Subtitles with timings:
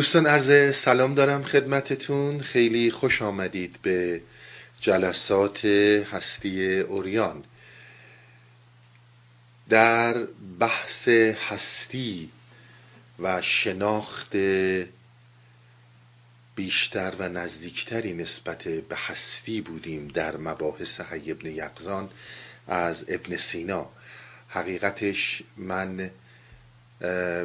[0.00, 2.40] دوستان عرض سلام دارم خدمتتون.
[2.40, 4.22] خیلی خوش آمدید به
[4.80, 5.64] جلسات
[6.12, 7.44] هستی اوریان.
[9.68, 10.26] در
[10.60, 12.30] بحث هستی
[13.18, 14.36] و شناخت
[16.54, 22.10] بیشتر و نزدیکتری نسبت به هستی بودیم در مباحث حی ابن یقزان
[22.66, 23.90] از ابن سینا.
[24.48, 26.10] حقیقتش من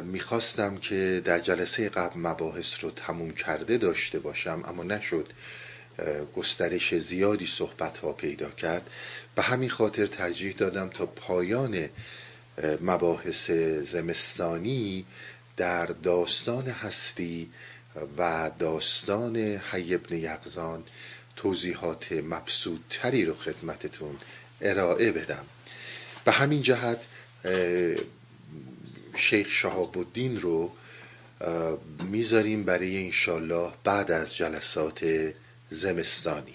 [0.04, 5.26] می‌خواستم که در جلسه قبل مباحث رو تموم کرده داشته باشم اما نشد.
[6.36, 8.90] گسترش زیادی صحبت ها پیدا کرد.
[9.34, 11.88] به همین خاطر ترجیح دادم تا پایان
[12.80, 13.50] مباحث
[13.90, 15.06] زمستانی
[15.56, 17.50] در داستان هستی
[18.18, 20.84] و داستان حی ابن یقزان
[21.36, 24.16] توضیحات مبسوطتری رو خدمتتون
[24.60, 25.44] ارائه بدم.
[26.24, 26.98] به همین جهت
[29.16, 30.72] شیخ شهاب الدین رو
[32.10, 35.32] می‌ذاریم برای انشالله بعد از جلسات
[35.70, 36.54] زمستانی.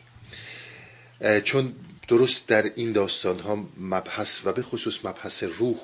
[1.44, 1.74] چون
[2.08, 5.78] درست در این داستان ها مبحث و به خصوص مبحث روح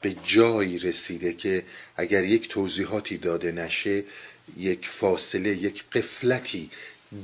[0.00, 1.64] به جایی رسیده که
[1.96, 4.04] اگر یک توضیحاتی داده نشه
[4.56, 6.70] یک فاصله یک قفلتی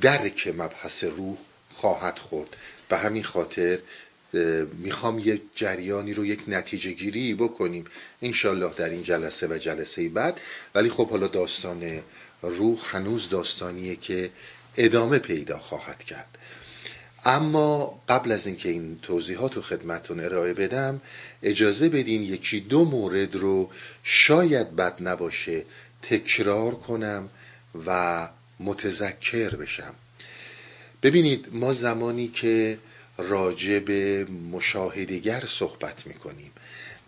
[0.01, 1.37] درک مبحث روح
[1.75, 2.55] خواهد خورد.
[2.89, 3.79] به همین خاطر
[4.77, 7.85] می‌خوام یک جریانی رو یک نتیجه گیری بکنیم
[8.21, 10.39] انشالله در این جلسه و جلسه بعد.
[10.75, 12.01] ولی خب حالا داستان
[12.41, 14.29] روح هنوز داستانیه که
[14.77, 16.37] ادامه پیدا خواهد کرد.
[17.25, 21.01] اما قبل از اینکه این توضیحات رو خدمتون ارائه بدم
[21.43, 23.69] اجازه بدین یکی دو مورد رو
[24.03, 25.65] شاید بد نباشه
[26.01, 27.29] تکرار کنم
[27.85, 29.93] و متذکر بشم.
[31.03, 32.77] ببینید ما زمانی که
[33.21, 36.51] راجع به مشاهدگر صحبت می‌کنیم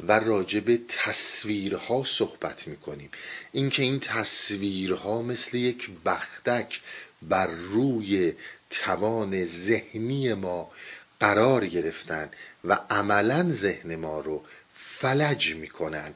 [0.08, 3.09] و راجع به تصویرها صحبت می‌کنیم.
[3.52, 6.82] اینکه این تصویرها مثل یک بختک
[7.21, 8.33] بر روی
[8.70, 10.71] توان ذهنی ما
[11.20, 12.30] قرار گرفتن
[12.64, 14.44] و عملا ذهن ما رو
[14.76, 16.14] فلج می‌کنن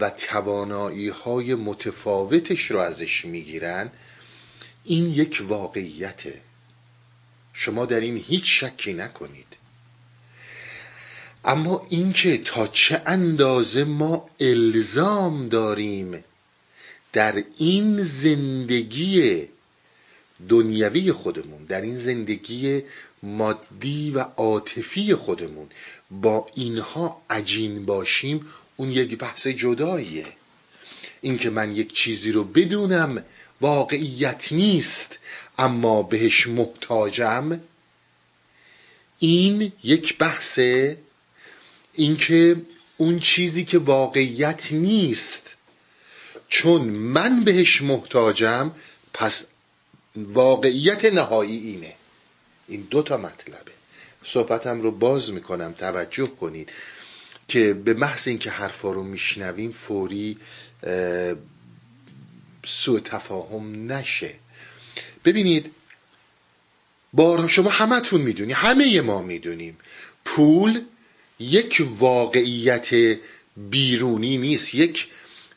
[0.00, 3.90] و توانایی های متفاوتش رو ازش می‌گیرن
[4.84, 6.40] این یک واقعیته.
[7.60, 9.46] شما در این هیچ شکی نکنید.
[11.44, 16.24] اما اینکه تا چه اندازه ما الزام داریم
[17.12, 19.44] در این زندگی
[20.48, 22.82] دنیوی خودمون در این زندگی
[23.22, 25.68] مادی و عاطفی خودمون
[26.10, 28.46] با اینها عجین باشیم
[28.76, 30.26] اون یک بحث جداییه.
[31.20, 33.24] اینکه من یک چیزی رو بدونم
[33.60, 35.18] واقعیت نیست
[35.58, 37.60] اما بهش محتاجم.
[39.18, 40.98] این یک بحثه
[41.92, 42.56] اینکه
[42.96, 45.56] اون چیزی که واقعیت نیست.
[46.48, 48.70] چون من بهش محتاجم
[49.14, 49.46] پس
[50.16, 51.94] واقعیت نهایی اینه.
[52.68, 53.72] این دو تا مطلبه.
[54.24, 56.70] صحبتم رو باز می‌کنم توجه کنید.
[57.48, 60.38] که به محض اینکه حرفا رو میشنویم فوری
[62.66, 64.34] سوء تفاهم نشه.
[65.24, 65.70] ببینید
[67.12, 69.78] بارها شما همتون می‌دونی همه ما می‌دونیم
[70.24, 70.82] پول
[71.40, 73.18] یک واقعیت
[73.56, 75.08] بیرونی نیست یک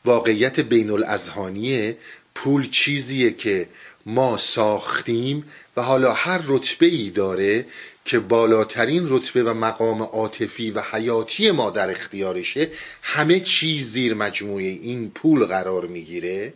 [0.06, 1.98] واقعیت بین الازهانیه
[2.36, 3.70] پول چیزیه که
[4.06, 5.46] ما ساختیم
[5.78, 7.66] و حالا هر رتبه ای داره
[8.06, 12.70] که بالاترین رتبه و مقام عاطفی و حیاتی ما در اختیارشه
[13.02, 16.54] همه چیز زیر مجموعه این پول قرار می‌گیره.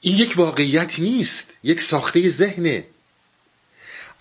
[0.00, 2.86] این یک واقعیت نیست یک ساخته ذهنه.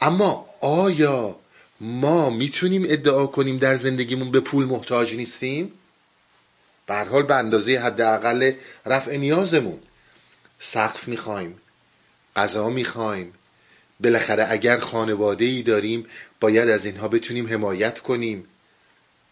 [0.02, 1.40] اما آیا
[1.82, 5.72] ما می‌تونیم ادعا کنیم در زندگیمون به پول محتاج نیستیم؟
[6.86, 8.52] به حال به اندازه حداقل
[8.86, 9.80] رفع نیازمون.
[10.60, 11.62] سقف می‌خوایم
[12.36, 13.34] غذا می‌خوایم.
[14.00, 16.06] بالاخره اگر خانواده ای داریم
[16.40, 18.46] باید از اینها بتونیم حمایت کنیم.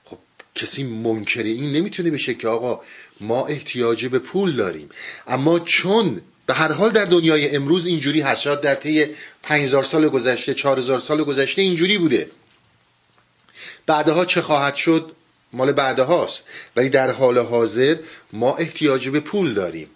[0.05, 0.17] خب
[0.55, 2.81] کسی منکر این نمی‌تونه بشه که آقا
[3.21, 4.89] ما احتیاج به پول داریم.
[5.27, 9.05] اما چون به هر حال در دنیای امروز اینجوری هست شاید در طی
[9.43, 12.29] 5000 سال گذشته 4000 سال گذشته اینجوری بوده.
[13.85, 15.11] بعدها چه خواهد شد؟
[15.53, 16.43] مال بعدهاست.
[16.75, 17.95] ولی در حال حاضر
[18.33, 19.87] ما احتیاج به پول داریم.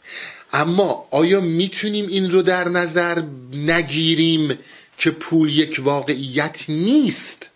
[0.53, 3.23] اما آیا می‌تونیم این رو در نظر
[3.53, 4.59] نگیریم
[4.97, 7.49] که پول یک واقعیت نیست؟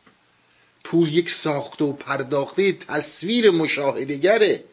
[0.83, 4.63] پول یک ساخته و پرداخته تصویر مشاهدگره.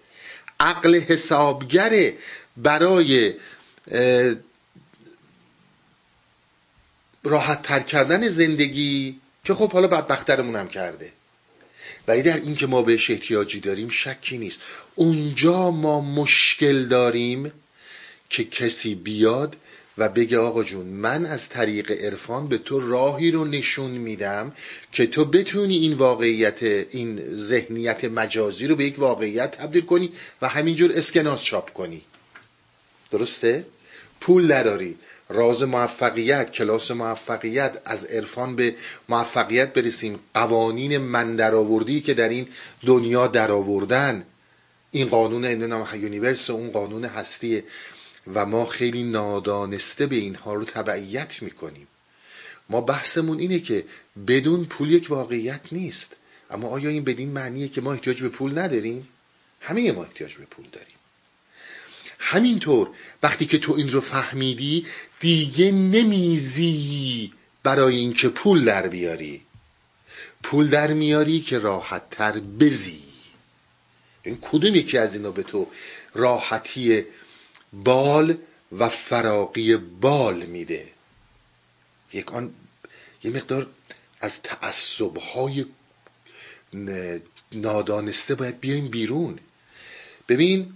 [0.61, 2.15] عقل حسابگره.
[2.57, 3.35] برای
[7.25, 11.13] راحت تر کردن زندگی که خب حالا بدبخترمون هم کرده.
[12.09, 14.61] ولی در اینکه ما بهش احتیاجی داریم شکی نیست.
[14.95, 17.53] اونجا ما مشکل داریم
[18.31, 19.57] که کسی بیاد
[19.99, 24.53] و بگه آقا جون من از طریق عرفان به تو راهی رو نشون میدم
[24.93, 30.49] که تو بتونی این واقعیت این ذهنیت مجازی رو به یک واقعیت تبدیل کنی و
[30.49, 32.03] همینجور اسکناس چاپ کنی.
[33.11, 33.65] درسته؟
[34.21, 34.99] پول نداری.
[35.29, 38.75] راز موفقیت کلاس موفقیت از عرفان به
[39.09, 40.19] موفقیت برسیم.
[40.35, 42.49] قوانین من درآوردی که در این
[42.87, 44.25] دنیا درآوردن.
[44.91, 47.65] این قانون نام یونیورس اون قانون هستیه.
[48.35, 51.87] و ما خیلی نادانسته به اینها رو تبعیت می‌کنیم.
[52.69, 53.85] ما بحثمون اینه که
[54.27, 56.17] بدون پول یک واقعیت نیست.
[56.51, 59.09] اما آیا این بدین معنیه که ما احتیاج به پول نداریم؟
[59.61, 61.00] همه ما احتیاج به پول داریم.
[62.21, 62.91] همینطور
[63.23, 64.87] وقتی که تو این رو فهمیدی
[65.21, 67.33] دیگه نمیزی
[67.63, 69.43] برای اینکه پول در بیاری.
[70.43, 73.03] پول در میاری که راحت تر بزی.
[74.23, 75.69] این کدوم یکی از اینا به تو
[76.15, 77.05] راحتی
[77.73, 78.37] بال
[78.79, 80.89] و فراقی بال میده؟
[82.13, 82.55] یک آن
[83.25, 83.67] یه مقدار
[84.21, 85.67] از تعصبهای
[87.53, 89.39] نادانسته باید بیایم بیرون.
[90.29, 90.73] ببین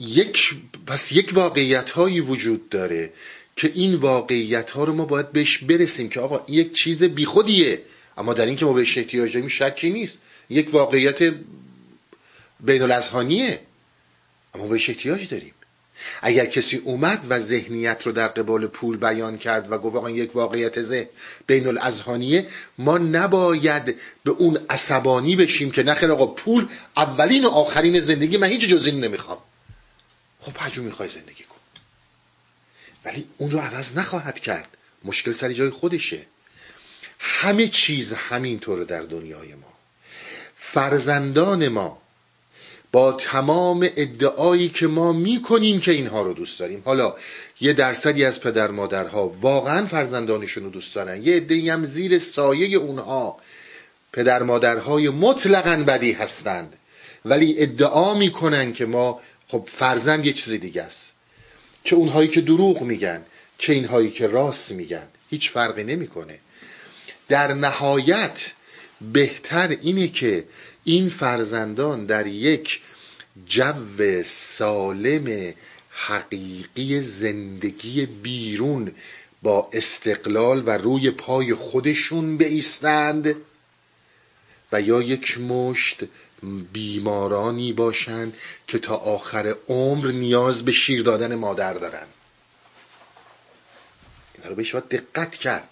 [0.00, 0.54] یک
[0.86, 3.12] پس یک واقعیت هایی وجود داره
[3.56, 7.82] که این واقعیت ها رو ما باید بهش برسیم که آقا یک چیز بیخودیه.
[8.18, 10.18] اما در این که ما بهش احتیاج داریم شکی نیست.
[10.50, 11.34] یک واقعیت
[12.60, 13.60] بین الازهانیه
[14.54, 15.54] اما بهش احتیاج داریم.
[16.22, 20.82] اگر کسی اومد و ذهنیت رو در قبال پول بیان کرد و گفت یک واقعیت
[20.82, 21.06] ذهن
[21.46, 22.46] بین الازهانیه
[22.78, 28.48] ما نباید به اون عصبانی بشیم که نخیر آقا پول اولین و آخرین زندگی من
[28.48, 29.38] هیچ جز این نمی‌خوام.
[30.40, 31.56] خب هرجور می‌خوای زندگی کن.
[33.04, 34.76] ولی اون رو عوض نخواهد کرد.
[35.04, 36.26] مشکل سر جای خودشه.
[37.18, 39.72] همه چیز همینطوره در دنیای ما.
[40.56, 42.02] فرزندان ما
[42.92, 46.82] با تمام ادعایی که ما می‌کنیم که اینها رو دوست داریم.
[46.84, 47.14] حالا
[47.60, 51.22] یه درصدی از پدر مادرها واقعا فرزندانشون رو دوست دارن.
[51.22, 53.38] یه عده‌ای هم زیر سایه اونها.
[54.12, 56.76] پدر مادرهای مطلقا بدی هستند.
[57.24, 61.12] ولی ادعا می‌کنن که ما خب فرزند یه چیز دیگه است.
[61.84, 63.24] چه اونهایی که دروغ میگن
[63.58, 65.08] چه اینهایی که راست میگن.
[65.30, 66.38] هیچ فرقی نمی‌کنه.
[67.28, 68.52] در نهایت
[69.12, 70.44] بهتر اینه که
[70.84, 72.80] این فرزندان در یک
[73.46, 75.54] جو سالم
[75.90, 78.92] حقیقی زندگی بیرون
[79.42, 83.34] با استقلال و روی پای خودشون بیستند
[84.72, 85.98] و یا یک مشت
[86.72, 92.06] بیمارانی باشند که تا آخر عمر نیاز به شیر دادن مادر دارن.
[94.34, 95.68] اینا رو بهش دقت کرد.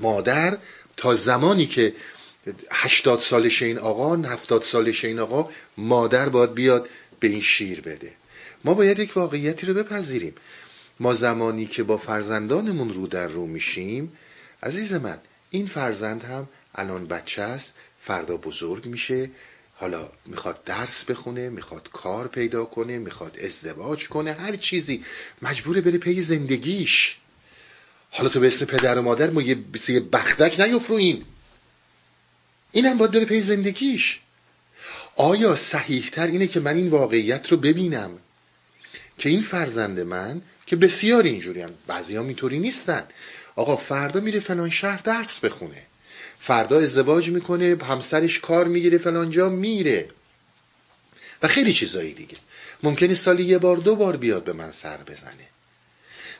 [0.00, 0.58] مادر
[0.96, 1.94] تا زمانی که
[2.72, 6.88] هشتاد سالش این آقا هفتاد سالش این آقا مادر باید بیاد
[7.20, 8.12] به این شیر بده.
[8.64, 10.34] ما باید یک واقعیتی رو بپذیریم.
[11.00, 14.12] ما زمانی که با فرزندانمون رو در رو میشیم
[14.62, 15.18] عزیز من
[15.50, 17.74] این فرزند هم الان بچه است.
[18.02, 19.30] فردا بزرگ میشه.
[19.74, 25.04] حالا می‌خواد درس بخونه می‌خواد کار پیدا کنه می‌خواد ازدواج کنه هر چیزی.
[25.42, 27.16] مجبوره بره پی زندگیش.
[28.10, 29.54] حالا تو به اسم پدر و مادر ما یه
[30.12, 31.24] بختک نیفروین.
[32.72, 34.20] این هم باید بره پی زندگیش.
[35.16, 38.18] آیا صحیحتر اینه که من این واقعیت رو ببینم؟
[39.18, 41.70] که این فرزند من که بسیار اینجوری هم.
[41.86, 43.04] بعضی هم اینطوری نیستن.
[43.56, 45.86] آقا فردا میره فلان شهر درس بخونه.
[46.40, 50.10] فردا ازدواج می‌کنه همسرش کار می‌گیره فلانجا میره.
[51.42, 52.36] و خیلی چیزایی دیگه.
[52.82, 55.48] ممکنه سالی یه بار دو بار بیاد به من سر بزنه.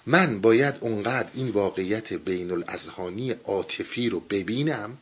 [0.07, 4.99] من باید اونقدر این واقعیت بین الازهانی عاطفی رو ببینم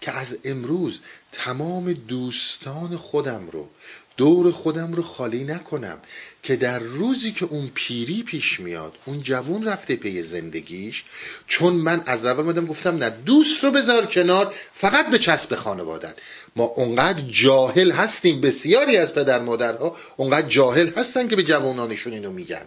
[0.00, 1.00] که از امروز
[1.32, 3.68] تمام دوستان خودم رو
[4.16, 5.98] دور خودم رو خالی نکنم
[6.42, 11.04] که در روزی که اون پیری پیش میاد اون جوون رفته پی زندگیش
[11.46, 16.14] چون من از اول مدام گفتم نه دوست رو بذار کنار فقط به چسب خانوادت
[16.56, 22.32] ما اونقدر جاهل هستیم بسیاری از پدر مادرها اونقدر جاهل هستن که به جوانانشون اینو
[22.32, 22.66] میگن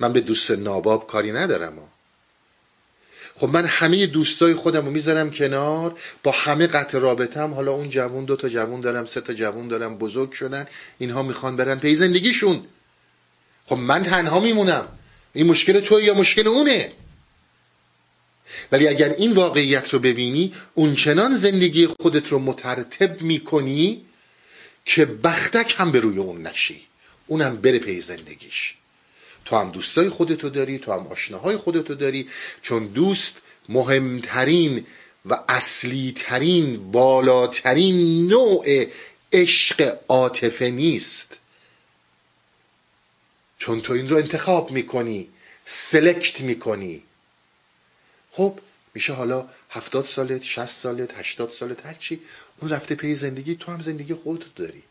[0.00, 1.97] من به دوست ناباب کاری ندارم ها.
[3.38, 8.24] خب من همه دوستای خودم رو می‌ذارم کنار با همه قطع رابطم حالا اون جوون
[8.24, 10.66] دو تا جوون دارم سه تا جوون دارم بزرگ شدن
[10.98, 12.64] اینها می‌خوان برن پی زندگیشون.
[13.66, 14.88] خب من تنها میمونم.
[15.32, 16.92] این مشکل تو یا مشکل اونه؟
[18.72, 24.02] ولی اگر این واقعیت رو ببینی اون چنان زندگی خودت رو مترتب می‌کنی
[24.84, 26.82] که بختک هم به روی اون نشی.
[27.26, 28.74] اونم بره پی زندگیش.
[29.48, 32.28] تو هم دوستای خودتو داری تو هم آشناهای خودتو داری
[32.62, 34.86] چون دوست مهمترین
[35.26, 38.86] و اصلی ترین بالاترین نوع
[39.32, 41.38] عشق عاطفه نیست.
[43.58, 45.28] چون تو این رو انتخاب می‌کنی
[45.66, 47.02] سلکت می‌کنی.
[48.32, 48.58] خب
[48.94, 52.20] میشه حالا هفتاد سالت شست سالت هشتاد سالت هرچی
[52.60, 54.82] اون رفته پی زندگی تو هم زندگی خودت داری.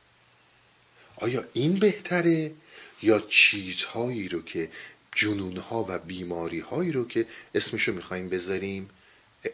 [1.16, 2.52] آیا این بهتره؟
[3.02, 4.70] یا چیزهایی رو که
[5.16, 7.26] جنونها و بیماری هایی رو که
[7.56, 8.90] اسمشو می‌خوایم بذاریم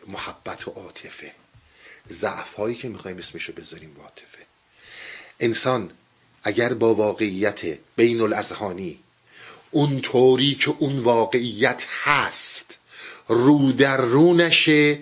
[0.07, 1.31] محبت و عاطفه.
[2.09, 4.45] ضعف هایی که می‌خوایم اسمشو بذاریم عاطفه.
[5.39, 5.91] انسان
[6.43, 8.99] اگر با واقعیت بین الاذهانی
[9.71, 12.77] اون طوری که اون واقعیت هست
[13.27, 14.99] رو در رو نشه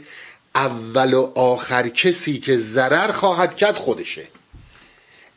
[0.55, 4.27] اول و آخر کسی که ضرر خواهد کرد خودشه.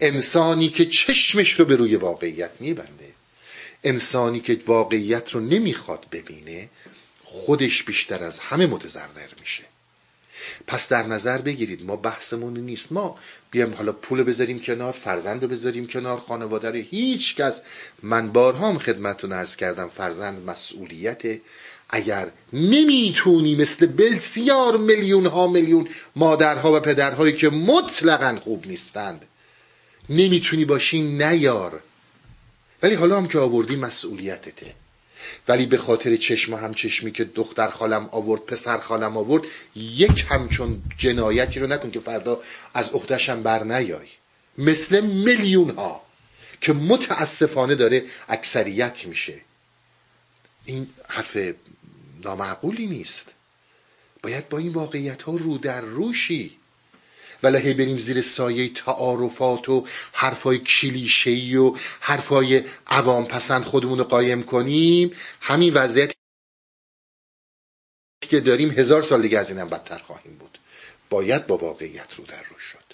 [0.04, 3.12] انسانی که چشمش رو به روی واقعیت میبنده.
[3.84, 6.68] انسانی که واقعیت رو نمی‌خواد ببینه
[7.24, 9.62] خودش بیشتر از همه متضرر میشه.
[10.66, 12.92] پس در نظر بگیرید ما بحثمون نیست.
[12.92, 13.18] ما
[13.50, 16.76] بیام حالا پول بذاریم کنار فرزند رو بذاریم کنار خانواده رو.
[16.76, 17.62] هیچ کس.
[18.02, 21.22] من بارها هم خدمتتون ارز کردم فرزند مسئولیت.
[21.90, 29.26] اگر نمی‌تونی مثل بسیار میلیون ها میلیون مادرها و پدرهایی که مطلقا خوب نیستند
[30.08, 31.80] نمی‌تونی باشی نیار.
[32.82, 34.74] ولی حالا هم که آوردی مسئولیتته.
[35.48, 39.42] ولی به خاطر چشم هم چشمی که دختر خالم آورد پسر خالم آورد
[39.76, 42.40] یک همچون جنایتی رو نکن که فردا
[42.74, 42.90] از
[43.28, 44.08] هم بر نیای.
[44.58, 46.02] مثل میلیون ها
[46.60, 49.34] که متاسفانه داره اکثریت میشه.
[50.64, 51.36] این حرف
[52.24, 53.26] نامعقولی نیست.
[54.22, 56.56] باید با این واقعیت ها رو در روشی
[57.44, 64.42] ولی بریم زیر سایه تعارفات و حرفای کلیشه‌ای و حرفای عوام پسند خودمون رو قایم
[64.42, 65.12] کنیم.
[65.40, 66.14] همین وضعیت
[68.20, 70.58] که داریم هزار سال دیگه از اینم بدتر خواهیم بود.
[71.10, 72.84] باید با واقعیت رو در رو شد.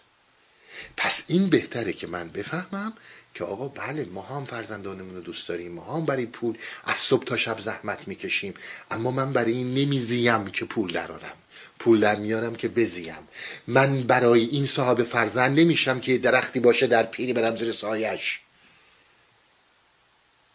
[0.96, 2.92] پس این بهتره که من بفهمم
[3.34, 7.24] که آقا بله ما هم فرزندانمون رو دوست داریم ما هم برای پول از صبح
[7.24, 8.54] تا شب زحمت می‌کشیم
[8.90, 11.36] اما من برای این نمیزیم که پول درارم
[11.80, 13.28] پول در میارم که بزیم.
[13.66, 18.40] من برای این صاحب فرزند نمیشم که درختی باشه در پیری برم زیر سایش.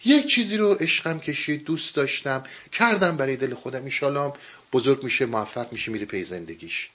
[0.06, 3.86] یک چیزی رو عشقم کشید دوست داشتم کردم برای دل خودم.
[3.86, 4.34] ایشالام
[4.74, 6.90] بزرگ میشه موفق میشه میره پی زندگیش.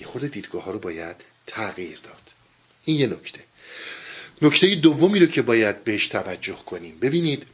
[0.00, 2.32] یه خود دیدگاه ها رو باید تغییر داد.
[2.84, 3.40] این یه نکته.
[4.42, 6.98] نکته دومی رو که باید بهش توجه کنیم.
[6.98, 7.46] ببینید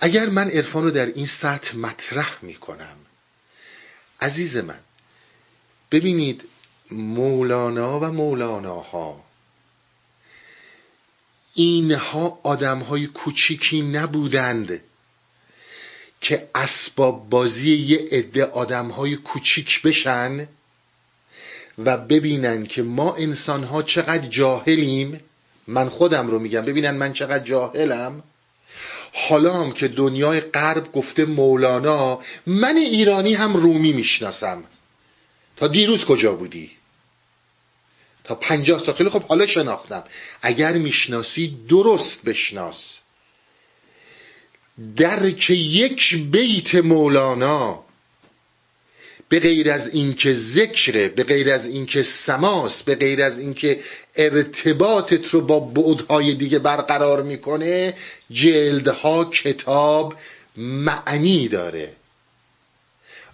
[0.00, 2.96] اگر من عرفان رو در این سطح مطرح می کنم
[4.20, 4.80] عزیز من
[5.90, 6.44] ببینید
[6.90, 9.24] مولانا و مولاناها
[11.54, 14.80] اینها آدم های کوچیکی نبودند
[16.20, 20.48] که اسباب بازی یه عده آدم های کوچیک بشن.
[21.84, 25.20] و ببینن که ما انسان ها چقدر جاهلیم
[25.66, 28.22] من خودم رو میگم ببینن من چقدر جاهلم.
[29.12, 34.64] حالا هم که دنیای غرب گفته مولانا من ایرانی هم رومی می‌شناسم.
[35.56, 36.70] تا دیروز کجا بودی؟
[38.24, 38.94] تا پنجاه سال.
[38.94, 40.04] خیلی خب حالا شناختم.
[40.42, 42.98] اگر می‌شناسی درست بشناس.
[44.96, 47.84] درک یک بیت مولانا
[49.32, 53.80] به غیر از اینکه ذکره به غیر از اینکه سماس به غیر از اینکه
[54.16, 57.94] ارتباطت رو با بعدهای دیگه برقرار می‌کنه
[58.30, 60.14] جلدها کتاب
[60.56, 61.92] معنی داره.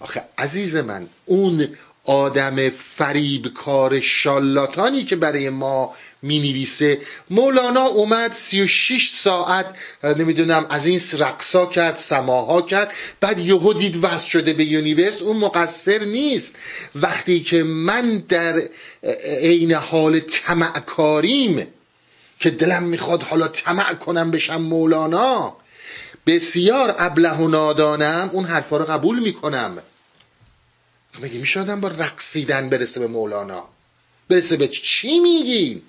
[0.00, 1.68] آخه عزیز من اون
[2.04, 6.98] آدم فریبکار شالاتانی که برای ما می نویسه
[7.30, 9.66] مولانا اومد 36 ساعت
[10.04, 12.92] نمی‌دونم از این رقصا کرد سماها کرد.
[13.20, 15.22] بعد یهو دید وصل شده به یونیورس.
[15.22, 16.54] اون مقصر نیست.
[16.94, 18.62] وقتی که من در
[19.25, 21.66] عین حال تمعکاریم
[22.40, 25.56] که دلم می‌خواد حالا طمع کنم بشم مولانا
[26.26, 29.78] بسیار ابله و نادانم اون حرفا رو قبول می‌کنم.
[31.22, 33.68] مگه میشه با رقصیدن برسه به مولانا؟
[34.28, 35.82] برسه به چی میگین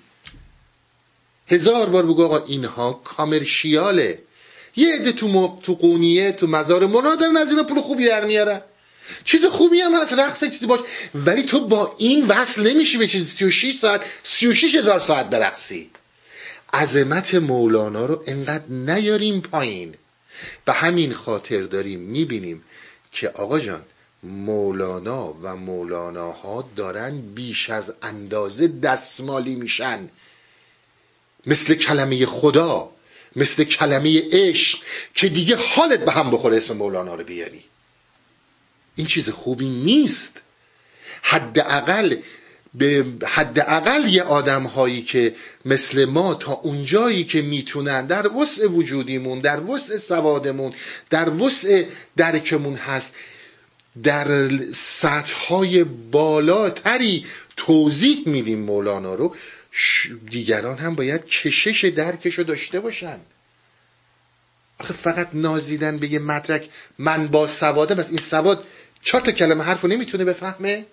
[1.50, 4.22] هزار بار بگو آقا اینها کامرشیاله
[4.76, 8.60] یه عده تو, تو قونیه تو مزار منا دارن از اینا پول خوبی در میارن.
[9.24, 10.80] چیز خوبی هم هست رقص چیزی باش.
[11.14, 15.90] ولی تو با این وصل نمیشی به چیز 36 ساعت 36 هزار ساعت برقصی.
[16.72, 19.94] عظمت مولانا رو انقدر نیاریم پایین.
[20.64, 22.64] به همین خاطر داریم می‌بینیم
[23.12, 23.82] که آقا جان
[24.22, 30.08] مولانا و مولاناها دارن بیش از اندازه دستمالی میشن.
[31.46, 32.90] مثل کلمه خدا
[33.36, 34.78] مثل کلمه عشق
[35.14, 37.64] که دیگه حالت به هم بخوره اسم مولانا رو بیاری.
[38.96, 40.40] این چیز خوبی نیست.
[41.22, 42.16] حداقل
[42.74, 49.38] به حداقل یه آدم هایی که مثل ما تا اونجایی که می‌تونن در وسع وجودیمون
[49.38, 50.72] در وسع سوادمون
[51.10, 51.84] در وسع
[52.16, 53.14] درکمون هست
[54.02, 59.34] در سطح های بالاتری توضیح میدیم مولانا رو.
[60.30, 63.18] دیگران هم باید کشش درکش رو داشته باشن.
[64.78, 68.64] آخه فقط نازیدن به یه مدرک من با سوادم از این سواد
[69.02, 70.86] چهار تا کلمه حرف رو نمی‌تونه بفهمه؟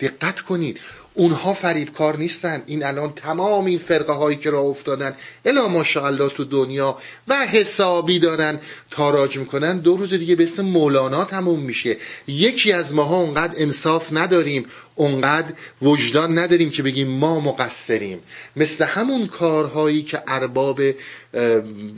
[0.00, 0.80] دقت کنید.
[1.14, 2.62] اونها فریبکار نیستن.
[2.66, 6.98] این الان تمام این فرقه هایی که راه افتادن الا ماشاءالله تو دنیا
[7.28, 8.60] و حسابی دارن
[8.90, 9.78] تاراج می‌کنن.
[9.78, 11.96] دو روز دیگه به اسم مولانا تموم میشه.
[12.26, 18.20] یکی از ماها اونقدر انصاف نداریم اونقدر وجدان نداریم که بگیم ما مقصریم.
[18.56, 20.80] مثل همون کارهایی که ارباب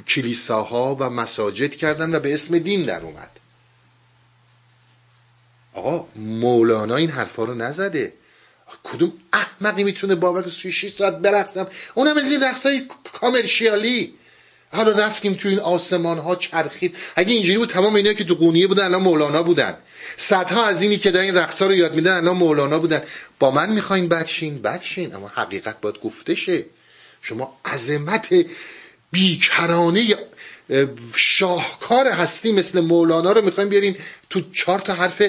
[0.08, 3.30] کلیساها و مساجد کردن و به اسم دین در اومد.
[5.76, 8.12] آقا مولانا این حرفا رو نزده.
[8.84, 14.14] کدوم احمقی می‌تونه باور 6 ساعت برقصم؟ اونم از این رقصای کامرشیالی.
[14.72, 16.96] حالا رفتیم تو این آسمان ها چرخید.
[17.16, 19.76] اگه اینجوری بود تمام اینا که تو قونیه بودن الان مولانا بودن.
[20.16, 23.02] صدها از اینی که در این رقصا رو یاد میدن الان مولانا بودن.
[23.38, 26.64] با من می‌خواین بدشین بدشین اما حقیقت باید گفته شه
[27.22, 28.34] شما عظمت
[29.12, 30.14] بیکرانه
[31.16, 33.96] شاهکار هستی مثل مولانا رو می‌خوایم بیارین
[34.30, 35.22] تو چهار تا حرف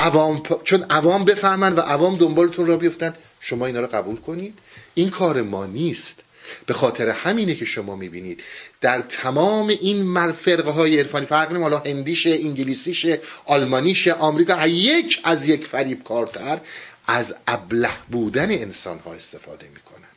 [0.00, 4.58] عوام چون عوام بفهمن و عوام دنبالتون را بیفتن شما اینا رو قبول کنید.
[4.94, 6.20] این کار ما نیست.
[6.66, 8.42] به خاطر همینه که شما می‌بینید.
[8.80, 15.48] در تمام این مرفرقه های عرفانی فرق نیم حالا هندیشه انگلیسیشه آلمانیشه آمریکا یک از
[15.48, 16.60] یک فریب کارتر
[17.06, 20.08] از ابله بودن انسان ها استفاده می‌کنن.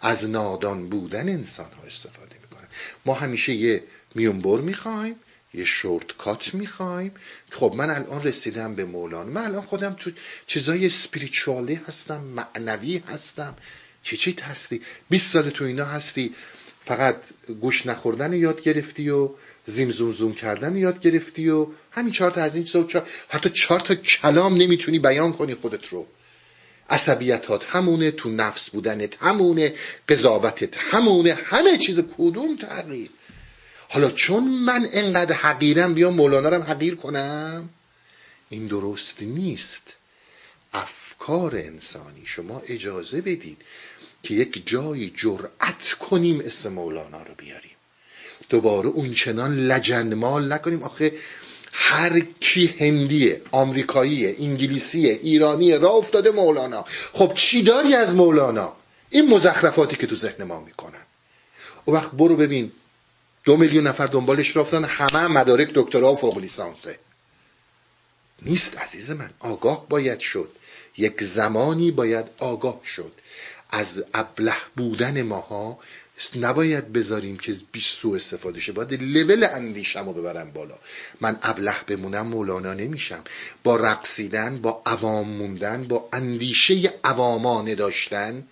[0.00, 2.68] از نادان بودن انسان ها استفاده می‌کنن.
[3.06, 3.82] ما همیشه یه
[4.14, 5.14] میونبر می‌خوایم.
[5.54, 7.12] یه شورت کات می‌خوایم.
[7.50, 10.10] خب من الان رسیدم به مولانا من الان خودم تو
[10.46, 13.54] چیزای سپریچوالی هستم معنوی هستم.
[14.02, 16.34] چی چی هستی؟ 20 سال تو اینا هستی.
[16.84, 17.16] فقط
[17.60, 19.30] گوش نخوردن یاد گرفتی و
[19.66, 23.08] زیم زوم زوم کردن یاد گرفتی و همین چهار تا از این چیزا چهار...
[23.28, 26.06] حتی چهار تا کلام نمی‌تونی بیان کنی خودت رو.
[26.90, 29.74] عصبیتات همونه تو نفس بودنت همونه
[30.08, 33.10] قضاوتت همونه همه چیز کدوم تغییر؟
[33.92, 37.68] حالا چون من انقدر حقیرم بیا مولانا رو حقیر کنم.
[38.48, 39.82] این درست نیست.
[40.72, 43.62] افکار انسانی شما اجازه بدید
[44.22, 47.70] که یک جایی جرأت کنیم اسم مولانا رو بیاریم.
[48.48, 50.82] دوباره اون چنان لجنمال نکنیم.
[50.82, 51.12] آخه
[51.72, 56.84] هر کی هندیه آمریکاییه انگلیسیه ایرانیه را افتاده مولانا.
[57.12, 58.76] خب چی داری از مولانا؟
[59.10, 61.04] این مزخرفاتی که تو ذهن ما می‌کنن.
[61.84, 62.72] او وقت برو ببین
[63.44, 66.98] دو میلیون نفر دنبالش رفتن همه مدارک دکترا و فوق لیسانسه.
[68.42, 69.30] نیست عزیز من.
[69.40, 70.50] آگاه باید شد.
[70.96, 73.12] یک زمانی باید آگاه شد.
[73.70, 75.78] از ابله بودن ماها
[76.36, 78.72] نباید بذاریم که بیش سو استفاده شه.
[78.72, 80.78] باید لول اندیشم رو ببرم بالا.
[81.20, 83.24] من ابله بمونم مولانا نمیشم.
[83.64, 88.44] با رقصیدن با عوام موندن با اندیشه عوامانه داشتن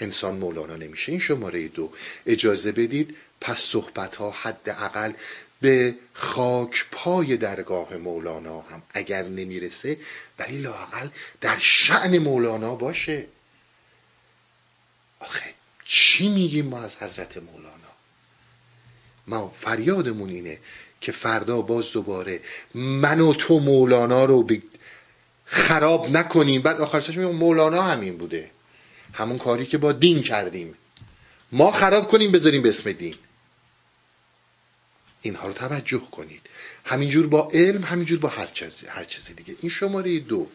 [0.00, 1.12] انسان مولانا نمیشه.
[1.12, 1.92] این شماره دو.
[2.26, 5.12] اجازه بدید پس صحبت ها حداقل
[5.60, 8.82] به خاک پای درگاه مولانا هم.
[8.94, 9.96] اگر نمی‌رسه
[10.38, 11.08] ولی لاقل
[11.40, 13.26] در شعن مولانا باشه.
[15.20, 15.54] آخه
[15.84, 17.76] چی میگیم ما از حضرت مولانا؟
[19.26, 20.58] ما فریادمون اینه
[21.00, 22.40] که فردا باز دوباره
[22.74, 24.48] من و تو مولانا رو
[25.44, 26.62] خراب نکنیم.
[26.62, 28.50] بعد آخرش میگم مولانا همین بوده.
[29.16, 30.74] همون کاری که با دین کردیم.
[31.52, 33.14] ما خراب کنیم بذاریم به اسم دین.
[35.22, 36.42] اینها رو توجه کنید.
[36.84, 39.56] همینجور با علم همینجور با هر چیزی هر چیزی دیگه.
[39.60, 40.46] این شماره دو.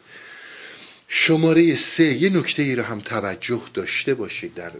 [1.07, 2.03] شماره سه.
[2.03, 4.71] یه نکته ای رو هم توجه داشته باشید در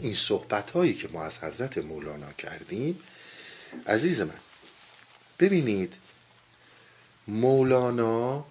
[0.00, 2.98] این صحبت هایی که ما از حضرت مولانا کردیم.
[3.86, 4.40] عزیز من
[5.38, 5.94] ببینید
[7.28, 8.44] مولانا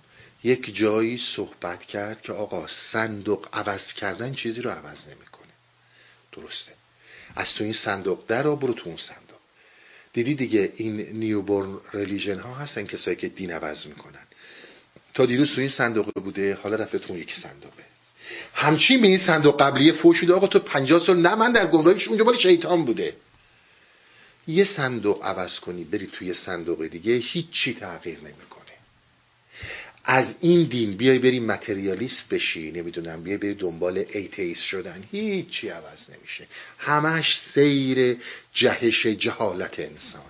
[0.43, 5.53] یک جایی صحبت کرد که آقا صندوق عوض کردن چیزی رو عوض نمی‌کنه.
[6.31, 6.71] درسته.
[7.35, 9.39] از تو این صندوق در رو برو تو اون صندوق.
[10.13, 14.27] دیدی دیگه این نیوبورن ریلیژن ها هستن کسایی که دین عوض می‌کنن.
[15.13, 17.83] تا دیروز تو این صندوق بوده حالا رفته تو یک صندوقه.
[18.53, 22.07] همچین به این صندوق قبلی فوش شده آقا تو 50 سال نه من در گمراهیش
[22.07, 23.15] اونجا مال شیطان بوده.
[24.47, 28.58] یه صندوق عوض کنی بری توی صندوق دیگه هیچی تغییر نمی‌کنه.
[30.03, 36.09] از این دین بیای بری متریالیست بشی نمی‌دونم بیای بری دنبال ایتیس شدن هیچی عوض
[36.09, 36.47] نمیشه.
[36.77, 38.17] همش سیر
[38.53, 40.25] جهش جهالت انسانه.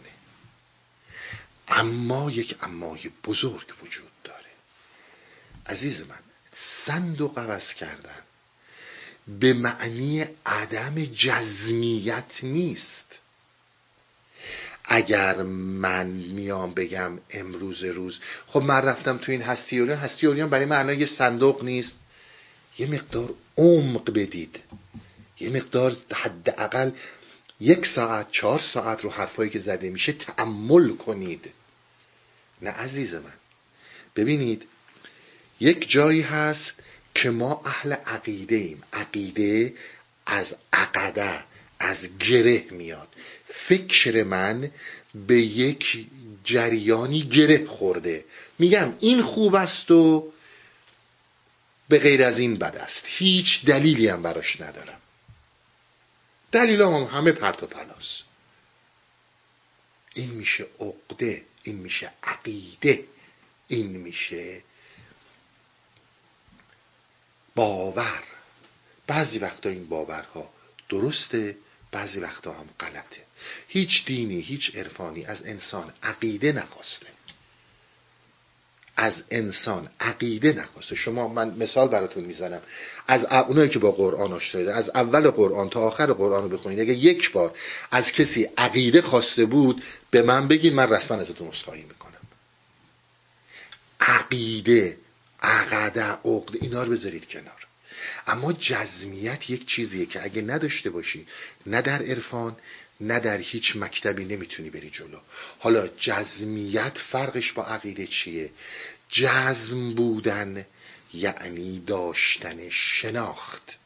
[1.68, 4.50] اما یک امای بزرگ وجود داره.
[5.66, 6.20] عزیز من
[6.54, 8.22] صندوق عوض کردن
[9.28, 13.20] به معنی عدم جزمیت نیست.
[14.92, 18.20] اگر من میام بگم امروز روز.
[18.48, 20.00] خب من رفتم تو این هستی اوریان.
[20.00, 22.00] هستی اوریان برای معنای یه صندوق نیست.
[22.78, 24.60] یه مقدار عمق بدید.
[25.40, 26.92] یه مقدار حداقل
[27.60, 31.52] یک ساعت چهار ساعت رو حرفایی که زده میشه تعمل کنید.
[32.62, 33.34] نه عزیز من.
[34.16, 34.64] ببینید
[35.60, 36.76] یک جایی هست
[37.16, 38.84] که ما اهل عقیده ایم.
[38.94, 39.74] عقیده
[40.26, 41.44] از عقده
[41.80, 43.08] از گره میاد.
[43.54, 44.72] فکر من
[45.28, 46.08] به یک
[46.44, 48.26] جریانی گره خورده.
[48.60, 50.32] میگم این خوب است و
[51.90, 53.04] به غیر از این بد است.
[53.08, 55.02] هیچ دلیلی هم براش ندارم.
[56.52, 58.22] دلیل هم همه پرت و پلاس
[60.14, 63.04] این میشه عقده این میشه عقیده
[63.68, 64.64] این میشه
[67.56, 68.24] باور.
[69.08, 70.54] بعضی وقتا این باورها
[70.90, 71.58] درسته
[71.92, 73.29] بعضی وقتا هم غلطه.
[73.68, 77.08] هیچ دینی هیچ عرفانی از انسان عقیده نخواسته.
[78.98, 80.96] از انسان عقیده نخواسته.
[80.96, 82.62] شما من مثال براتون می‌زنم.
[83.08, 86.80] از اونایی که با قرآن آشنا از اول قرآن تا آخر قرآن رو بخونید.
[86.80, 87.58] اگه یک بار
[87.92, 92.14] از کسی عقیده خواسته بود به من بگید من رسما ازتون عذرخواهی می‌کنم.
[94.00, 94.98] عقیده
[95.42, 97.69] عقده عقده اینا رو بذارید کنار.
[98.28, 101.28] اما جزمیت یک چیزیه که اگه نداشته باشی
[101.66, 102.58] نه در عرفان
[103.02, 105.20] نه در هیچ مکتبی نمی‌تونی بری جلو.
[105.60, 108.52] حالا جزمیت فرقش با عقیده چیه؟
[109.10, 110.66] جزم بودن
[111.14, 113.79] یعنی داشتن شناخت.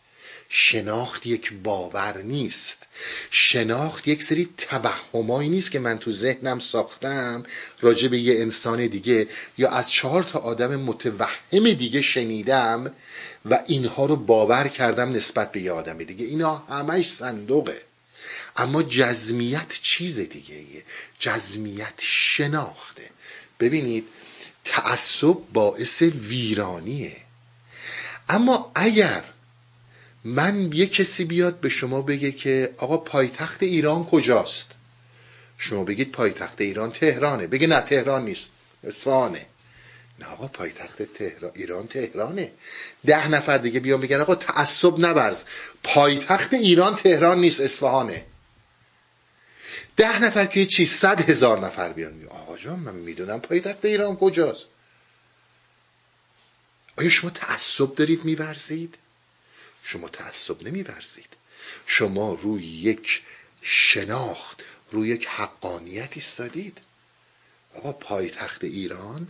[0.55, 2.77] شناخت یک باور نیست.
[3.31, 7.45] شناخت یک سری توهمایی نیست که من تو ذهنم ساختم
[7.81, 12.91] راجع به یه انسان دیگه یا از چهار تا آدم متوهم دیگه شنیدم
[13.45, 16.25] و اینها رو باور کردم نسبت به یه آدم دیگه.
[16.25, 17.81] اینا همش صندوقه.
[18.55, 20.83] اما جزمیت چیز دیگه ایه.
[21.19, 23.09] جزمیت شناخته.
[23.59, 24.07] ببینید
[24.65, 27.17] تعصب باعث ویرانیه.
[28.29, 29.23] اما اگر
[30.23, 34.67] من یه کسی بیاد به شما بگه که آقا پایتخت ایران کجاست؟
[35.57, 37.47] شما بگید پایتخت ایران تهرانه.
[37.47, 38.49] بگه نه تهران نیست.
[38.83, 39.45] اصفهانه.
[40.19, 42.51] نه آقا پایتخت تهران ایران تهرانه.
[43.05, 45.43] ده نفر دیگه بیان بگن آقا تعصب نبرز.
[45.83, 48.25] پایتخت ایران تهران نیست اصفهانه.
[49.97, 52.13] ده نفر که چی صد هزار نفر بیان.
[52.13, 54.65] می آقا جان من می‌دونم پایتخت ایران کجاست.
[56.97, 58.97] آیا شما تعصب دارید میورزید؟
[59.83, 61.29] شما تعصب نمیورزید.
[61.87, 63.21] شما روی یک
[63.61, 66.77] شناخت روی یک حقانیت ایستادید.
[67.75, 69.27] آقا پایتخت ایران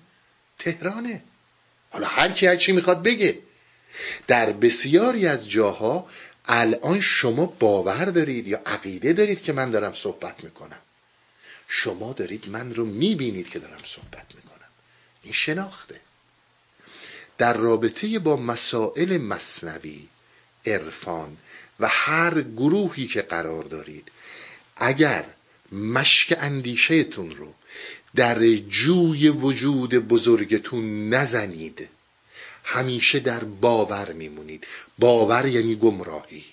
[0.60, 1.24] تهرانه.
[1.89, 3.39] حالا هر کی هر چی می‌خواد بگه.
[4.28, 6.10] در بسیاری از جاها
[6.46, 10.80] الان شما باور دارید یا عقیده دارید که من دارم صحبت می‌کنم.
[11.68, 14.70] شما دارید من رو می‌بینید که دارم صحبت می‌کنم.
[15.24, 16.00] این شناخته.
[17.38, 20.08] در رابطه با مسائل مصنوی
[20.65, 21.38] عرفان
[21.80, 24.12] و هر گروهی که قرار دارید.
[24.76, 25.26] اگر
[25.71, 27.54] مشک اندیشهتون رو
[28.15, 31.89] در جوی وجود بزرگتون نزنید
[32.63, 34.67] همیشه در باور میمونید.
[34.99, 36.45] باور یعنی گمراهی.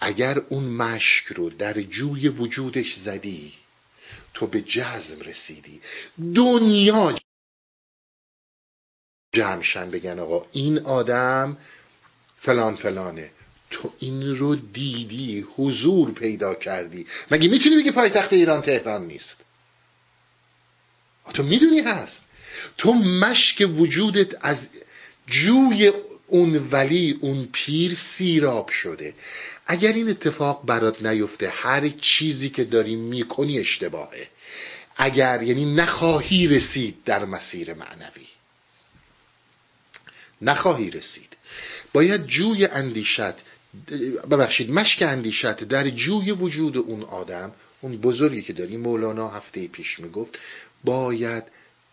[0.00, 3.52] اگر اون مشک رو در جوی وجودش زدی
[4.34, 5.80] تو به جزم رسیدی.
[6.34, 7.14] دنیا
[9.32, 11.56] جمشن بگن آقا این آدم
[12.44, 13.30] فلان فلانه.
[13.70, 17.06] تو این رو دیدی حضور پیدا کردی.
[17.30, 19.36] مگه می‌تونی بگی پایتخت ایران تهران نیست؟
[21.34, 22.22] تو می‌دونی هست.
[22.78, 24.68] تو مشک وجودت از
[25.26, 25.92] جوی
[26.26, 29.14] اون ولی اون پیر سیراب شده.
[29.66, 34.28] اگر این اتفاق برات نیفته هر چیزی که داری می‌کنی اشتباهه.
[34.96, 38.26] اگر یعنی نخواهی رسید در مسیر معنوی.
[40.42, 41.36] نخواهی رسید.
[41.92, 43.34] باید جوی اندیشت
[44.30, 50.00] ببخشید مشک اندیشت در جوی وجود اون آدم اون بزرگی که داری مولانا هفته پیش
[50.00, 50.38] می‌گفت
[50.84, 51.44] باید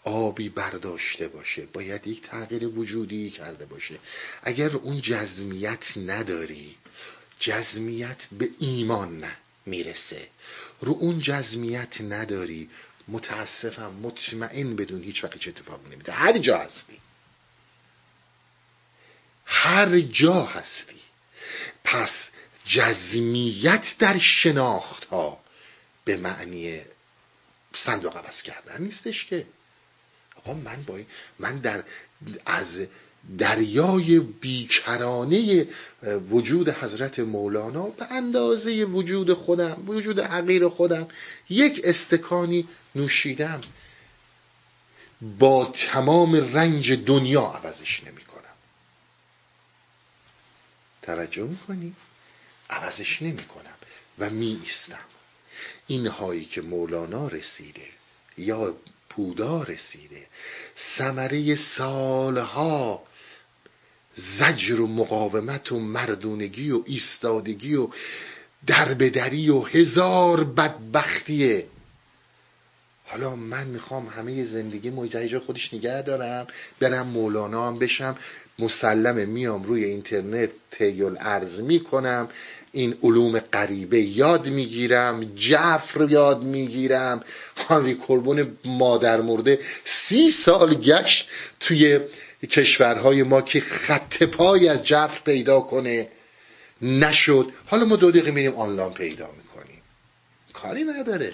[0.03, 3.95] آبی برداشته باشه باید یک تغییر وجودی کرده باشه.
[4.43, 6.75] اگر اون جزمیت نداری
[7.39, 9.31] جزمیت به ایمان نه
[9.65, 10.27] می‌رسه.
[10.81, 12.69] رو اون جزمیت نداری
[13.07, 16.97] متاسفم مطمئن بدون هیچ وقت چه اتفاق نمیده هر جا هستی.
[19.53, 20.95] هر جا هستی.
[21.83, 22.31] پس
[22.65, 25.39] جزمیت در شناخت ها
[26.05, 26.81] به معنی
[27.73, 29.45] صندوق عوض کردن نیستش که.
[30.35, 30.99] آقا من با
[31.39, 31.83] من در
[32.45, 32.87] از
[33.37, 35.67] دریای بیکرانه
[36.29, 41.07] وجود حضرت مولانا به اندازه وجود خودم وجود حقیر خودم
[41.49, 43.61] یک استکانی نوشیدم.
[45.39, 48.21] با تمام رنج دنیا عوضش نمی
[51.01, 51.95] توجه می‌کنی؟
[52.69, 53.75] عوضش نمی کنم
[54.19, 55.05] و می ایستم
[55.87, 57.87] این هایی که مولانا رسیده
[58.37, 58.75] یا
[59.09, 60.27] پودا رسیده
[60.77, 63.03] ثمره سالها
[64.15, 67.89] زجر و مقاومت و مردونگی و ایستادگی و
[68.67, 71.67] دربدری و هزار بدبختیه
[73.11, 76.47] حالا من می‌خوام همه زندگی مجرجا خودش نگه دارم
[76.79, 78.15] برم مولانا هم بشم
[78.59, 82.29] مسلمه میام روی اینترنت تیل ارز می‌کنم
[82.71, 87.23] این علوم غریبه یاد می‌گیرم جفر یاد می‌گیرم.
[87.57, 91.99] هانری کربون مادر مرده سی سال گشت توی
[92.49, 96.07] کشورهای ما که خط پای از جفر پیدا کنه.
[96.81, 97.51] نشد.
[97.65, 99.81] حالا ما دو دقیقه میریم آنلاین پیدا می‌کنیم.
[100.53, 101.33] کاری نداره.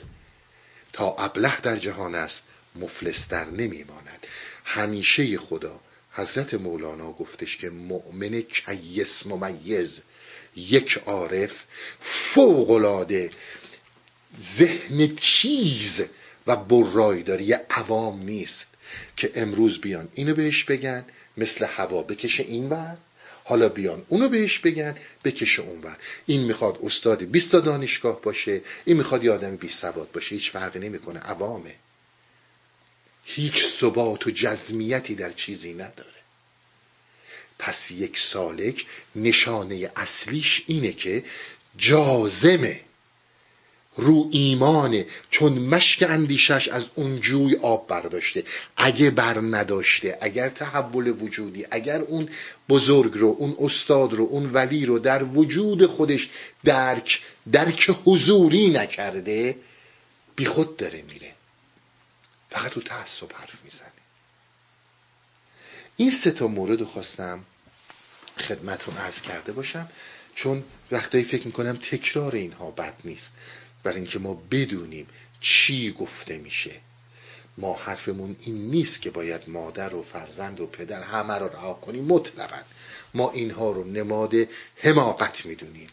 [0.98, 2.44] تا ابله در جهان است
[2.76, 4.28] مفلس در نمیماند.
[4.66, 5.80] همیشه خدا
[6.12, 10.00] حضرت مولانا گفتش که مؤمن کیس ممیز
[10.56, 11.64] یک عارف
[12.02, 13.30] فوقلاده
[14.42, 16.04] ذهن تیز
[16.48, 18.68] و برای داره یه عوام نیست
[19.18, 21.06] که امروز بیان اینو بهش بگن
[21.38, 22.98] مثل هوا بکشه این ور.
[23.48, 24.06] حالا بیان.
[24.08, 25.98] اونو بهش بگن بکشه اونور.
[26.26, 30.36] این می‌خواد استاد 20 دانشگاه باشه این می‌خواد یه آدم 20 سواد باشه.
[30.36, 31.76] هیچ فرقی نمی‌کنه عوامه.
[33.26, 36.18] هیچ ثبات و جزمیتی در چیزی نداره.
[37.60, 41.24] پس یک سالک نشانه اصلیش اینه که
[41.78, 42.82] جازمه
[43.98, 48.44] رو ایمانه چون مشک اندیشش از اون جوی آب برداشته.
[48.78, 52.30] اگه بر نداشته اگر تحول وجودی اگر اون
[52.70, 56.30] بزرگ رو اون استاد رو اون ولی رو در وجود خودش
[56.64, 59.56] درک درک حضوری نکرده
[60.36, 61.32] بی خود داره میره.
[62.50, 63.88] فقط تو تعصب حرف می‌زنه.
[65.98, 67.44] این سه تا مورد رو خواستم
[68.38, 69.90] خدمتون عرض کرده باشم
[70.36, 73.34] چون وقتایی فکر می‌کنم تکرار اینها بد نیست.
[73.88, 75.08] برای اینکه ما بدونیم
[75.42, 76.72] چی گفته میشه.
[77.58, 82.06] ما حرفمون این نیست که باید مادر و فرزند و پدر همه رو رها کنیم
[82.06, 82.62] مطلقا.
[83.14, 84.34] ما اینها رو نماد
[84.76, 85.90] حماقت می‌دونیم.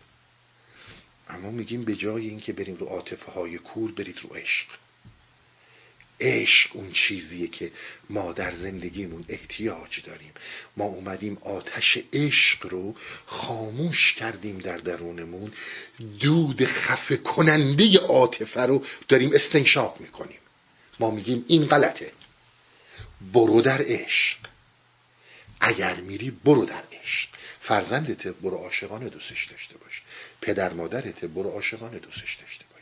[1.28, 4.66] اما میگیم به جای اینکه بریم رو عاطفه های کور برید رو عشق.
[6.20, 7.70] عشق اون چیزیه که
[8.10, 10.32] ما در زندگیمون احتیاج داریم.
[10.76, 12.94] ما اومدیم آتش عشق رو
[13.26, 15.52] خاموش کردیم در درونمون.
[16.20, 20.38] دود خفه کننده عاطفه رو داریم استنشاق می‌کنیم.
[21.00, 22.12] ما میگیم این غلطه.
[23.32, 24.38] برو در عشق.
[25.60, 27.28] اگر میری برو در عشق.
[27.60, 30.02] فرزندت برو عاشقانه دوستش داشته باش.
[30.40, 32.73] پدر مادرت برو عاشقانه دوستش داشته باش.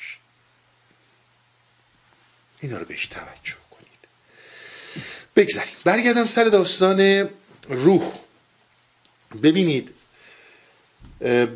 [2.62, 3.88] اینا رو بهش توجه کنید.
[5.36, 5.74] بگذاریم.
[5.84, 7.28] برگردم سر داستان
[7.68, 8.12] روح.
[9.42, 9.94] ببینید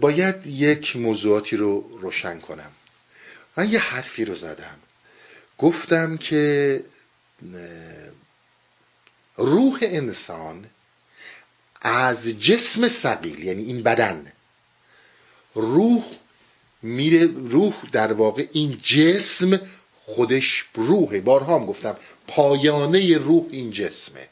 [0.00, 2.70] باید یک موضوعاتی رو روشن کنم.
[3.56, 4.76] من یه حرفی رو زدم.
[5.58, 6.84] گفتم که
[9.36, 10.66] روح انسان
[11.80, 14.32] از جسم سقیل یعنی این بدن
[15.54, 16.04] روح
[16.82, 19.60] میره روح در واقع این جسم
[20.06, 21.20] خودش روحه.
[21.20, 24.28] بارها هم گفتم پایانه روح این جسمه.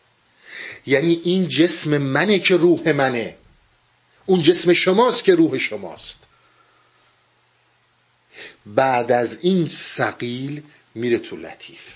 [0.86, 3.36] یعنی این جسم منه که روح منه.
[4.26, 6.18] اون جسم شماست که روح شماست.
[8.66, 10.62] بعد از این سقیل
[10.94, 11.94] میره تو لطیف.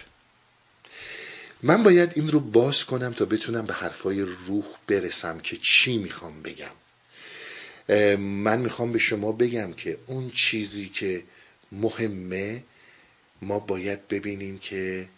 [1.62, 6.43] من باید این رو باز کنم تا بتونم به حرفای روح برسم که چی می‌خوام
[6.43, 6.71] بگم.
[8.19, 11.23] من می‌خوام به شما بگم که اون چیزی که
[11.73, 12.62] مهمه
[13.42, 15.09] ما باید ببینیم که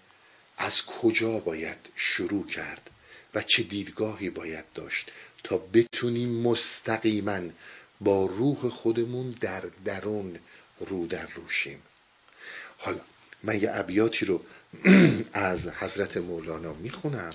[0.59, 2.91] از کجا باید شروع کرد
[3.35, 5.11] و چه دیدگاهی باید داشت
[5.45, 7.41] تا بتونیم مستقیما
[8.01, 10.39] با روح خودمون در درون
[10.81, 11.83] رو در روشیم
[12.79, 13.01] حالا
[13.43, 14.45] من یه ابیاتی رو
[15.33, 17.33] از حضرت مولانا می‌خونم.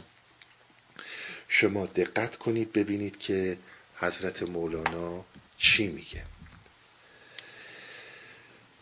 [1.48, 3.58] شما دقت کنید ببینید که
[3.98, 5.26] حضرت مولانا
[5.58, 6.24] چی میگه.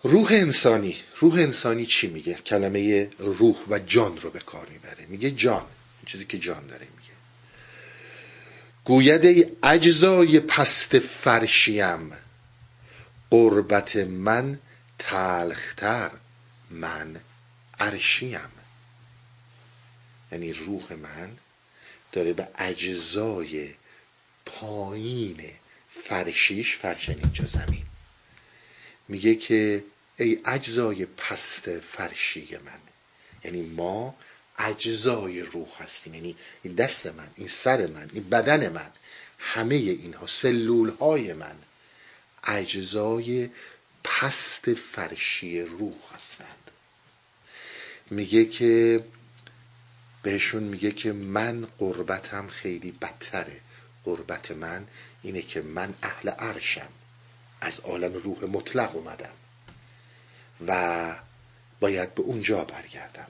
[0.03, 5.05] روح انسانی روح انسانی چی میگه؟ کلمه روح و جان رو به کار می‌بره.
[5.05, 5.65] میگه جان
[6.05, 7.13] چیزی که جان داره میگه.
[8.85, 12.11] گوید ای اجزای پست فرشیم
[13.29, 14.59] قربت من
[14.99, 16.11] تلختر
[16.69, 17.15] من
[17.79, 18.51] عرشیم.
[20.31, 21.31] یعنی روح من
[22.11, 23.69] داره به اجزای
[24.45, 25.43] پایین
[25.91, 27.85] فرشیش فرشن اینجا زمین.
[29.07, 29.83] میگه که
[30.17, 32.79] ای اجزای پست فرشی من.
[33.43, 34.15] یعنی ما
[34.57, 36.13] اجزای روح هستیم.
[36.13, 38.91] یعنی این دست من این سر من این بدن من
[39.39, 41.55] همه اینها سلول های من
[42.43, 43.49] اجزای
[44.03, 46.71] پست فرشی روح هستند.
[48.11, 49.05] میگه که
[50.23, 53.61] بهشون میگه که من قربتم خیلی بدتره.
[54.03, 54.87] قربت من
[55.23, 56.89] اینه که من اهل عرشم.
[57.61, 59.33] از عالم روح مطلق اومدم.
[60.67, 61.15] و
[61.79, 63.27] باید به اونجا برگردم.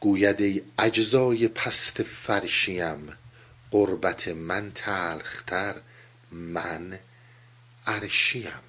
[0.00, 3.18] گوید ای اجزای پست فرشیم
[3.70, 5.74] قربت من تلختر
[6.30, 6.98] من
[7.86, 8.62] عرشیم.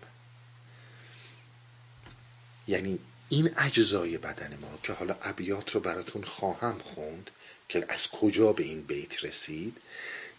[2.67, 7.31] یعنی این اجزای بدن ما که حالا ابیات رو براتون خواهم خوند
[7.69, 9.77] که از کجا به این بیت رسید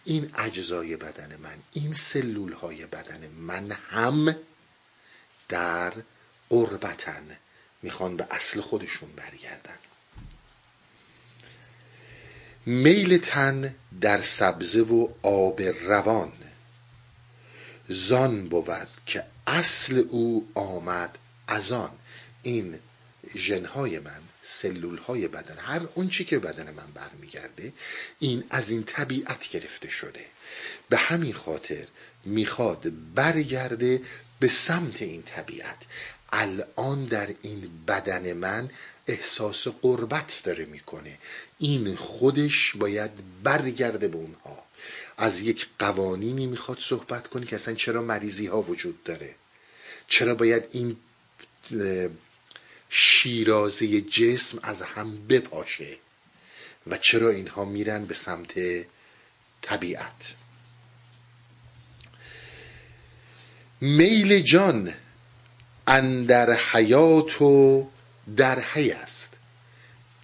[0.05, 4.37] این اجزای بدن من این سلول های بدن من هم
[5.49, 5.93] در
[6.49, 7.37] قربتن
[7.83, 9.79] می‌خوان به اصل خودشون برگردن.
[12.67, 16.33] میل تن در سبزه و آب روان.
[17.89, 21.91] زان بود که اصل او آمد از آن.
[22.43, 22.79] این
[23.35, 27.73] ژنهای من سلول های بدن هر اون چی که بدن من برمیگرده
[28.19, 30.25] این از این طبیعت گرفته شده.
[30.89, 31.87] به همین خاطر
[32.25, 34.03] می‌خواد برگرده
[34.41, 35.79] به سمت این طبیعت.
[36.33, 38.71] الان در این بدن من
[39.07, 41.19] احساس قربت داره می‌کنه.
[41.59, 43.11] این خودش باید
[43.43, 44.67] برگرده به اونها.
[45.17, 49.35] از یک قوانینی می‌خواد صحبت کنه که اصلا چرا مریضی ها وجود داره؟
[50.09, 50.97] چرا باید این
[52.91, 55.97] شیرازه جسم از هم بپاشه؟
[56.87, 58.55] و چرا اینها میرن به سمت
[59.63, 60.35] طبیعت؟
[63.81, 64.95] میل جان
[65.87, 67.89] اندر حیات و
[68.37, 69.31] در حی است.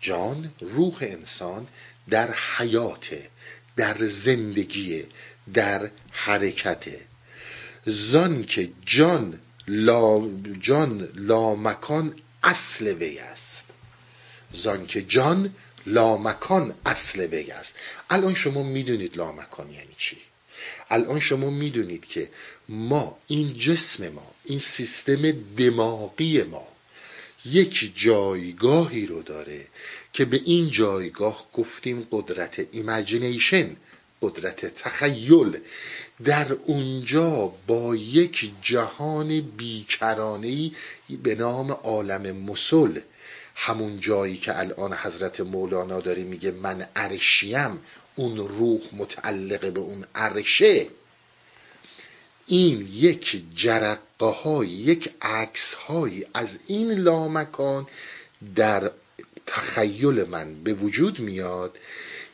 [0.00, 1.66] جان روح انسان
[2.10, 3.28] در حیاته
[3.76, 5.04] در زندگی
[5.54, 6.84] در حرکت.
[7.86, 10.28] زان که جان لا
[10.60, 13.64] جان لامکان اصل وی است.
[14.52, 15.54] زان که جان
[15.86, 17.74] لامکان اصل وی است.
[18.10, 20.16] الان شما می‌دونید لامکان یعنی چی.
[20.92, 22.30] الان شما می‌دونید که
[22.68, 26.68] ما این جسم ما این سیستم دماغی ما
[27.44, 29.66] یک جایگاهی رو داره
[30.12, 33.76] که به این جایگاه گفتیم قدرت imagination
[34.22, 35.58] قدرت تخیل.
[36.24, 40.72] در اونجا با یک جهان بیکرانهی
[41.22, 43.00] به نام عالم مثل
[43.54, 47.80] همون جایی که الان حضرت مولانا داره میگه من عرشیم
[48.16, 50.86] اون روح متعلق به اون عرشه.
[52.46, 57.86] این یک جرقه های یک عکس های از این لامکان
[58.56, 58.90] در
[59.46, 61.78] تخیل من به وجود میاد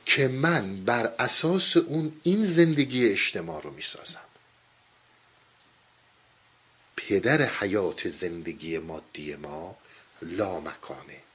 [0.06, 4.20] که من بر اساس اون این زندگی اجتماع رو می‌سازم.
[6.96, 9.76] پدر حیات زندگی مادی ما
[10.22, 11.27] لامکانه.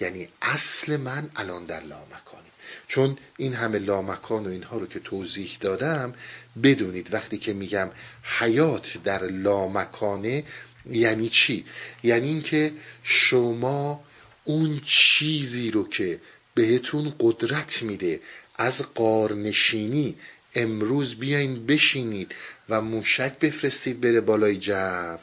[0.00, 2.46] یعنی اصل من الان در لامکانه
[2.88, 6.14] چون این همه لامکان و اینها رو که توضیح دادم
[6.62, 7.90] بدونید وقتی که میگم
[8.38, 10.44] حیات در لامکانه
[10.90, 11.64] یعنی چی؟
[12.02, 14.04] یعنی اینکه شما
[14.44, 16.20] اون چیزی رو که
[16.54, 18.20] بهتون قدرت میده
[18.56, 20.16] از قارنشینی
[20.54, 22.34] امروز بیاین بشینید
[22.68, 25.16] و موشک بفرستید بره بالای جو.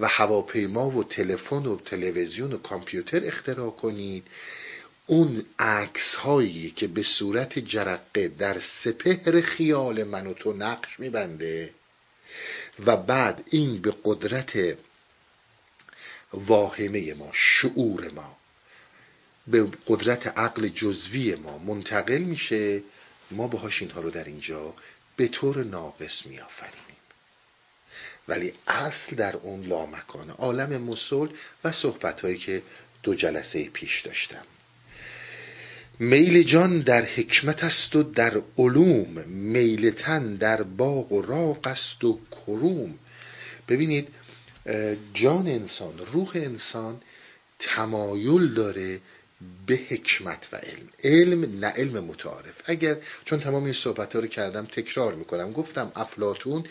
[0.00, 4.26] و هواپیما و تلفن و تلویزیون و کامپیوتر اختراع کنید.
[5.06, 11.74] اون عکس هایی که به صورت جرقه در سپهر خیال من و تو نقش میبنده
[12.86, 14.78] و بعد این به قدرت
[16.32, 18.36] واهمه ما شعور ما
[19.46, 22.82] به قدرت عقل جزوی ما منتقل میشه
[23.30, 24.74] ما باهاش اینها رو در اینجا
[25.16, 26.91] به طور ناقص میآفرینیم.
[28.28, 31.26] ولی اصل در اون لامکان عالم مسل
[31.64, 32.62] و صحبت هایی که
[33.02, 34.44] دو جلسه پیش داشتم.
[35.98, 42.04] میل جان در حکمت است و در علوم میل تن در باغ و راق است
[42.04, 42.98] و کروم.
[43.68, 44.08] ببینید
[45.14, 47.00] جان انسان روح انسان
[47.58, 49.00] تمایل داره
[49.66, 50.88] به حکمت و علم.
[51.04, 52.60] علم نه علم متعارف.
[52.64, 55.52] اگر چون تمام این صحبت ها رو کردم تکرار می‌کنم.
[55.52, 56.64] گفتم افلاتون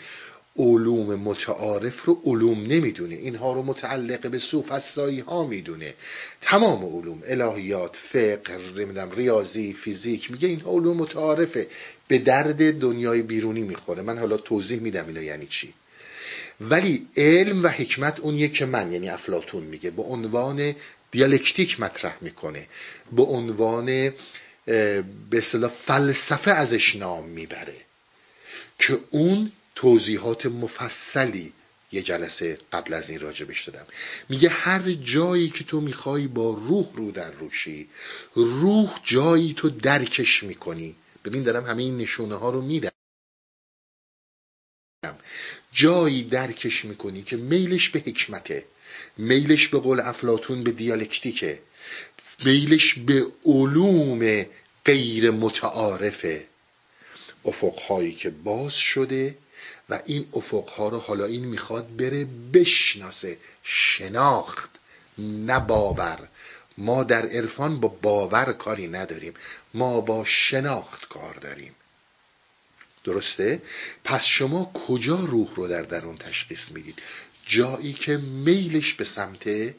[0.56, 3.14] علوم متعارف رو علوم نمی‌دونه.
[3.14, 5.94] اینها رو متعلق به سوفسایی ها می‌دونه.
[6.40, 8.58] تمام علوم الهیات فقه
[9.16, 11.66] ریاضی فیزیک میگه اینها علوم متعارفه.
[12.08, 14.02] به درد دنیای بیرونی می‌خوره.
[14.02, 15.74] من حالا توضیح میدم اینا یعنی چی.
[16.60, 20.74] ولی علم و حکمت اونیه که من یعنی افلاتون میگه به عنوان
[21.10, 22.66] دیالکتیک مطرح می‌کنه.
[23.12, 23.86] به عنوان
[24.66, 27.76] به اصطلاح فلسفه ازش نام می‌بره.
[28.78, 31.52] که اون توضیحات مفصلی
[31.92, 33.86] یه جلسه قبل از این راجبش دادم.
[34.28, 37.88] میگه هر جایی که تو می‌خوای با روح رو در روشی
[38.34, 40.94] روح جایی تو درکش می‌کنی.
[41.24, 42.90] ببین دارم همه این نشونه ها رو میدم.
[45.72, 48.64] جایی درکش می‌کنی که میلش به حکمته
[49.16, 51.62] میلش به قول افلاتون به دیالکتیکه
[52.44, 54.46] میلش به علوم
[54.84, 56.46] غیر متعارفه.
[57.44, 59.38] افقهایی که باز شده
[59.90, 63.38] و این افقها رو حالا این می‌خواد بره بشناسه.
[63.62, 64.70] شناخت
[65.18, 66.28] نه باور.
[66.78, 69.34] ما در عرفان با باور کاری نداریم.
[69.74, 71.74] ما با شناخت کار داریم.
[73.04, 73.62] درسته؟
[74.04, 76.98] پس شما کجا روح رو در درون تشخیص می‌دید؟
[77.46, 79.74] جایی که میلش به سمت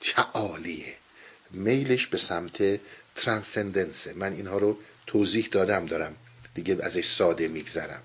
[0.00, 0.96] تعالیه.
[1.50, 2.80] میلش به سمت
[3.16, 4.12] ترانسندنسه.
[4.12, 6.16] من اینها رو توضیح دادم دارم
[6.54, 8.02] دیگه ازش ساده میگذرم.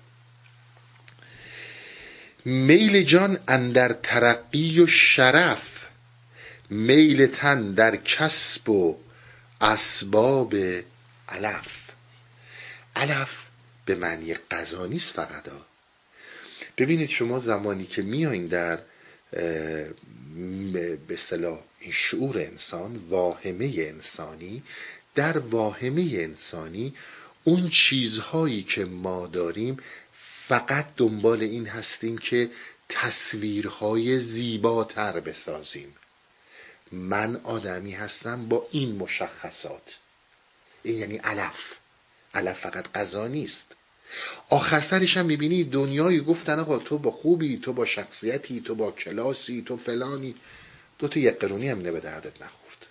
[2.44, 5.86] میل جان اندر ترقی و شرف
[6.70, 8.98] میل تن در کسب و
[9.60, 10.54] اسباب
[11.28, 11.90] علف.
[12.96, 13.46] علف
[13.84, 15.44] به معنی قضا نیست فقط.
[16.78, 18.78] ببینید شما زمانی که میایین در
[21.08, 24.62] به صلاح این شعور انسان واهمه انسانی
[25.14, 26.94] در واهمه انسانی
[27.44, 29.76] اون چیزهایی که ما داریم
[30.52, 32.50] فقط دنبال این هستیم که
[32.88, 35.96] تصویرهای زیباتر بسازیم.
[36.92, 39.98] من آدمی هستم با این مشخصات.
[40.82, 41.74] این یعنی علف.
[42.34, 43.66] علف فقط غذا نیست.
[44.48, 48.90] آخر سرش هم می‌بینی دنیایی گفتن آقا تو با خوبی تو با شخصیتی تو با
[48.90, 50.34] کلاسی تو فلانی.
[50.98, 52.86] دو تا یک قرونی هم به دردت نخورد.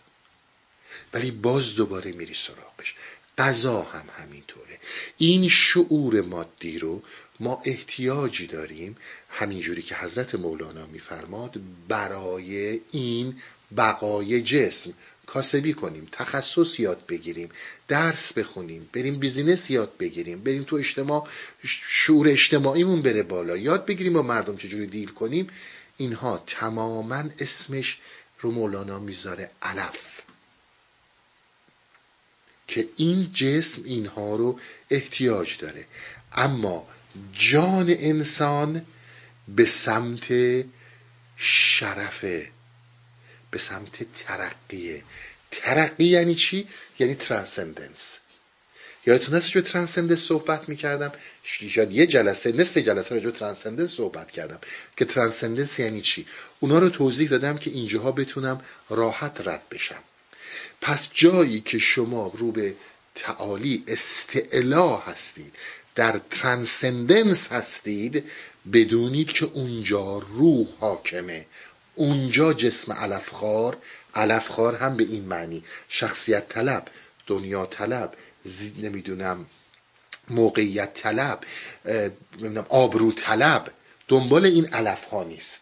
[1.13, 2.95] ولی باز دوباره میری سراغش.
[3.37, 4.79] غذا هم همینطوره.
[5.17, 7.03] این شعور مادی رو
[7.41, 8.97] ما احتیاجی داریم
[9.29, 13.35] همینجوری که حضرت مولانا میفرماد برای این
[13.77, 14.93] بقای جسم
[15.25, 17.49] کاسبی کنیم تخصص یاد بگیریم
[17.87, 21.27] درس بخونیم بریم بیزینس یاد بگیریم بریم تو اجتماع
[21.63, 25.47] شعور اجتماعیمون بره بالا یاد بگیریم با مردم چجوری دیل کنیم.
[25.97, 27.97] اینها تماما اسمش
[28.39, 30.21] رو مولانا می‌ذاره علف.
[32.67, 35.85] که این جسم اینها رو احتیاج داره.
[36.33, 36.87] اما
[37.33, 38.85] جان انسان
[39.47, 40.33] به سمت
[41.37, 42.49] شرفه
[43.51, 45.03] به سمت ترقیه.
[45.51, 46.67] ترقی یعنی چی؟
[46.99, 48.17] یعنی transcendence
[49.05, 51.11] یادتون هست راجع به transcendence صحبت می‌کردم؟
[51.43, 54.59] شاید یه جلسه نصف جلسه راجع به transcendence صحبت کردم.
[54.97, 56.27] که transcendence یعنی چی؟
[56.59, 60.03] اونا رو توضیح دادم که اینجاها بتونم راحت رد بشم.
[60.81, 62.75] پس جایی که شما رو به
[63.15, 65.53] تعالی استعلا هستید
[65.95, 68.31] در transcendence هستید
[68.73, 71.45] بدونید که اونجا روح حاکمه.
[71.95, 73.77] اونجا جسم علفخار
[74.15, 75.63] علفخار هم به این معنی.
[75.89, 76.87] شخصیت طلب
[77.27, 78.13] دنیا طلب
[78.77, 79.45] نمی‌دونم
[80.29, 81.43] موقعیت طلب
[81.85, 83.73] نمی‌دونم آبرو طلب.
[84.07, 85.61] دنبال این علف ها نیست.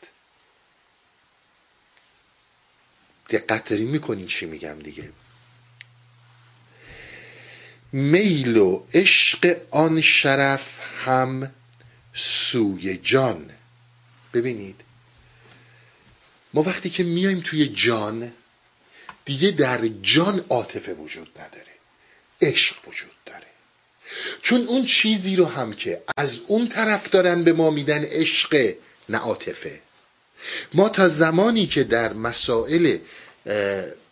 [3.30, 5.12] دقت داری می‌کنین چی میگم دیگه؟
[7.92, 11.52] میل و عشق آن شرف هم
[12.14, 13.50] سوی جان.
[14.34, 14.82] ببینید
[16.54, 18.32] ما وقتی که میایم توی جان
[19.26, 21.74] دیگه در جان عاطفه وجود نداره
[22.42, 23.48] عشق وجود داره.
[24.42, 28.76] چون اون چیزی رو هم که از اون طرف دارن به ما میدن عشق
[29.10, 29.82] نه عاطفه.
[30.74, 32.98] ما تا زمانی که در مسائل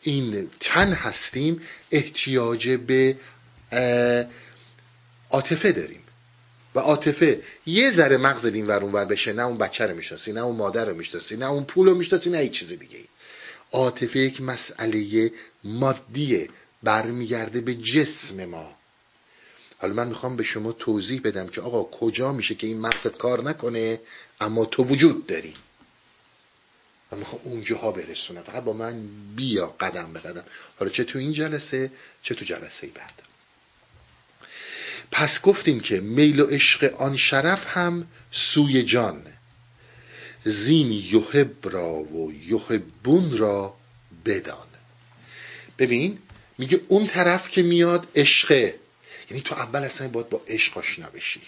[0.01, 1.61] این تن هستیم
[1.91, 3.15] احتیاج به
[5.29, 6.03] عاطفه داریم.
[6.75, 10.41] و عاطفه یه ذره مغز این ور ور بشه نه اون بچه رو می‌شناسی نه
[10.41, 12.99] اون مادر رو می‌شناسی نه اون پول رو می‌شناسی نه هیچ چیز دیگه
[13.71, 15.31] عاطفه یک مسئله
[15.63, 16.49] مادیه
[16.83, 18.75] برمیگرده به جسم ما.
[19.77, 23.43] حالا من می‌خوام به شما توضیح بدم که آقا کجا میشه که این مغزت کار
[23.43, 23.99] نکنه
[24.41, 25.53] اما تو وجود داری.
[27.11, 28.41] من می‌خوام اونجاها برسونم.
[28.41, 30.43] فقط با من بیا قدم به قدم.
[30.79, 31.91] حالا چه تو این جلسه
[32.23, 33.13] چه تو جلسه بعد.
[35.11, 39.23] پس گفتیم که میل و عشق آن شرف هم سوی جان.
[40.43, 43.77] زین یحب را و یحبون را
[44.25, 44.67] بدان.
[45.79, 46.19] ببین
[46.57, 48.75] میگه اون طرف که میاد عشقه.
[49.29, 51.41] یعنی تو اول اصلا باید با عشق آشنا بشی.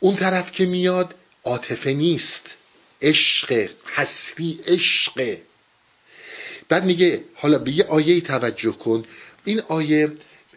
[0.00, 1.14] اون طرف که میاد
[1.44, 2.54] عاطفه نیست.
[3.02, 5.38] عشق هستی عشق.
[6.68, 9.04] بعد میگه حالا به یه آیه توجه کن.
[9.44, 10.12] این آیه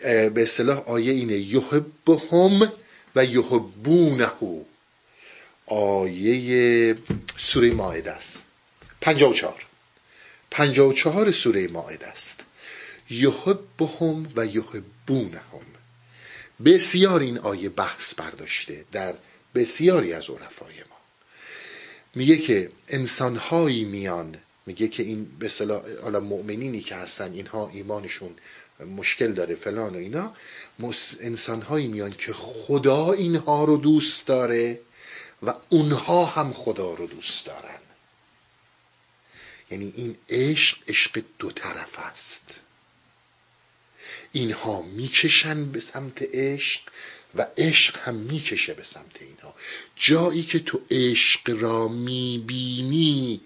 [0.06, 2.72] به اصطلاح آیه اینه یحبهم
[3.16, 4.32] و یحبونه
[5.66, 6.98] آیه
[7.38, 8.44] سوره ماعده است.
[9.02, 9.66] 54
[10.52, 12.40] 54 سوره ماعده است.
[13.10, 15.66] یحبهم و یحبونهم.
[16.66, 19.14] بسیار این آیه بحث برداشته در
[19.56, 20.96] بسیاری از عرفای ما.
[22.16, 25.52] میگه که انسانهایی میان میگه که این به
[26.04, 28.36] حالا مؤمنینی که هستن اینها ایمانشون
[28.80, 30.36] مشکل داره فلان و اینا.
[31.20, 34.80] انسانهایی میان که خدا اینها رو دوست داره
[35.44, 37.80] و اونها هم خدا رو دوست دارن.
[39.72, 42.60] یعنی این عشق عشق دو طرف است.
[44.32, 46.82] اینها می‌کشن به سمت عشق
[47.36, 49.56] و عشق هم می‌کشه به سمت اینها.
[49.96, 53.42] جایی که تو عشق را می‌بینی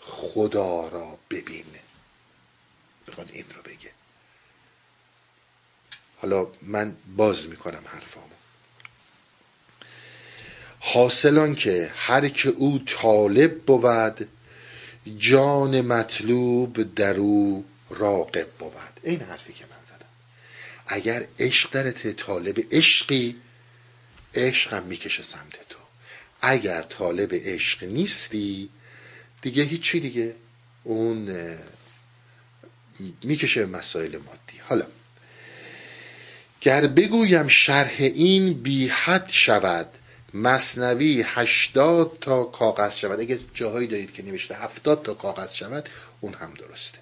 [0.00, 1.64] خدا را ببین.
[3.08, 3.61] بخواد این رو
[6.22, 8.26] حالا من باز می‌کنم حرفامو.
[10.80, 14.28] حاصلان که هر که او طالب بود
[15.18, 18.72] جان مطلوب در او راقب بود.
[19.02, 20.06] این حرفی که من زدم.
[20.86, 23.36] اگر عشق درت طالب عشقی
[24.34, 25.78] عشق هم می‌کشه سمت تو.
[26.42, 28.70] اگر طالب عشق نیستی
[29.42, 30.34] دیگه هیچی دیگه.
[30.84, 31.36] اون
[33.22, 34.58] می‌کشه مسائل مادی.
[34.68, 34.86] حالا
[36.62, 39.88] گر بگویم شرح این بی حد شود
[40.34, 43.20] مصنوی هشتاد تا کاغذ شود.
[43.20, 45.88] اگه جاهایی دارید که نوشته هفتاد تا کاغذ شود
[46.20, 46.98] اون هم درسته.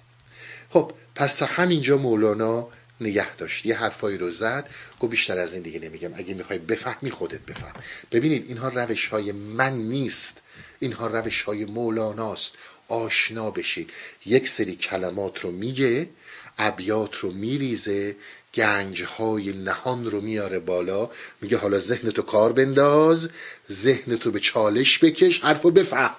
[0.69, 2.67] خب پس تا همینجا مولانا
[3.01, 3.65] نگه داشت.
[3.65, 4.69] یه حرفایی رو زد.
[4.99, 6.11] گفت بیشتر از این دیگه نمیگم.
[6.15, 7.73] اگه می‌خوای بفهمی خودت بفهم.
[8.11, 10.37] ببینید اینها روش های من نیست.
[10.79, 12.53] اینها روش های مولاناست.
[12.87, 13.89] آشنا بشید
[14.25, 16.09] یک سری کلمات رو میگه
[16.57, 18.15] ابیات رو میریزه.
[18.53, 21.09] گنج های نهان رو میاره بالا.
[21.41, 23.29] میگه حالا ذهنتو کار بنداز
[23.71, 26.15] ذهنتو به چالش بکش حرف رو بفهم.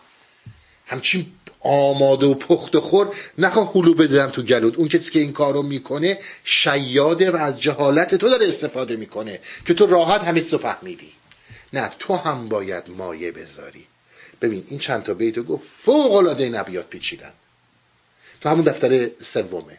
[0.87, 1.26] همچین
[1.61, 4.76] آماده و پخت و خور نخواه حلو بدم تو گلود.
[4.76, 9.41] اون کسی که این کار رو می‌کنه شیاده و از جهالت تو داره استفاده می‌کنه
[9.66, 11.12] که تو راحت همه رو فهمیدی.
[11.72, 13.87] نه تو هم باید مایه بذاری.
[14.43, 15.64] ببین این چند تا بیتو گفت.
[15.72, 17.33] فوق العاده نبیات پیچیدن.
[18.41, 19.78] تو همون دفتر سومه.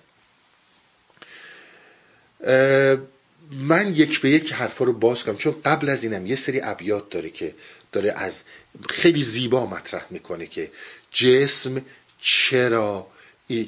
[3.52, 7.10] من یک به یک حرفا رو باز کنم چون قبل از اینم یه سری ابیات
[7.10, 7.54] داره که
[7.91, 8.41] داره از
[8.89, 10.72] خیلی زیبا مطرح می‌کنه که
[11.12, 11.82] جسم
[12.22, 13.08] چرا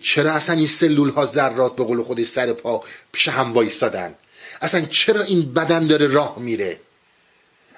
[0.01, 4.15] چرا اصلا این سلول ها ذرات به قول خودی سر پا پیش هم وایستادن؟
[4.61, 6.79] اصلا چرا این بدن داره راه میره؟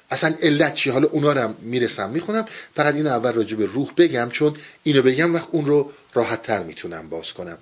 [0.10, 2.46] اصلا علت چی؟ حالا اونا رو می‌رسم می‌خونم.
[2.76, 6.64] فقط این اول راجع به روح بگم چون اینو بگم وقت اون رو راحت تر
[6.64, 7.58] می‌تونم باز کنم.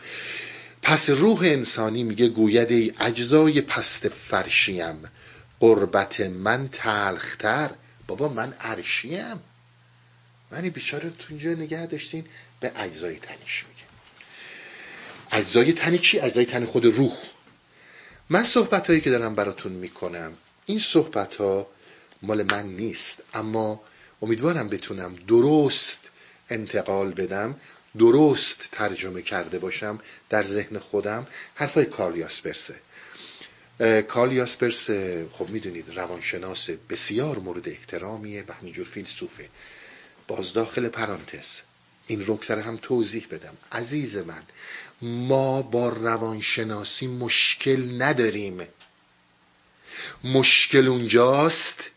[0.85, 5.03] پس روح انسانی میگه گوید ای اجزای پست فرشیم
[5.59, 7.69] قربت من تلختر.
[8.07, 9.39] بابا من عرشیم.
[10.51, 12.25] من بیچاره تو اینجا نگه داشتین
[12.59, 13.83] به اجزای تنیش میگه.
[15.31, 17.17] اجزای تنی چی؟ اجزای تنی خود روح.
[18.29, 20.33] من صحبت هایی که دارم براتون می‌کنم
[20.65, 21.67] این صحبت ها
[22.21, 23.81] مال من نیست اما
[24.21, 26.09] امیدوارم بتونم درست
[26.49, 27.55] انتقال بدم.
[27.99, 32.75] درست ترجمه کرده باشم در ذهن خودم حرفای کارل یاسپرسه.
[34.07, 34.89] کارل یاسپرس
[35.31, 39.49] خب می‌دونید روانشناس بسیار مورد احترامیه و همینجور فیلسوفه.
[40.27, 41.59] باز داخل پرانتز.
[42.07, 43.57] این رکتر هم توضیح بدم.
[43.71, 44.43] عزیز من
[45.01, 48.67] ما با روانشناسی مشکل نداریم.
[50.23, 51.91] مشکل اونجاست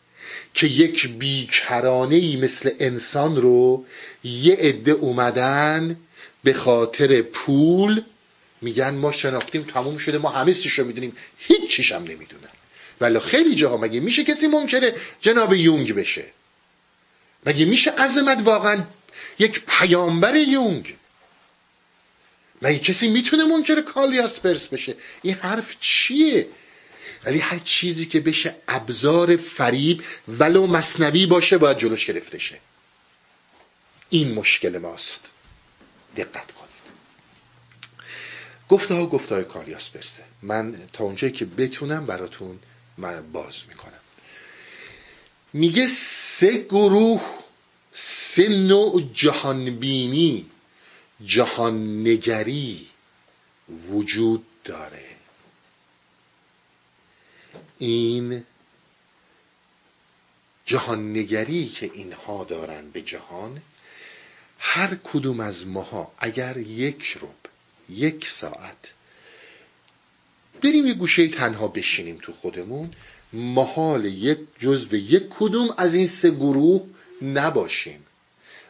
[0.59, 3.85] که یک بیکرانه ای مثل انسان رو
[4.25, 5.97] یه عده اومدن
[6.45, 8.03] به خاطر پول
[8.61, 11.17] میگن ما شناختیم تموم شده ما همه رو می‌دونیم.
[11.39, 12.49] هیچ چیش هم نمی‌دونن.
[13.01, 16.25] ولی خیلی جاها مگه میشه کسی منکر جناب یونگ بشه؟
[17.47, 18.85] مگه میشه عظمت واقعا
[19.39, 20.97] یک پیامبر یونگ؟
[22.63, 26.47] مگه کسی می‌تونه منکر کالیاسپرس بشه؟ این حرف چیه؟
[27.25, 32.61] ولی هر چیزی که بشه ابزار فریب ولو مصنوی باشه باید جلوش گرفته شه.
[34.11, 35.25] این مشکل ماست.
[36.17, 36.69] دقت کنید.
[38.69, 42.59] گفته ها گفته های کالیاس برسه من تا اونجایی که بتونم براتون
[42.99, 43.93] من باز می‌کنم.
[45.53, 47.23] میگه سه گروه
[47.93, 50.47] سه نوع جهانبینی
[51.25, 52.87] جهاننگری
[53.91, 55.08] وجود داره.
[57.79, 58.45] این
[60.67, 63.63] جهاننگری که اینها دارن به جهان
[64.59, 67.37] هر کدوم از ماها اگر یک روب
[67.89, 68.95] یک ساعت
[70.63, 72.91] بریم یه گوشه تنها بشینیم تو خودمون
[73.33, 76.87] محال یک جزو یک کدوم از این سه گروه
[77.23, 78.05] نباشیم.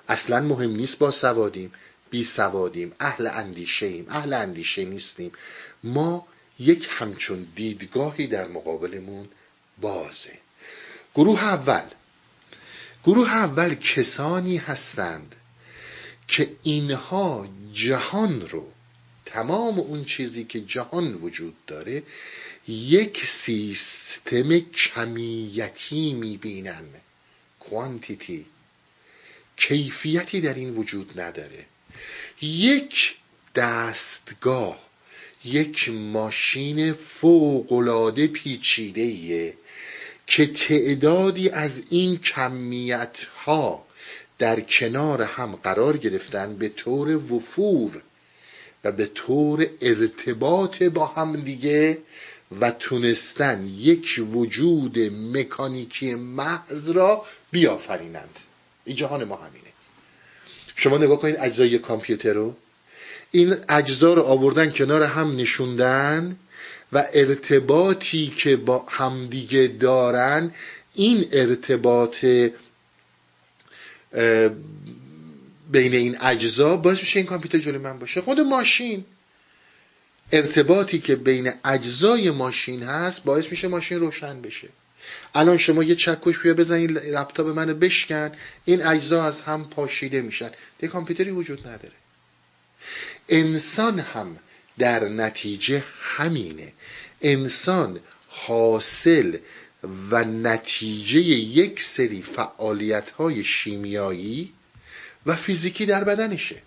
[0.08, 1.72] اصلا مهم نیست با سوادیم
[2.10, 5.32] بی سوادیم اهل اندیشه ایم اهل اندیشه نیستیم.
[5.84, 6.26] ما
[6.58, 9.28] یک همچون دیدگاهی در مقابلمون
[9.80, 10.38] بازه.
[11.14, 11.84] گروه اول.
[13.04, 15.36] گروه اول کسانی هستند
[16.28, 18.72] که اینها جهان رو
[19.26, 22.02] تمام اون چیزی که جهان وجود داره
[22.68, 26.84] یک سیستم کمیتی می‌بینن.
[27.60, 28.46] کوانتیتی.
[29.56, 31.66] کیفیتی در این وجود نداره.
[32.42, 33.16] یک
[33.54, 34.87] دستگاه
[35.44, 39.54] یک ماشین فوقالعاده پیچیده
[40.26, 43.86] که تعدادی از این کمیت ها
[44.38, 48.02] در کنار هم قرار گرفتن به طور وفور
[48.84, 51.98] و به طور ارتباط با هم دیگه
[52.60, 54.98] و تونستن یک وجود
[55.36, 58.38] مکانیکی محض را بیافرینند.
[58.84, 59.72] این جهان ما همینه.
[60.76, 62.56] شما نگاه کنید اجزای کامپیوتر رو.
[63.30, 66.36] این اجزا رو آوردن کنار هم نشوندن
[66.92, 70.50] و ارتباطی که با همدیگه دارن
[70.94, 72.24] این ارتباط
[75.70, 78.20] بین این اجزا باعث میشه این کامپیوتر جلوی من باشه.
[78.20, 79.04] خود ماشین.
[80.32, 84.68] ارتباطی که بین اجزای ماشین هست باعث میشه ماشین روشن بشه.
[85.34, 88.32] الان شما یه چکش بیا بزنید لپتاپ منو بشکن
[88.64, 90.50] این اجزا از هم پاشیده میشن.
[90.82, 91.92] یه کامپیوتری وجود نداره.
[93.28, 94.36] انسان هم
[94.78, 96.72] در نتیجه همینه.
[97.22, 99.36] انسان حاصل
[100.10, 104.52] و نتیجه یک سری فعالیت های شیمیایی
[105.26, 106.62] و فیزیکی در بدنشه.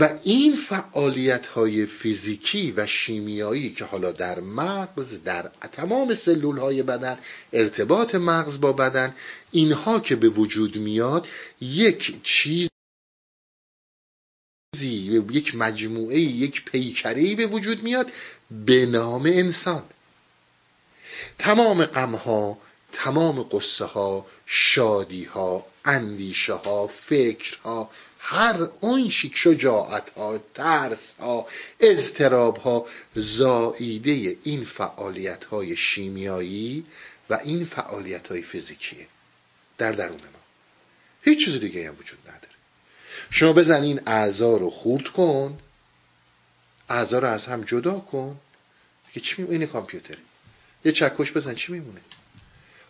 [0.00, 6.82] و این فعالیت های فیزیکی و شیمیایی که حالا در مغز در تمام سلول های
[6.82, 7.18] بدن
[7.52, 9.14] ارتباط مغز با بدن
[9.50, 11.28] اینها که به وجود میاد
[11.60, 12.69] یک چیز
[15.30, 18.10] یک مجموعه یک پیکره به وجود میاد
[18.50, 19.82] به نام انسان.
[21.38, 22.58] تمام غمها
[22.92, 31.46] تمام قصه ها شادی ها اندیشه ها فکر ها هر اون شجاعت ها ترس ها
[31.80, 36.84] اضطراب ها زائیده این فعالیت های شیمیایی
[37.30, 39.06] و این فعالیت های فیزیکیه.
[39.78, 40.40] در درون ما.
[41.22, 42.18] هیچ چیز دیگه هم وجود
[43.30, 45.58] شما بزن این اعضا رو خورد کن.
[46.88, 48.40] اعضا رو از هم جدا کن.
[49.12, 50.18] که چی میمونه؟ این کامپیوتره
[50.84, 52.00] یه چکش بزن چی میمونه؟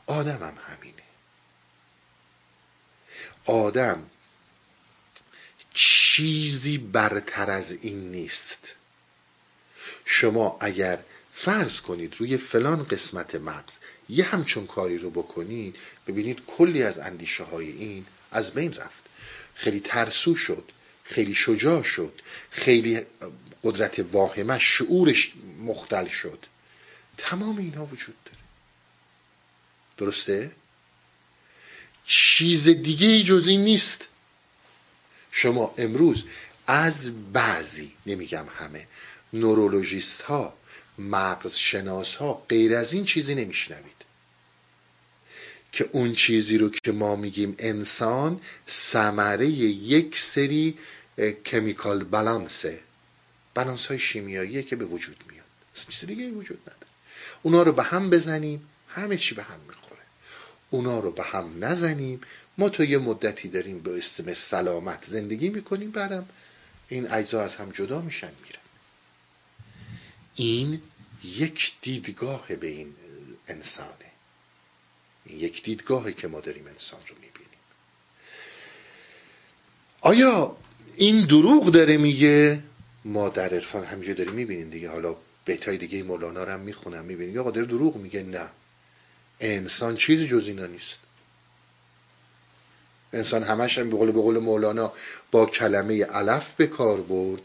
[0.07, 1.03] آدم هم همینه.
[3.45, 4.11] آدم
[5.75, 8.73] چیزی برتر از این نیست.
[10.05, 10.99] شما اگر
[11.33, 13.73] فرض کنید روی فلان قسمت مغز
[14.09, 15.77] یه همچون کاری رو بکنید
[16.07, 19.05] ببینید کلی از اندیشه های این از بین رفت
[19.61, 20.65] خیلی ترسو شد
[21.05, 23.01] خیلی شجاع شد خیلی
[23.65, 25.33] قدرت واهمه شعورش
[25.65, 26.47] مختل شد.
[27.19, 28.39] تمام اینها وجود داره.
[29.97, 30.51] درسته؟
[32.07, 34.09] چیز دیگه جز این نیست.
[35.33, 36.25] شما امروز
[36.67, 38.87] از بعضی نمیگم همه
[39.33, 40.55] نورولوژیست ها
[40.99, 44.00] مغز شناس ها غیر از این چیزی نمیشنوید.
[45.73, 50.79] که اون چیزی رو که ما میگیم انسان ثمره یک سری
[51.45, 52.81] کمیکال بالانسه
[53.55, 55.45] بالانس های شیمیاییه که به وجود میاد.
[55.89, 56.87] چیز دیگه وجود نداره.
[57.43, 60.01] اونا رو به هم بزنیم همه چی به هم می‌خوره.
[60.71, 62.21] اونا رو به هم نزنیم
[62.59, 66.29] ما تا یه مدتی داریم به اسم سلامت زندگی می‌کنیم بعدم
[66.89, 68.61] این اجزا از هم جدا میشن میرن.
[70.35, 70.83] این
[71.25, 72.95] یک دیدگاه به این
[73.49, 74.10] انسانه.
[75.31, 77.59] این یک دیدگاهی که ما داریم انسان رو می‌بینیم.
[80.01, 80.57] آیا
[80.97, 82.63] این دروغ داره میگه؟
[83.05, 84.91] ما در عرفان همینجا داریم می‌بینیم دیگه.
[84.91, 87.39] حالا بیتای دیگه مولانا رو هم می‌خونم می‌بینیم.
[87.39, 88.49] آقا داره دروغ میگه؟ نه.
[89.41, 90.97] انسان چیزی جز اینا نیست.
[93.13, 94.93] انسان همش هم به قول, به قول مولانا
[95.31, 97.41] با کلمه علف به کار برد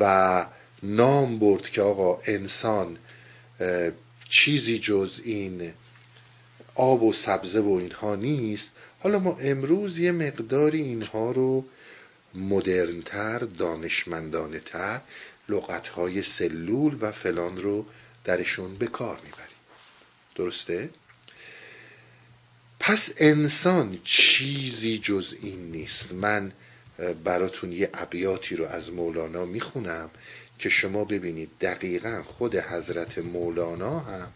[0.00, 0.46] و
[0.82, 2.98] نام برد که آقا انسان
[4.28, 5.72] چیزی جز این
[6.80, 8.70] آب و سبزه و اینها نیست.
[9.00, 11.64] حالا ما امروز یه مقداری اینها رو
[12.34, 15.00] مدرنتر دانشمندانه تر
[15.48, 17.86] لغتهای سلول و فلان رو
[18.24, 19.60] درشون به کار می‌بریم.
[20.34, 20.90] درسته؟
[22.80, 26.12] پس انسان چیزی جز این نیست.
[26.12, 26.52] من
[27.24, 30.10] براتون یه ابیاتی رو از مولانا می‌خونم
[30.58, 31.50] که شما ببینید.
[31.60, 34.32] دقیقا خود حضرت مولانا هم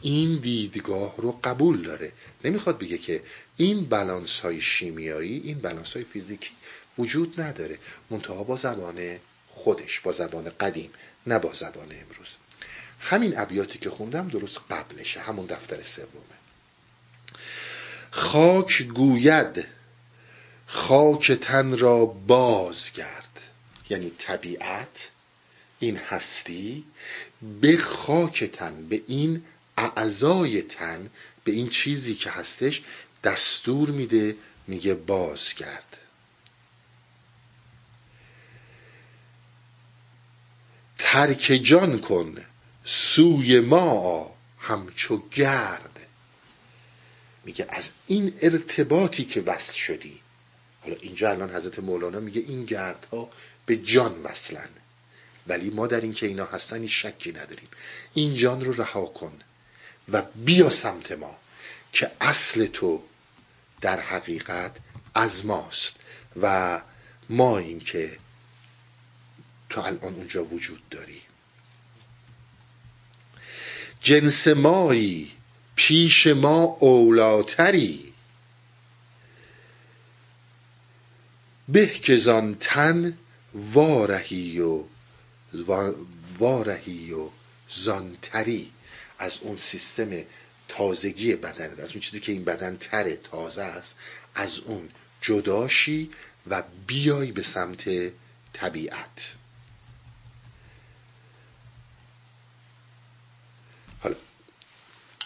[0.00, 2.12] این دیدگاه رو قبول داره.
[2.44, 3.22] نمی‌خواد بگه که
[3.56, 6.50] این بلانس های شیمیایی این بلانس های فیزیکی
[6.98, 7.78] وجود نداره.
[8.10, 9.18] منتها با زبان
[9.48, 10.90] خودش با زبان قدیم
[11.26, 12.28] نه با زبان امروز.
[13.00, 16.08] همین ابیاتی که خوندم درست قبلشه همون دفتر سومه.
[18.10, 19.66] خاک گوید
[20.66, 23.40] خاک تن را بازگرد.
[23.90, 25.10] یعنی طبیعت
[25.78, 26.84] این هستی
[27.60, 29.44] به خاک تن به این
[29.76, 31.10] اعضای تن
[31.44, 32.82] به این چیزی که هستش
[33.24, 35.96] دستور میده میگه بازگرد.
[40.98, 42.36] ترک جان کن
[42.84, 46.06] سوی ما همچو گرد.
[47.44, 50.20] میگه از این ارتباطی که وصل شدی.
[50.82, 53.30] حالا اینجا الان حضرت مولانا میگه این گردها
[53.66, 54.68] به جان وصلن.
[55.46, 57.68] ولی ما در این که اینا هستن شکی نداریم.
[58.14, 59.32] این جان رو رها کن.
[60.12, 61.36] و بیا سمت ما
[61.92, 63.02] که اصل تو
[63.80, 64.76] در حقیقت
[65.14, 65.94] از ماست
[66.42, 66.80] و
[67.28, 68.18] ما این که
[69.70, 71.22] تو الان اونجا وجود داری.
[74.00, 75.32] جنس مایی
[75.74, 78.14] پیش ما اولاتری.
[81.68, 82.18] به که
[82.60, 83.18] تن
[83.54, 84.84] وارهی و
[86.38, 87.28] وارهی و
[87.68, 88.70] زانتری.
[89.18, 90.10] از اون سیستم
[90.68, 93.96] تازگی بدن از اون چیزی که این بدن تره تازه است
[94.34, 94.88] از اون
[95.20, 96.10] جداشی
[96.46, 98.12] و بیای به سمت
[98.52, 99.34] طبیعت.
[104.00, 104.16] حالا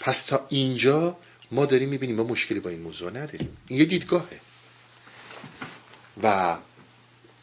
[0.01, 1.18] پس تا اینجا
[1.51, 3.57] ما داریم می‌بینیم ما مشکلی با این موضوع نداریم.
[3.66, 4.41] این یه دیدگاهه.
[6.22, 6.59] و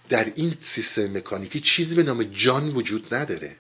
[0.10, 3.56] در این سیستم مکانیکی چیزی به نام جان وجود نداره.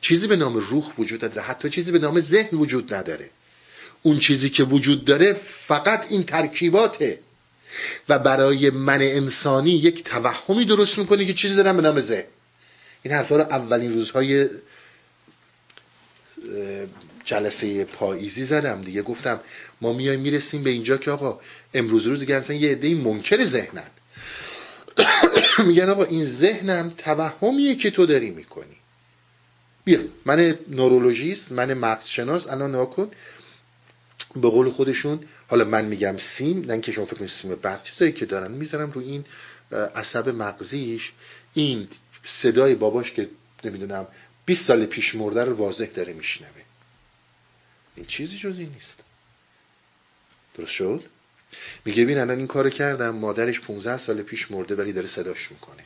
[0.00, 1.42] چیزی به نام روح وجود نداره.
[1.42, 3.30] حتی چیزی به نام ذهن وجود نداره.
[4.02, 7.18] اون چیزی که وجود داره فقط این ترکیباته.
[8.08, 12.24] و برای من انسانی یک توهمی درست می‌کنه که چیزی دارم به نام ذهن.
[13.02, 14.48] این حرفا رو اولین روزهای
[17.24, 18.82] جلسه پاییزی زدم.
[18.82, 19.40] دیگه گفتم
[19.80, 21.40] ما میایم می‌رسیم به اینجا که آقا
[21.74, 23.90] امروز روز دیگه اصلا یه عده منکر ذهنن.
[25.66, 28.76] میگن آقا این ذهنم توهمیه که تو داری می‌کنی.
[29.84, 33.10] بیا من نورولوژیست من مغز شناس الان ناکن
[34.36, 38.26] به قول خودشون حالا من میگم سیم نه که شما فکر سیم برق چیزایی که
[38.26, 39.24] دارن می‌ذارم رو این
[39.72, 41.12] عصب مغزیش.
[41.54, 41.88] این
[42.24, 43.30] صدای باباش که
[43.64, 44.06] نمی‌دونم
[44.46, 46.62] 20 سال پیش مرده رو واضح داره میشنوه.
[47.96, 48.98] این چیزی جز این نیست.
[50.54, 51.04] درست شد؟
[51.84, 53.10] میگه ببین الان این کارو کردم.
[53.10, 55.82] مادرش 15 سال پیش مرده ولی داره صداش می‌کنه.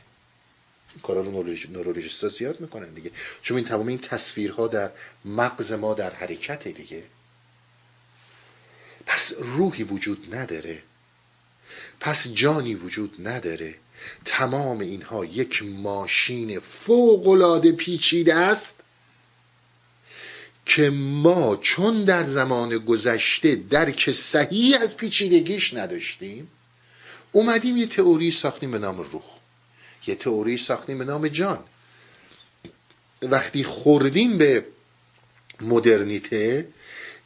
[1.03, 3.11] کارا رو نورولوژیستا زیاد می‌کنن دیگه.
[3.41, 4.91] چون این تمام این تصویرها در
[5.25, 7.03] مغز ما در حرکت دیگه.
[9.05, 10.83] پس روحی وجود نداره.
[11.99, 13.75] پس جانی وجود نداره.
[14.25, 18.75] تمام اینها یک ماشین فوقالعاده پیچیده است
[20.65, 26.47] که ما چون در زمان گذشته درک صحیح از پیچیدگیش نداشتیم
[27.31, 29.38] اومدیم یه تئوری ساختیم به نام روح.
[30.09, 31.59] یه تئوری ساختیم به نام جان.
[33.21, 34.65] وقتی خوردیم به
[35.61, 36.67] مدرنیته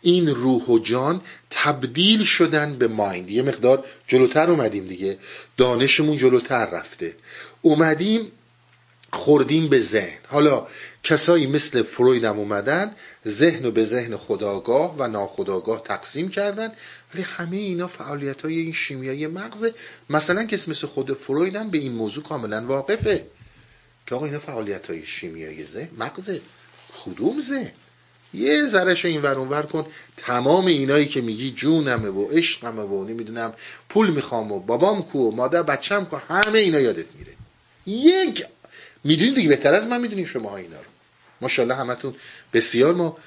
[0.02, 3.30] این روح و جان تبدیل شدن به مایند.
[3.30, 5.18] یه مقدار جلوتر اومدیم دیگه.
[5.58, 7.16] دانشمون جلوتر رفته.
[7.62, 8.32] اومدیم
[9.14, 10.18] خوردیم به ذهن.
[10.28, 10.68] حالا
[11.04, 12.96] کسایی مثل فروید هم اومدن
[13.28, 16.72] ذهن رو به ذهن خداگاه و ناخداگاه تقسیم کردن.
[17.14, 19.74] ولی همه اینا فعالیت های این شیمیایی مغزه.
[20.10, 23.26] مثلا کسی مثل خود فروید هم به این موضوع کاملا واقفه.
[24.08, 26.42] که آقا اینا فعالیت های شیمیایی ذهن مغزه.
[27.06, 27.72] کدوم ذهن
[28.34, 29.86] یه ذرهش این ور ور کن.
[30.18, 33.54] تمام اینایی که میگی جونمه و عشقمه و نمی‌دونم
[33.90, 37.34] پول می‌خوام و بابام کو و مادر بچم کو همه اینا یادت میره.
[37.86, 38.46] یک!
[39.04, 40.93] می‌دونید دیگه بهتر از من می‌دونید شما اینا رو.
[41.44, 42.16] ماشاءالله همتون
[42.54, 43.18] بسیار ما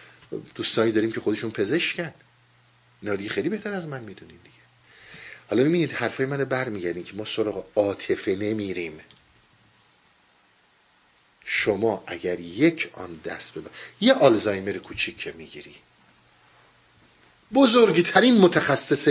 [0.55, 2.15] دوستانی داریم که خودشون پزشکن.
[3.03, 4.57] اینا دیگه خیلی بهتر از من می‌دونید دیگه.
[5.51, 9.01] حالا ببینید حرفای من برمیگردین که ما سراغ عاطفه نمیریم.
[11.45, 15.75] شما اگر یک آن دست ببر یه آلزایمر کوچیک که می‌گیری.
[17.55, 19.09] بزرگترین متخصص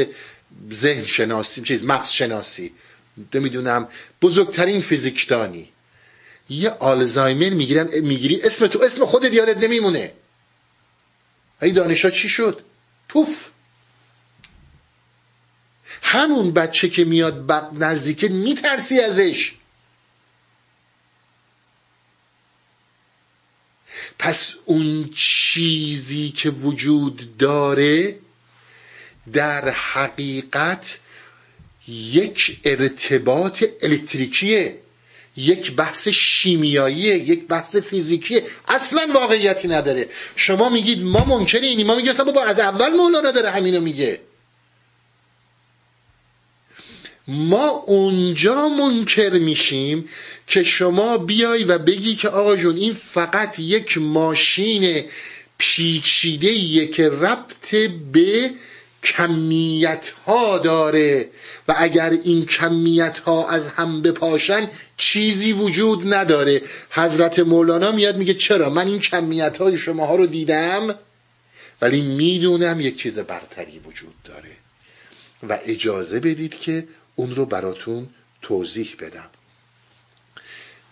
[0.74, 2.74] ذهن شناسی چیز مغز شناسی.
[3.34, 3.88] نمی‌دونم
[4.22, 5.72] بزرگترین فیزیکدانی.
[6.50, 10.12] یه آلزایمر می‌گیرن می‌گیری اسم تو اسم خودت یادت نمیمونه.
[11.62, 12.62] ای دانشا چی شد؟
[13.10, 13.50] پوف.
[16.02, 19.54] همون بچه که میاد نزدیکت میترسی ازش.
[24.20, 28.20] پس اون چیزی که وجود داره
[29.34, 31.00] در حقیقت
[31.88, 34.85] یک ارتباط الکتریکیه.
[35.38, 38.44] یک بحث شیمیاییه یک بحث فیزیکیه.
[38.68, 40.10] اصلا واقعیتی نداره.
[40.36, 44.20] شما میگید ما منکر اینی ما میگیم بابا از اول مولانا داره همینو میگه.
[47.28, 50.10] ما اونجا منکر میشیم
[50.48, 55.04] که شما بیای و بگی که آقا جون این فقط یک ماشین
[55.58, 57.76] پیچیده که ربط
[58.12, 58.52] به
[59.06, 61.30] کمیت ها داره
[61.68, 66.62] و اگر این کمیت ها از هم بپاشن چیزی وجود نداره.
[66.90, 70.96] حضرت مولانا میاد میگه چرا؟ من این کمیت های شما رو دیدم
[71.82, 74.52] ولی می‌دونم یک چیز برتری وجود داره.
[75.50, 78.10] و اجازه بدید که اون رو براتون
[78.42, 79.30] توضیح بدم.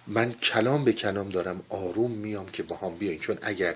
[0.07, 3.20] من کلام به کلام دارم آروم میام که با هم بیاین.
[3.20, 3.76] چون اگر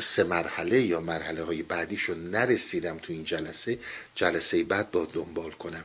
[0.00, 3.78] سه مرحله یا مرحله های بعدیشو نرسیدم تو این جلسه
[4.14, 5.84] جلسه بعد با دنبال کنم.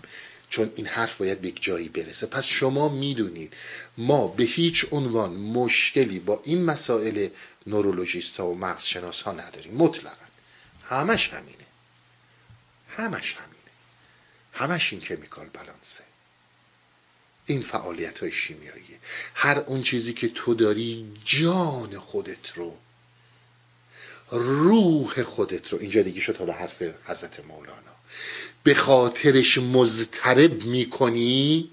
[0.49, 2.25] چون این حرف باید به یک جایی برسه.
[2.25, 3.53] پس شما می‌دونید
[3.97, 7.27] ما به هیچ عنوان مشکلی با این مسائل
[7.67, 9.73] نورولوژیست ها و مغز ها نداریم.
[9.73, 10.15] مطلقا.
[10.89, 11.65] همش همینه.
[12.97, 13.53] همش همینه.
[14.53, 16.03] همش این کمیکال بلانسه
[17.45, 18.99] این فعالیت های شیمیایی.
[19.35, 22.77] هر اون چیزی که تو داری جان خودت رو
[24.33, 25.79] روح خودت رو.
[25.79, 27.93] اینجا دیگه شد حالا حرف حضرت مولانا.
[28.63, 31.69] به خاطرش مضطرب می‌کنی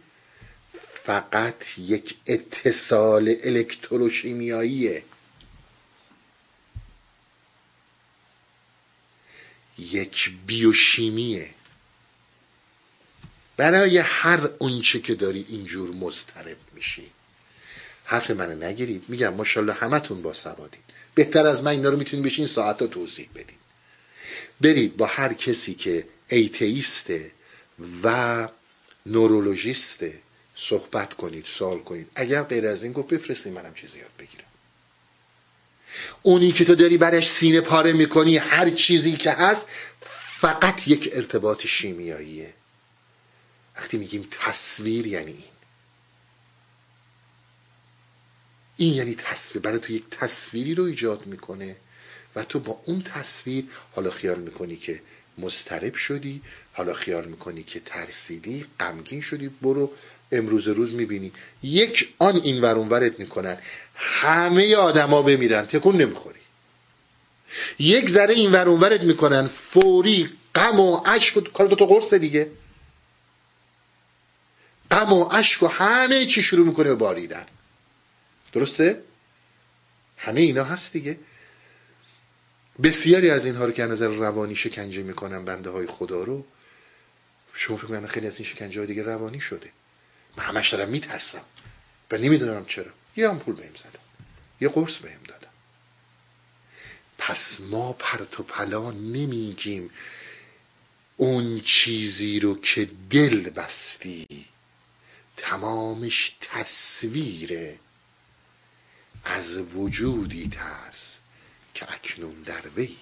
[1.05, 5.05] فقط یک اتصال الکتروشیمیاییه.
[9.79, 11.51] یک بیوشیمیه.
[13.57, 17.11] برای هر اونچه که داری اینجور مضطرب میشی.
[18.05, 19.05] حرف منو نگیرید.
[19.09, 20.81] میگم ماشاءالله همتون با سوادین.
[21.15, 23.57] بهتر از من اینا رو می‌تونید بشین ساعت توضیح بدین
[24.61, 27.33] برید با هر کسی که ایتئیسته
[28.03, 28.49] و
[29.07, 30.15] نورولوژیسته
[30.55, 32.11] صحبت کنید سوال کنید.
[32.15, 34.45] اگر غیر از این گفت بفرستید منم چیزی یاد بگیرم.
[36.23, 39.69] اونی که تو داری برش سینه پاره می‌کنی هر چیزی که هست
[40.41, 42.55] فقط یک ارتباط شیمیاییه.
[43.77, 45.60] وقتی میگیم تصویر یعنی این.
[48.81, 49.63] این یعنی تصویر.
[49.63, 51.77] برای تو یک تصویری رو ایجاد می‌کنه
[52.37, 55.01] و تو با اون تصویر حالا خیال می‌کنی که
[55.39, 59.91] مسترب شدی حالا خیال می‌کنی که ترسیدی غمگین شدی برو
[60.33, 61.33] امروز روز می‌بینی.
[61.63, 63.59] یک آن این ورت می‌کنن.
[63.95, 66.41] همه آدما بمیرن تکون نمی‌خوری.
[67.79, 72.51] یک ذره این ورت می‌کنن فوری غم و عشق و کار تو قرص دیگه.
[74.91, 77.47] غم و اشک و همه چی شروع می‌کنه به باریدن.
[78.53, 79.03] درسته؟
[80.17, 81.19] همه اینا هست دیگه.
[82.83, 86.47] بسیاری از اینها رو که نظر روانی شکنجه می‌کنن بنده های خدا رو
[87.55, 89.71] شما فکر خیلی از این شکنجه های دیگه روانی شده.
[90.37, 91.45] من همش دارم میترسم.
[92.11, 92.93] و نمی‌دونم چرا.
[93.17, 94.01] یه پول بهم زدم
[94.61, 95.49] یه قرص بهم دادم
[97.19, 99.91] پس ما پرت و پلا نمیگیم
[101.17, 104.27] اون چیزی رو که دل بستی
[105.37, 107.79] تمامش تصویره.
[109.25, 111.19] از وجودی ترس
[111.75, 112.97] که اکنون در وی.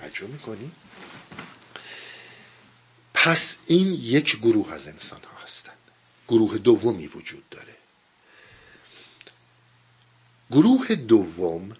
[0.00, 0.72] توجه می‌کنی؟
[3.14, 5.74] پس این یک گروه از انسان ها هستند
[6.28, 7.76] گروه دومی وجود داره.
[10.50, 11.76] گروه دوم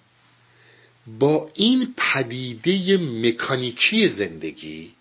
[1.07, 4.95] با این پدیده مکانیکی زندگی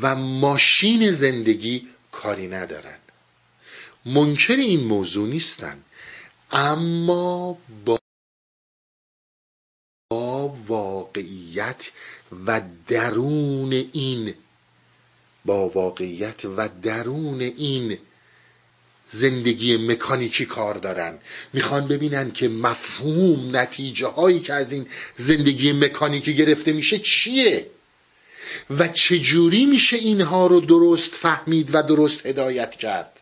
[0.00, 2.98] و ماشین زندگی کاری ندارن.
[4.04, 5.82] منکر این موضوع نیستن.
[6.54, 7.98] اما با
[10.66, 11.90] واقعیت
[12.46, 14.34] و درون این
[15.44, 17.98] با واقعیت و درون این
[19.10, 21.18] زندگی مکانیکی کار دارن.
[21.52, 24.86] می‌خوان ببینن که مفهوم نتیجه هایی که از این
[25.16, 27.70] زندگی مکانیکی گرفته میشه چیه
[28.70, 33.13] و چجوری میشه اینها رو درست فهمید و درست هدایت کرد.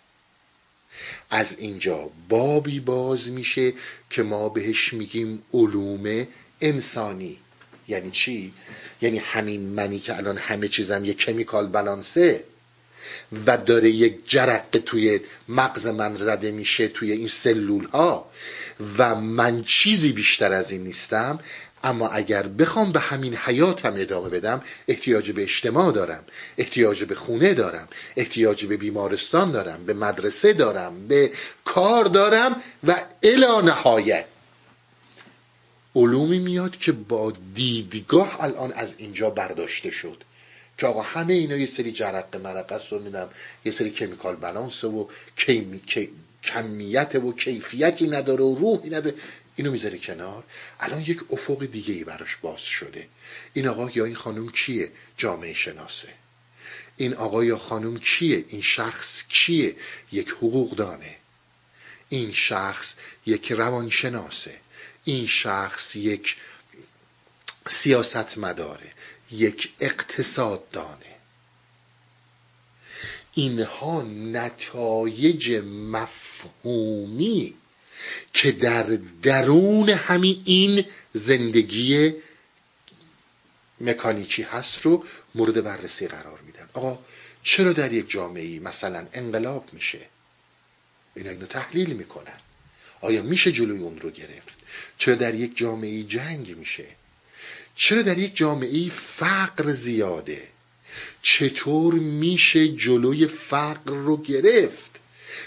[1.35, 3.73] از اینجا بابی باز میشه
[4.11, 6.27] که ما بهش میگیم علوم
[6.61, 7.39] انسانی.
[7.89, 8.53] یعنی چی؟
[9.03, 12.45] یعنی همین منی که الان همه چیزم یه کمیکال بالانسه
[13.47, 18.31] و داره یک جرقه توی مغز من زده میشه توی این سلول ها
[18.99, 21.41] و من چیزی بیشتر از این نیستم.
[21.85, 26.25] اما اگر بخوام به همین حیاتم ادامه بدم احتیاج به اجتماع دارم
[26.59, 31.31] احتیاج به خونه دارم احتیاج به بیمارستان دارم به مدرسه دارم به
[31.65, 34.25] کار دارم و الا نهایت.
[35.97, 40.25] علومی میاد که با دیدگاه الان از اینجا برداشته شد
[40.79, 43.29] که آقا همه اینا یه سری جرقه مرقه است رو میدم
[43.65, 45.09] یه سری کمیکال بلانس و
[46.43, 49.17] کمیت و کیفیتی نداره و روحی نداره.
[49.57, 50.45] اینو می‌ذاره کنار.
[50.81, 53.09] الان یک افق دیگه ای براش باز شده.
[53.53, 56.15] این آقا یا این خانم کیه؟ جامعه شناسه.
[56.97, 59.77] این آقا یا خانم کیه؟ این شخص کیه؟
[60.13, 61.17] یک حقوق دانه.
[62.09, 62.95] این شخص
[63.27, 64.61] یک روانشناسه.
[65.05, 66.37] این شخص یک
[67.69, 68.93] سیاست مداره
[69.31, 71.17] یک اقتصاد دانه.
[73.35, 77.55] اینها نتایج مفهومی
[78.33, 78.83] که در
[79.23, 82.13] درون همین این زندگی
[83.81, 86.69] مکانیکی هست رو مورد بررسی قرار میدن.
[86.73, 86.99] آقا
[87.43, 90.01] چرا در یک جامعه مثلا انقلاب میشه؟
[91.17, 92.37] اینا اینو تحلیل می‌کنن.
[93.01, 94.55] آیا میشه جلوی اون رو گرفت؟
[94.99, 96.87] چرا در یک جامعه جنگ میشه؟
[97.77, 100.49] چرا در یک جامعه فقر زیاده؟
[101.23, 104.92] چطور میشه جلوی فقر رو گرفت؟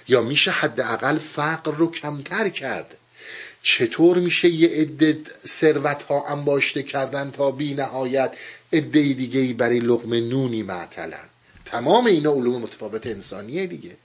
[0.08, 2.98] یا میشه حداقل فقر رو کمتر کرد؟
[3.62, 5.18] چطور میشه یه عده
[5.48, 8.38] ثروت ها انباشته کردن تا بی نهایت
[8.74, 11.30] عده دیگه ای برای لقم نونی معطلن؟
[11.66, 13.98] تمام اینا علوم متفاوت انسانیه دیگه.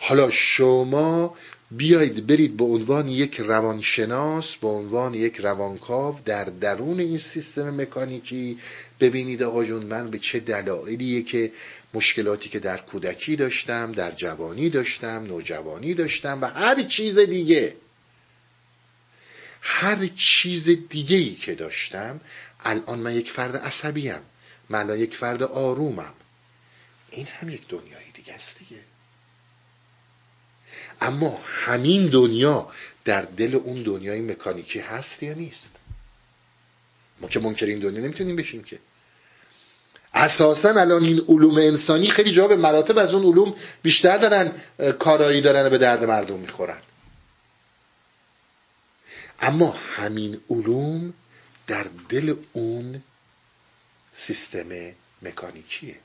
[0.00, 1.36] حالا شما
[1.70, 8.58] بیایید برید به عنوان یک روانشناس به عنوان یک روانکاو در درون این سیستم مکانیکی
[9.00, 11.52] ببینید آقا جون من به چه دلایلیه که
[11.94, 17.76] مشکلاتی که در کودکی داشتم در جوانی داشتم نوجوانی داشتم و هر چیز دیگه.
[19.60, 22.20] هر چیز دیگه ای که داشتم
[22.64, 24.20] الان من یک فرد عصبیم
[24.68, 26.14] من یک فرد آرومم.
[27.10, 28.80] این هم یک دنیای دیگه است دیگه.
[31.00, 32.72] اما همین دنیا
[33.04, 35.70] در دل اون دنیای مکانیکی هست یا نیست؟
[37.20, 38.78] ما که منکر این دنیا نمی‌تونیم بشیم که.
[40.16, 44.52] اساسا الان این علوم انسانی خیلی جا به مراتب از اون علوم بیشتر دارن
[44.98, 46.78] کارایی دارن و به درد مردم می‌خورن.
[49.40, 51.14] اما همین علوم
[51.66, 53.02] در دل اون
[54.12, 54.68] سیستم
[55.22, 55.96] مکانیکیه.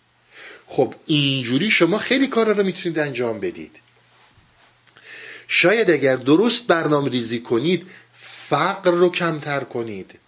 [0.68, 3.80] خب اینجوری شما خیلی کارا رو می‌تونید انجام بدید.
[5.47, 10.20] شاید اگر درست برنامه ریزی کنید فقر رو کمتر کنید.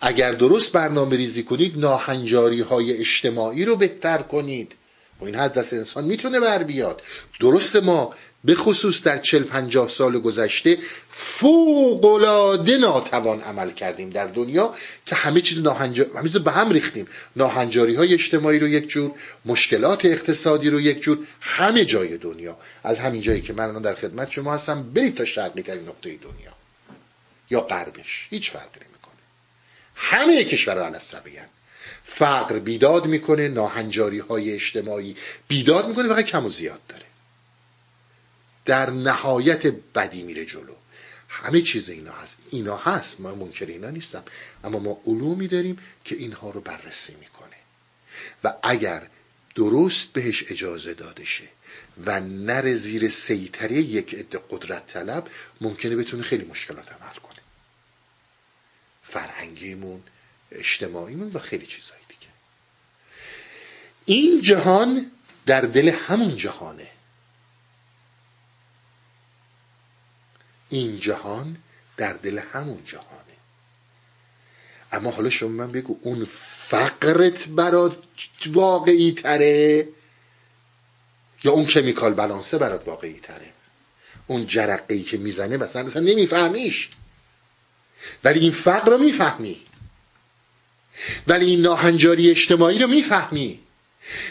[0.00, 4.72] اگر درست برنامه ریزی کنید ناهنجاری های اجتماعی رو بهتر کنید.
[5.20, 7.02] و این حد دست انسان می‌تونه بر بیاد.
[7.40, 10.78] درست ما به خصوص در چل پنجاه سال گذشته
[11.10, 14.74] فوقلاده ناتوان عمل کردیم در دنیا
[15.06, 17.06] که همه چیز ناهنجاری همه به هم ریختیم.
[17.36, 19.12] ناهنجاری های اجتماعی رو یک جور
[19.44, 22.58] مشکلات اقتصادی رو یک جور همه جای دنیا.
[22.84, 26.52] از همین جایی که من در خدمت شما هستم برید تا شرقی ترین نقطه دنیا.
[27.50, 28.26] یا غربش.
[28.30, 28.95] هیچ فرقی
[29.96, 31.48] همه کشورها علیه
[32.04, 35.16] فقر بیداد می‌کنه ناهنجاری های اجتماعی
[35.48, 37.04] بیداد می‌کنه فقط کم و زیاد داره.
[38.64, 40.74] در نهایت بدی میره جلو.
[41.28, 42.36] همه چیز اینا هست.
[42.50, 43.20] اینا هست.
[43.20, 44.24] ما منکر اینا نیستم.
[44.64, 47.56] اما ما علومی داریم که اینها رو بررسی می‌کنه.
[48.44, 49.02] و اگر
[49.54, 51.44] درست بهش اجازه داده شه
[52.06, 55.28] و نر زیر سیطره یک عده قدرت طلب
[55.60, 57.05] ممکنه بتونه خیلی مشکلات کنه
[59.08, 60.02] فرهنگیمون
[60.52, 62.32] اجتماعیمون و خیلی چیزهای دیگه.
[64.04, 65.10] این جهان
[65.46, 66.90] در دل همون جهانه.
[70.68, 71.56] این جهان
[71.96, 73.22] در دل همون جهانه.
[74.92, 76.28] اما حالا شما من بگو اون
[76.68, 77.96] فقرت برات
[78.46, 79.88] واقعی تره
[81.44, 83.52] یا اون کمیکال بلانسه برات واقعی تره
[84.26, 86.88] اون جرقه ای که می‌زنه مثلا اصلا نمیفهمیش.
[88.24, 89.60] ولی این فقر رو می‌فهمی.
[91.26, 93.60] ولی این ناهنجاری اجتماعی رو می‌فهمی.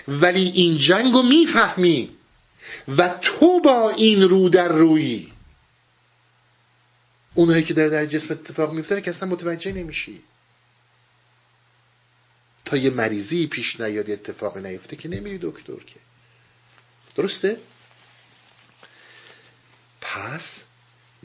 [0.07, 2.09] ولی این جنگ رو می‌فهمی.
[2.97, 5.31] و تو با این رو در روی.
[7.33, 10.21] اونهایی که در در جسم اتفاق میفتن که اصلا متوجه نمیشی.
[12.65, 15.95] تا یه مریضی پیش نیاد اتفاقی نیفته که نمیری دکتر که.
[17.15, 17.57] درسته؟
[20.01, 20.63] پس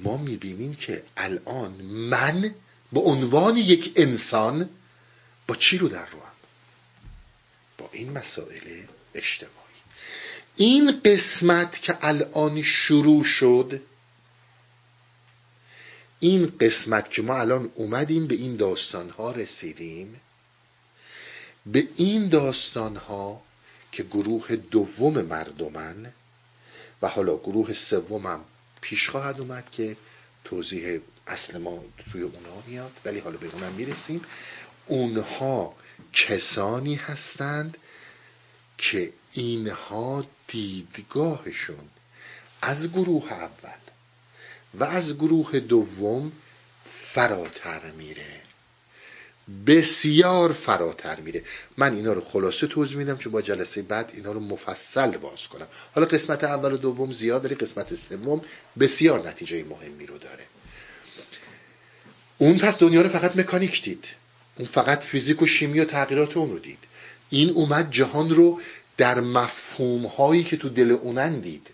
[0.03, 2.55] ما می‌بینیم که الان من
[2.93, 4.69] به عنوان یک انسان
[5.47, 6.19] با چی رو در رو
[7.79, 8.83] با این مسائل
[9.15, 9.55] اجتماعی.
[10.57, 13.83] این قسمت که الان شروع شد
[16.21, 20.21] این قسمت که ما الان اومدیم به این داستان ها رسیدیم
[21.67, 23.43] به این داستان ها
[23.93, 26.13] که گروه دوم مردمن
[27.03, 28.41] و حالا گروه سومم
[28.81, 29.97] پیش خواهد اومد که
[30.45, 32.93] توضیح اصل ما روی اونها میاد.
[33.05, 34.25] ولی حالا به اونم می‌رسیم.
[34.87, 35.75] اونها
[36.13, 37.77] کسانی هستند
[38.79, 41.89] که اینها دیدگاهشون
[42.63, 43.81] از گروه اول
[44.75, 46.33] و از گروه دوم
[47.13, 48.41] فراتر میره.
[49.67, 51.43] بسیار فراتر میره.
[51.77, 55.67] من اینا رو خلاصه توضیح میدم چون با جلسه بعد اینا رو مفصل باز کنم.
[55.95, 58.41] حالا قسمت اول و دوم زیاد داره قسمت سوم
[58.79, 60.47] بسیار نتیجه مهمی رو داره.
[62.39, 64.05] اون پس دنیا رو فقط مکانیک دید.
[64.57, 66.79] اون فقط فیزیک و شیمی و تغییرات اون رو دید.
[67.31, 68.61] این اومد جهان رو
[68.97, 71.67] در مفهوم هایی که تو دل اونن دید.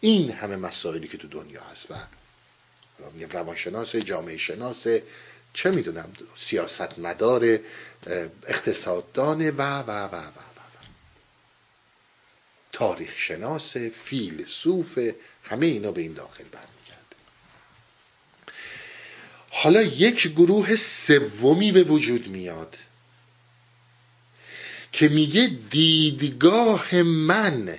[0.00, 1.90] این همه مسائلی که تو دنیا هست.
[1.90, 1.94] و
[3.14, 4.86] میگم روانشناس جامعه شناس
[5.52, 7.58] چه می‌دونم سیاست مدار
[8.46, 10.30] اقتصاددان و و و و,
[12.72, 14.98] تاریخ شناس فیلسوف
[15.44, 17.16] همه اینا به این داخل برمیگرده.
[19.50, 22.76] حالا یک گروه سومی به وجود میاد
[24.92, 27.78] که میگه دیدگاه من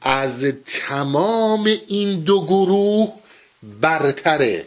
[0.00, 3.12] از تمام این دو گروه
[3.62, 4.66] برتره.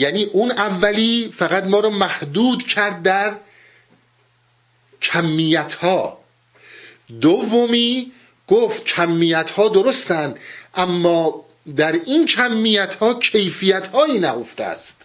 [0.00, 3.36] یعنی اون اولی فقط ما رو محدود کرد در
[5.02, 6.18] کمیت ها
[7.20, 8.12] دومی
[8.48, 10.38] گفت کمیت ها درستند
[10.74, 11.44] اما
[11.76, 14.96] در این کمیت ها کیفیت هایی نهفته است.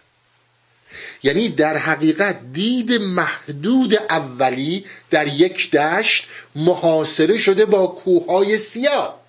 [1.22, 9.20] یعنی در حقیقت دید محدود اولی در یک دشت محاصره شده با کوههای سیاه.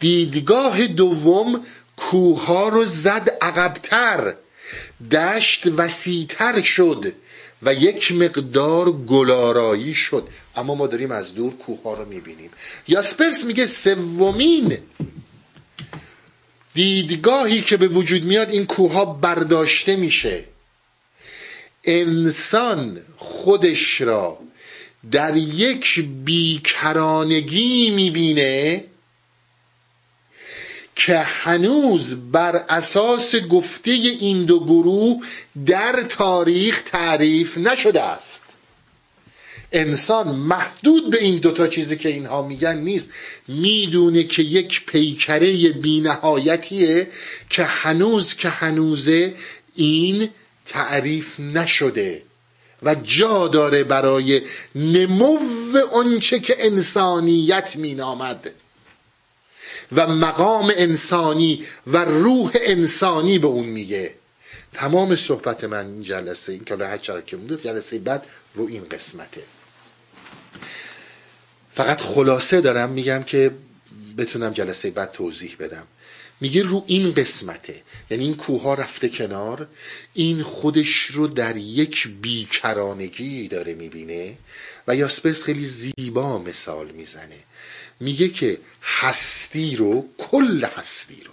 [0.00, 1.64] دیدگاه دوم
[2.10, 4.34] کوه رو زد عقبتر.
[5.10, 7.12] دشت وسیعتر شد
[7.62, 10.28] و یک مقدار گلارایی شد.
[10.56, 12.50] اما ما داریم از دور کوه ها رو می‌بینیم.
[12.88, 14.78] یاسپرس میگه سومین
[16.74, 20.44] دیدگاهی که به وجود میاد این کوه ها برداشته میشه.
[21.84, 24.38] انسان خودش را
[25.10, 28.84] در یک بیکرانگی می‌بینه
[30.96, 35.22] که هنوز بر اساس گفته این دو گروه
[35.66, 38.42] در تاریخ تعریف نشده است.
[39.72, 43.10] انسان محدود به این دوتا چیزی که اینها میگن نیست.
[43.48, 47.08] می‌دونه که یک پیکره بینهایتیه
[47.50, 49.34] که هنوز که هنوزه
[49.74, 50.28] این
[50.66, 52.22] تعریف نشده
[52.82, 54.42] و جا داره برای
[54.74, 55.38] نمو
[55.92, 58.50] آنچه که انسانیت مینامد.
[59.92, 64.14] و مقام انسانی و روح انسانی به اون میگه.
[64.72, 68.84] تمام صحبت من این جلسه این که هر چرا که مونده جلسه بعد رو این
[68.84, 69.42] قسمته.
[71.74, 73.50] فقط خلاصه دارم میگم که
[74.18, 75.86] بتونم جلسه بعد توضیح بدم.
[76.40, 77.82] میگه رو این قسمته.
[78.10, 79.68] یعنی این کوه رفته کنار
[80.14, 84.36] این خودش رو در یک بیکرانگی داره می‌بینه
[84.88, 87.38] و یاسپرس خیلی زیبا مثال می‌زنه.
[88.00, 91.32] میگه که هستی رو کل هستی رو.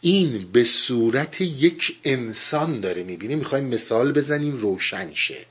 [0.00, 3.36] این به صورت یک انسان داره می‌بینه.
[3.36, 5.46] می‌خوایم مثال بزنیم روشن شه.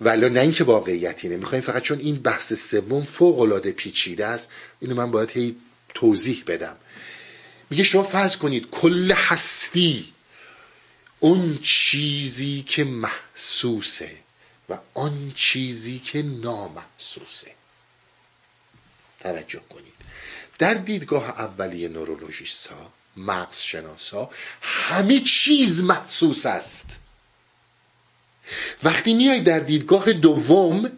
[0.00, 4.48] ولی نه اینکه واقعیت اینه می‌خوایم فقط چون این بحث سوم فوق العاده پیچیده است
[4.80, 5.56] اینو من باید هی
[5.94, 6.76] توضیح بدم.
[7.70, 10.12] میگه شما فرض کنید کل هستی
[11.20, 14.10] اون چیزی که محسوسه
[14.68, 17.54] و آن چیزی که نامحسوسه.
[19.24, 19.94] توجه کنید.
[20.58, 24.30] در دیدگاه اولیه نورولوژیست ها مغز شناسا
[24.62, 26.86] همه چیز محسوس است.
[28.82, 30.92] وقتی میای در دیدگاه دوم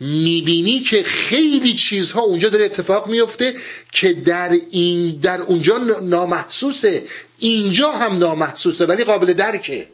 [0.00, 3.54] می‌بینی که خیلی چیزها اونجا داره اتفاق میفته
[3.92, 7.04] که در این در اونجا نامحسوسه.
[7.38, 9.88] اینجا هم نامحسوسه ولی قابل درکه.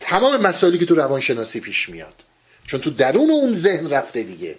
[0.00, 2.14] تمام مسائلی که تو روانشناسی پیش میاد.
[2.66, 4.58] چون تو درون اون ذهن رفته دیگه.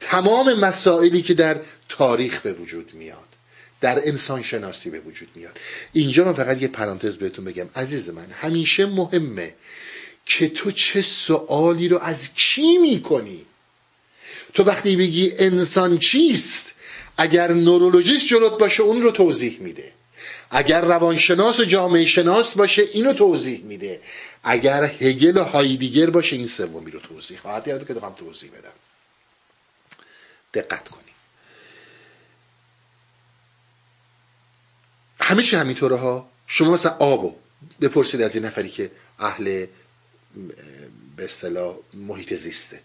[0.00, 3.34] تمام مسائلی که در تاریخ به وجود میاد
[3.80, 5.58] در انسان شناسی به وجود میاد.
[5.92, 7.68] اینجا من فقط یه پرانتز بهتون بگم.
[7.76, 9.54] عزیز من همیشه مهمه
[10.26, 13.46] که تو چه سوالی رو از کی می‌کنی؟
[14.54, 16.66] تو وقتی بگی انسان چیست
[17.16, 19.92] اگر نورولوژیست جلوت باشه اون رو توضیح میده.
[20.50, 24.00] اگر روانشناس و جامعه شناس باشه اینو توضیح میده.
[24.44, 28.72] اگر هگل و هایدیگر باشه این سومی رو توضیح خواهد یاد که دارم توضیح بدم.
[30.54, 31.04] دقت کنید
[35.20, 36.30] همه چی همینطوره ها.
[36.46, 37.34] شما مثلا آبو
[37.80, 39.66] بپرسید از این نفری که اهل
[41.16, 42.80] به اصطلاح محیط زیسته.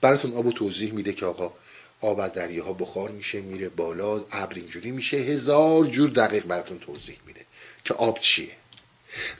[0.00, 1.52] براتون آبو توضیح میده که آقا
[2.00, 5.16] آب از دریاها بخار میشه میره بالا ابر اینجوری میشه.
[5.16, 7.40] هزار جور دقیق براتون توضیح میده
[7.84, 8.52] که آب چیه.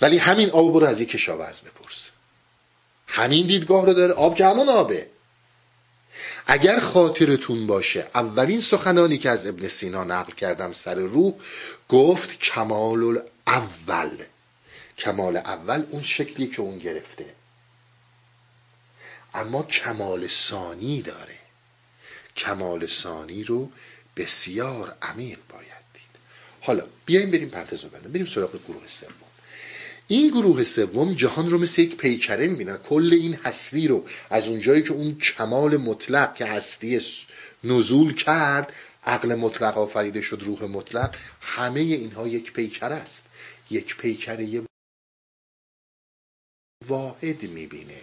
[0.00, 2.09] ولی همین آب برو از یک کشاورز بپرس.
[3.06, 4.12] همین دیدگاه رو داره.
[4.12, 5.06] آب که همون آبه.
[6.47, 11.34] اگر خاطرتون باشه اولین سخنانی که از ابن سینا نقل کردم سر روح
[11.89, 14.24] گفت کمال اول.
[14.98, 17.34] کمال اول اون شکلی که اون گرفته.
[19.34, 21.39] اما کمال ثانی داره.
[22.36, 23.70] کمال ثانی رو
[24.16, 26.02] بسیار عمیق باید دید.
[26.60, 28.12] حالا بیایم بریم پرتزو بندم.
[28.12, 29.31] بریم سراغ گروه سوم.
[30.12, 32.76] این گروه سوم جهان رو مثل یک پیکره می‌بینن.
[32.76, 37.01] کل این هستی رو از اونجایی که اون کمال مطلق که هستی
[37.64, 38.72] نزول کرد
[39.05, 43.26] عقل مطلق آفریده شد روح مطلق همه اینها یک پیکره است.
[43.70, 44.62] یک پیکره
[46.89, 48.01] واحد می‌بینه.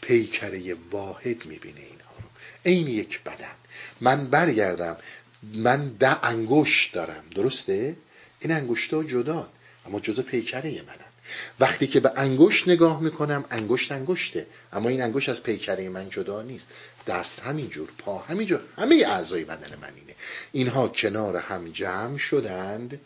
[0.00, 2.28] پیکره واحد می‌بینه اینها رو.
[2.66, 3.54] عین یک بدن.
[4.00, 4.96] من برگردم.
[5.42, 7.24] من ده انگشت دارم.
[7.34, 7.96] درسته؟
[8.40, 9.50] این انگشت ها جدا
[9.86, 11.12] اما جزء پیکره منن
[11.60, 14.46] وقتی که به انگشت نگاه می‌کنم انگشت انگشته.
[14.72, 16.68] اما این انگشت از پیکره من جدا نیست.
[17.06, 20.14] دست همینجور پا همینجور همه اعضای بدن من اینه.
[20.52, 23.00] اینها کنار هم جمع شدند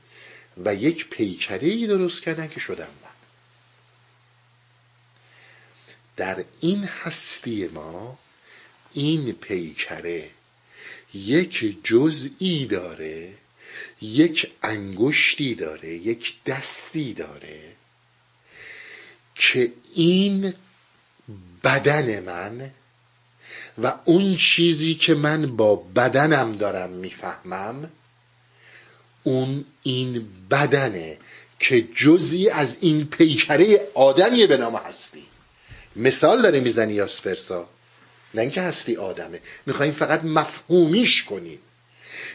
[0.65, 3.11] و یک پیکره ای درست کردن که شدم من.
[6.17, 8.19] در این هستی ما
[8.93, 10.31] این پیکره
[11.15, 13.33] یک جزئی داره
[14.03, 17.61] یک انگشتی داره یک دستی داره
[19.35, 20.55] که این
[21.65, 22.71] بدن من
[23.83, 27.91] و اون چیزی که من با بدنم دارم می‌فهمم
[29.23, 31.19] اون این بدنه
[31.61, 35.27] که جزی از این پیکره آدمیه به نام هستی.
[35.97, 37.69] مثال داره می‌زنی یاسپرسا.
[38.35, 39.41] نه اینکه هستی آدمه.
[39.67, 41.59] می‌خوایم فقط مفهومیش کنیم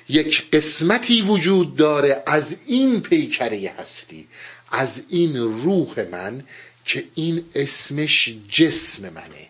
[0.09, 4.27] یک قسمتی وجود داره از این پیکره هستی
[4.71, 6.43] از این روح من
[6.85, 9.49] که این اسمش جسم منه.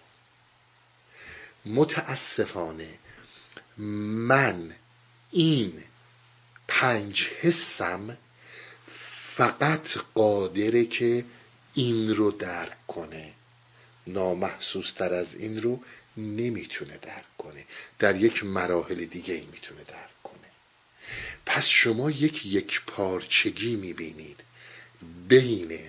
[1.65, 2.87] متاسفانه
[3.77, 4.73] من
[5.31, 5.83] این
[6.67, 8.17] پنج حسم
[9.35, 11.25] فقط قادره که
[11.73, 13.33] این رو درک کنه.
[14.07, 15.81] نامحسوس تر از این رو
[16.17, 17.65] نمی‌تونه درک کنه.
[17.99, 20.40] در یک مراحل دیگه ای می‌تونه درک کنه.
[21.45, 24.39] پس شما یک یک پارچگی می‌بینید.
[25.27, 25.79] بین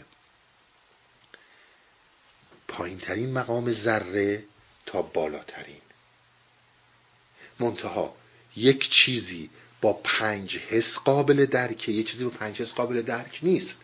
[2.68, 4.44] پایین ترین مقام ذره
[4.86, 5.80] تا بالاترین.
[7.58, 8.16] منتها
[8.56, 9.50] یک چیزی
[9.80, 13.80] با پنج حس قابل درکه یه چیزی با پنج حس قابل درک نیست.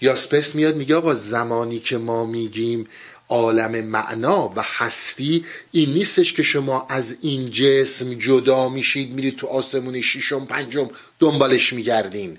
[0.00, 2.88] یاسپرس میاد میگه آقا زمانی که ما میگیم
[3.28, 9.46] عالم معنا و هستی این نیستش که شما از این جسم جدا میشید میرید تو
[9.46, 10.90] آسمون ششم پنجم
[11.20, 12.38] دنبالش میگردین.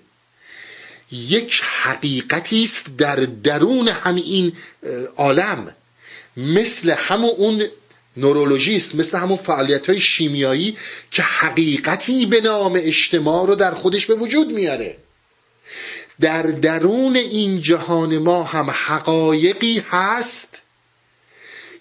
[1.12, 4.54] یک حقیقتی است در درون همین
[5.18, 5.76] عالم.
[6.38, 7.68] مثل همون اون
[8.18, 10.78] نورولوژیست مثل همون فعالیت های شیمیایی
[11.12, 14.98] که حقیقتی به نام اجتماع رو در خودش به وجود میاره.
[16.20, 20.62] در درون این جهان ما هم حقایقی هست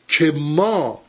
[0.09, 1.03] که ما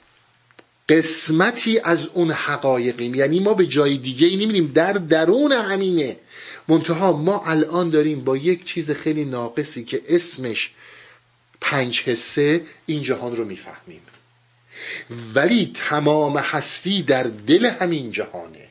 [0.90, 3.16] قسمتی از اون حقایقیم.
[3.16, 4.72] یعنی ما به جای دیگه ای نمیریم.
[4.76, 6.18] در درون همینه.
[6.68, 10.72] منتها ما الان داریم با یک چیز خیلی ناقصی که اسمش
[11.62, 14.02] پنج حسه این جهان رو می‌فهمیم.
[15.34, 18.68] ولی تمام هستی در دل همین جهانه.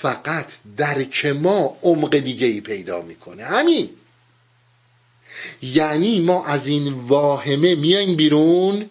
[0.00, 0.46] فقط
[0.76, 3.44] درک ما عمق دیگه ای پیدا می‌کنه.
[3.44, 3.90] همین.
[5.62, 8.90] یعنی ما از این واهمه میایم بیرون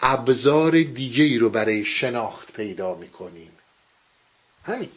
[0.00, 3.50] ابزار دیگه ای رو برای شناخت پیدا می‌کنیم.
[4.64, 4.88] همین.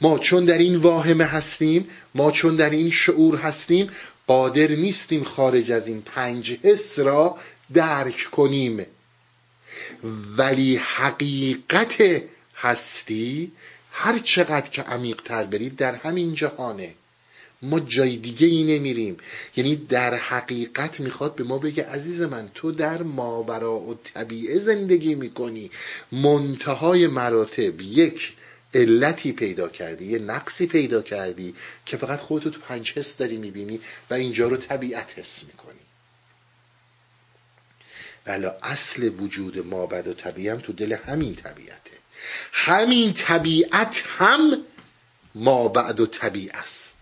[0.00, 3.90] ما چون در این واهمه هستیم ما چون در این شعور هستیم
[4.26, 7.38] قادر نیستیم خارج از این پنج حس را
[7.74, 8.86] درک کنیم.
[10.36, 12.22] ولی حقیقت
[12.56, 13.52] هستی
[13.92, 16.94] هر چقدر که عمیق تر برید در همین جهانه.
[17.64, 19.16] ما جای دیگه ای نمیریم.
[19.56, 25.14] یعنی در حقیقت می‌خواد به ما بگه عزیز من تو در ماورا و طبیعه زندگی
[25.14, 25.70] می‌کنی.
[26.12, 28.36] منتهای مراتب یک
[28.74, 31.54] علتی پیدا کردی یه نقصی پیدا کردی
[31.86, 33.80] که فقط خودتو تو پنج حس داری می‌بینی
[34.10, 35.78] و اینجا رو طبیعت حس می‌کنی.
[38.24, 41.90] بلا اصل وجود ما بد و طبیعی هم تو دل همین طبیعته.
[42.52, 44.64] همین طبیعت هم
[45.34, 46.93] ما بعد و طبیع است.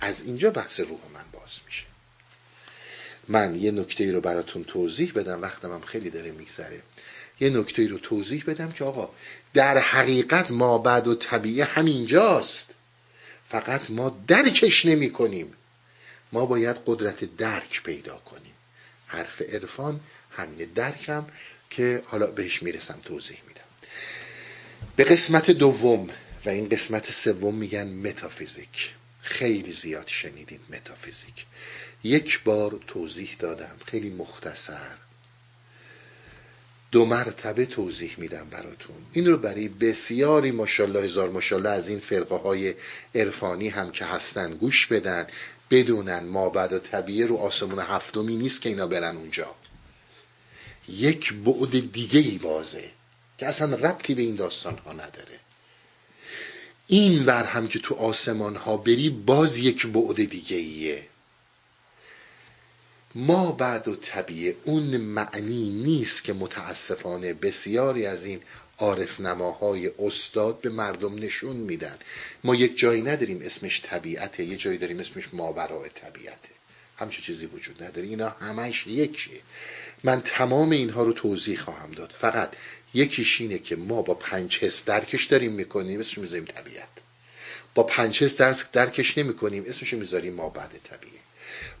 [0.00, 1.84] از اینجا بحث روح من باز میشه.
[3.28, 6.82] من یه نکته رو براتون توضیح بدم وقتم هم خیلی داره میگذره.
[7.40, 9.10] یه نکته رو توضیح بدم که آقا
[9.54, 12.66] در حقیقت ما بعد و طبیعه همینجاست.
[13.48, 15.52] فقط ما درکش نمی کنیم
[16.32, 18.54] ما باید قدرت درک پیدا کنیم.
[19.06, 20.00] حرف عرفان
[20.30, 21.26] همین درکم
[21.70, 23.60] که حالا بهش می‌رسم توضیح میدم.
[24.96, 26.10] به قسمت دوم
[26.46, 28.92] و این قسمت سوم میگن متافیزیک.
[29.20, 31.46] خیلی زیاد شنیدید متافیزیک.
[32.04, 33.76] یک بار توضیح دادم.
[33.86, 34.96] خیلی مختصر.
[36.90, 38.96] دو مرتبه توضیح میدم براتون.
[39.12, 42.74] این رو برای بسیاری ماشاءالله هزار ماشاءالله از این فرقه های
[43.14, 45.26] عرفانی هم که هستن گوش بدن.
[45.70, 49.54] بدونن ما بعد طبیعه رو آسمون هفتمی نیست که اینا برن اونجا.
[50.88, 52.90] یک بعد دیگه ای بازه
[53.38, 55.40] که اصلا ربطی به این داستان ها نداره.
[56.90, 61.08] این ور هم که تو آسمان ها بری باز یک بعد دیگه ایه
[63.14, 68.40] ما بعد و طبیعه اون معنی نیست که متاسفانه بسیاری از این
[68.78, 71.98] عارف نماهای استاد به مردم نشون میدن.
[72.44, 76.48] ما یک جایی نداریم اسمش طبیعته یه جایی داریم اسمش ماورای طبیعته.
[76.98, 78.06] همچه چیزی وجود نداره.
[78.06, 79.40] اینا همش یکیه.
[80.04, 82.14] من تمام اینها رو توضیح خواهم داد.
[82.18, 82.56] فقط
[82.94, 86.00] یکیش اینه که ما با پنج حس درکش داریم می‌کنیم.
[86.00, 86.88] اسمش می‌ذاریم طبیعت.
[87.74, 88.40] با پنج حس
[88.72, 89.64] درکش نمی‌کنیم.
[89.66, 91.18] اسمش می‌ذاریم ما بعد طبیعه.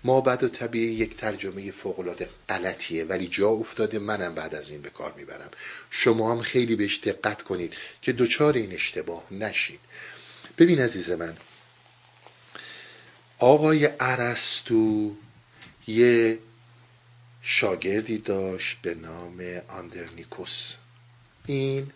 [0.04, 3.04] ما بعد و طبیعه یک ترجمه فوقالعاده غلطیه.
[3.04, 3.98] ولی جا افتاده.
[3.98, 5.50] منم بعد از این به کار می‌برم.
[5.90, 9.80] شما هم خیلی بهش دقت کنید که دوچار این اشتباه نشید
[10.58, 11.36] ببین عزیز من
[13.38, 15.16] آقای ارستو
[15.86, 16.38] یه
[17.42, 20.72] شاگردی داشت به نام آندرنیکوس.
[21.46, 21.92] این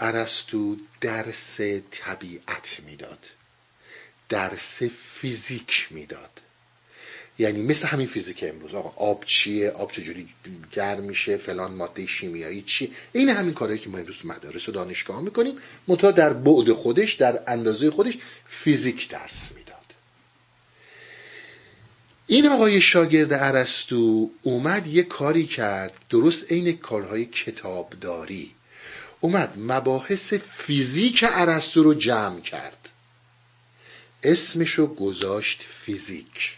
[0.00, 1.60] ارستو درس
[1.90, 3.30] طبیعت می‌داد
[4.28, 6.40] درس فیزیک می‌داد.
[7.38, 8.74] یعنی مثل همین فیزیک امروز.
[8.74, 10.28] آقا آب چیه؟ آب چجوری
[10.72, 15.20] گرم میشه؟ فلان ماده شیمیایی چی؟ این همین کارهایی که ما امروز مدارس و دانشگاه
[15.20, 15.54] می‌کنیم
[15.88, 19.74] منتها در بعد خودش در اندازه خودش فیزیک درس می‌داد.
[22.26, 28.50] این آقای شاگرد ارسطو اومد یه کاری کرد درست عین کارهای کتابداری.
[29.20, 32.88] اومد مباحث فیزیک ارسطو رو جمع کرد.
[34.22, 36.56] اسمشو گذاشت فیزیک.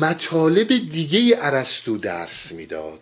[0.00, 3.00] مطالب دیگه ارسطو درس می‌داد.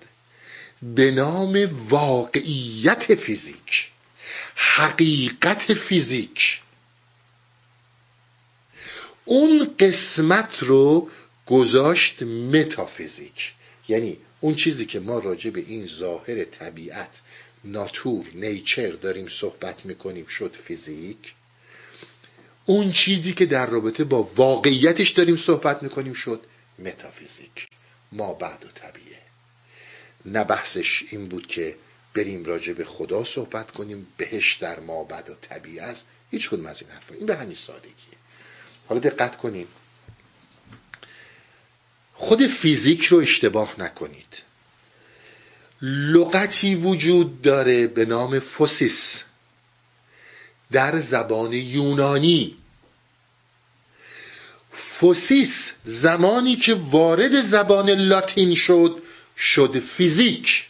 [0.82, 3.90] به نام واقعیت فیزیک
[4.54, 6.60] حقیقت فیزیک.
[9.24, 11.08] اون قسمت رو
[11.46, 13.52] گذاشت متافیزیک.
[13.88, 17.20] یعنی اون چیزی که ما راجع به این ظاهر طبیعت
[17.64, 21.34] ناتور نیچر داریم صحبت می‌کنیم شد فیزیک.
[22.66, 26.40] اون چیزی که در رابطه با واقعیتش داریم صحبت می‌کنیم شد
[26.80, 27.68] متافیزیک.
[28.12, 29.22] ما بعد و طبیعه.
[30.24, 31.76] نه بحثش این بود که
[32.14, 36.04] بریم راجع به خدا صحبت کنیم بهش در ما بعد و طبیعه است.
[36.30, 37.14] هیچ کدوم از این حرفا.
[37.14, 38.18] این به همین سادگیه.
[38.88, 39.66] حالا دقت کنیم.
[42.14, 44.42] خود فیزیک رو اشتباه نکنید.
[45.82, 49.22] لغتی وجود داره به نام فوسیس.
[50.72, 52.56] در زبان یونانی
[54.80, 59.02] فوسیس زمانی که وارد زبان لاتین شد
[59.36, 60.66] شد فیزیک.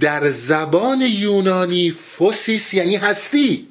[0.00, 3.68] در زبان یونانی فوسیس یعنی هستی.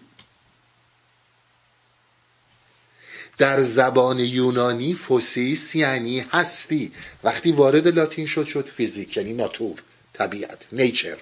[3.37, 6.91] در زبان یونانی فوسیس یعنی هستی.
[7.23, 9.79] وقتی وارد لاتین شد شد فیزیک یعنی ناتور
[10.13, 11.17] طبیعت نیچر.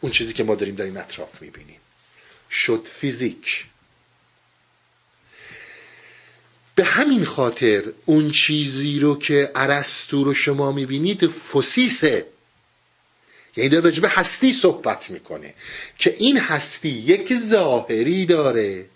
[0.00, 1.80] اون چیزی که ما داریم در این اطراف می‌بینیم.
[2.50, 3.66] شد فیزیک.
[6.74, 12.26] به همین خاطر اون چیزی رو که ارسطو رو شما می‌بینید فوسیسه
[13.56, 15.54] یعنی در به هستی صحبت می‌کنه
[15.98, 18.86] که این هستی یک ظاهری داره.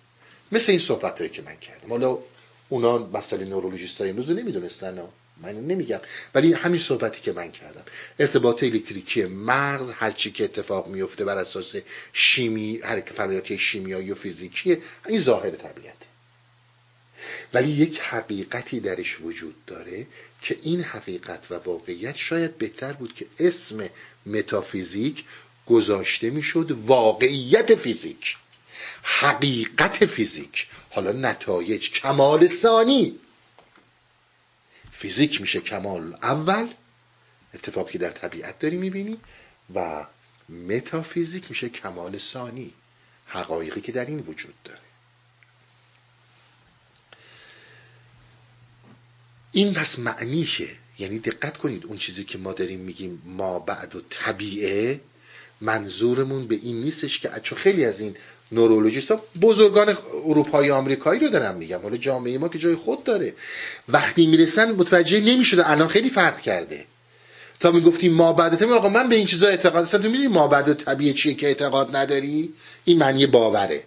[0.53, 1.91] مثل این صحبت هایی که من کردم.
[1.91, 2.19] حالا
[2.69, 4.99] اونا مسئله نورولوژیست های امروز نمی‌دونستن
[5.43, 6.01] من نمیگم.
[6.35, 7.85] ولی همین صحبتی که من کردم.
[8.19, 11.75] ارتباط الکتریکی مغز هرچی که اتفاق میفته بر اساس
[12.13, 14.79] شیمی حرکت فعالیت شیمیایی و فیزیکی
[15.09, 16.07] این ظاهر طبیعته.
[17.55, 20.07] ولی یک حقیقتی درش وجود داره
[20.43, 23.89] که این حقیقت و واقعیت شاید بهتر بود که اسم
[24.27, 25.25] متافیزیک
[25.67, 28.37] گذاشته می‌شد واقعیت فیزیک.
[29.03, 30.67] حقیقت فیزیک.
[30.91, 33.19] حالا نتایج کمال ثانی.
[34.93, 36.69] فیزیک میشه کمال اول
[37.55, 39.21] اتفاقی که در طبیعت داری می‌بینی
[39.75, 40.07] و
[40.49, 42.73] متافیزیک میشه کمال ثانی
[43.27, 44.86] حقایقی که در این وجود داره.
[49.57, 50.69] این پس معنیشه.
[50.99, 55.01] یعنی دقت کنید اون چیزی که ما داریم میگیم ما بعد و طبیعه
[55.61, 58.15] منظورمون به این نیستش که چون خیلی از این
[58.53, 63.35] نورولوژیست ها بزرگان اروپایی آمریکایی رو دارم میگم حالا جامعه ما که جای خود داره.
[63.89, 66.85] وقتی می‌رسن متوجه نمی‌شده الان خیلی فرق کرده.
[67.61, 70.75] تا می‌گفتیم ما بعد آقا من به این چیزا اعتقاد هستم تو می‌دونی ما بعد
[70.75, 72.53] طبیعه چیه که اعتقاد نداری؟
[72.85, 73.83] این معنی باوره.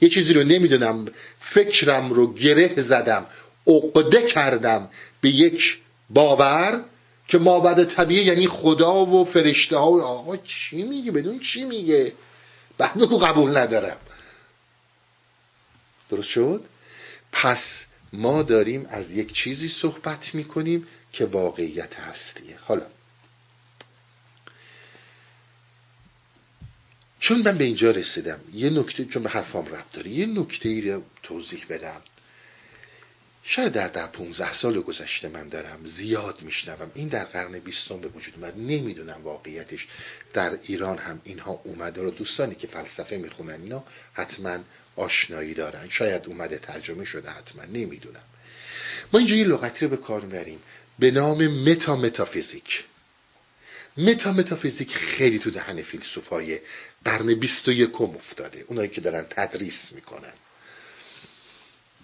[0.00, 1.06] یه چیزی رو نمی‌دونم
[1.40, 3.26] فکرم رو گره زدم.
[3.66, 4.88] عقده کردم
[5.20, 5.78] به یک
[6.10, 6.84] باور
[7.28, 11.64] که ما بعد طبیعه یعنی خدا و فرشته ها و آقا چی میگه بدون چی
[11.64, 12.12] میگه؟
[12.78, 13.96] بعد قبول ندارم
[16.10, 16.64] درست شد؟
[17.32, 22.58] پس ما داریم از یک چیزی صحبت می‌کنیم که واقعیت هستیه.
[22.64, 22.86] حالا.
[27.20, 30.80] چون من به اینجا رسیدم یه نکته چون به حرفام رب داره یه نکته ای
[30.80, 32.02] رو توضیح بدم.
[33.46, 36.90] شاید در ده 15 سال گذشته من دارم زیاد میشنوم.
[36.94, 38.58] این در قرن بیستم به وجود اومد.
[38.58, 39.86] نمی‌دونم واقعیتش.
[40.32, 44.58] در ایران هم اینها اومده رو دوستانی که فلسفه می‌خونن اینا حتما
[44.96, 45.88] آشنایی دارن.
[45.90, 48.22] شاید اومده ترجمه شده حتما نمی‌دونم.
[49.12, 50.60] ما اینجا یه لغتی رو به کار می‌بریم.
[50.98, 52.84] به نام متا متافیزیک
[53.96, 56.60] متا متافیزیک خیلی تو دهن فیلسوفای
[57.04, 58.64] قرن بیست و یکم افتاده.
[58.66, 60.32] اونایی که دارن تدریس می‌کنن.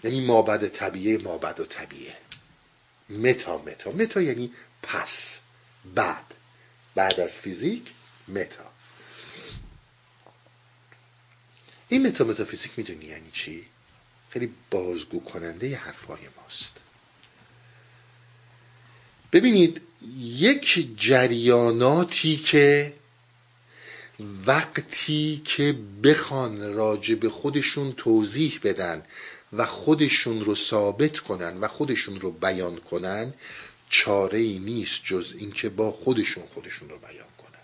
[0.05, 2.17] یعنی مابعد طبیعه مابعد الطبیعه.
[3.09, 3.93] متا متا.
[3.93, 4.53] متا یعنی
[4.83, 5.41] پس.
[5.95, 6.35] بعد.
[6.95, 7.93] بعد از فیزیک
[8.29, 8.71] متا.
[11.89, 13.67] این متا متافیزیک می‌دونی یعنی چی؟
[14.31, 16.73] خیلی بازگو کننده ی حرفای ماست.
[19.33, 19.83] ببینید
[20.19, 22.93] یک جریاناتی که
[24.47, 29.03] وقتی که بخوان راجع به خودشون توضیح بدن
[29.53, 33.35] و خودشون رو ثابت کنن و خودشون رو بیان کنن
[33.91, 37.61] چاره ای نیست جز اینکه با خودشون خودشون رو بیان کنن.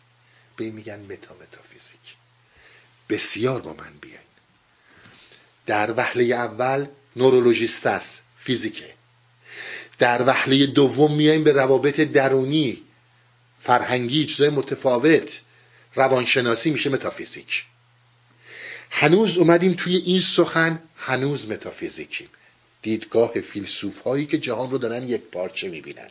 [0.56, 2.16] به میگن متا متافیزیک.
[3.08, 4.18] بسیار با من بیاین.
[5.66, 6.86] در وهله اول
[7.16, 8.94] نورولوژیست است فیزیکه.
[9.98, 12.82] در وهله دوم میایم به روابط درونی
[13.60, 15.40] فرهنگی چیزای متفاوت.
[15.94, 17.64] روانشناسی میشه متافیزیک.
[18.90, 22.28] هنوز اومدیم توی این سخن هنوز متافیزیکیم.
[22.82, 26.08] دیدگاه فیلسوف هایی که جهان رو دارن یک پارچه می‌بینن؟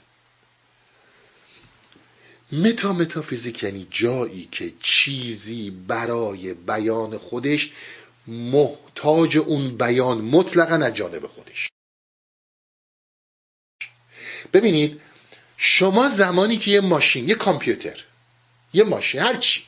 [2.52, 7.72] متا متافیزیک یعنی جایی که چیزی برای بیان خودش
[8.28, 11.70] محتاج اون بیان مطلقا از جانب خودش.
[14.54, 15.02] ببینید
[15.58, 18.04] شما زمانی که یه ماشین یه کامپیوتر
[18.74, 19.64] یه ماشین هر چی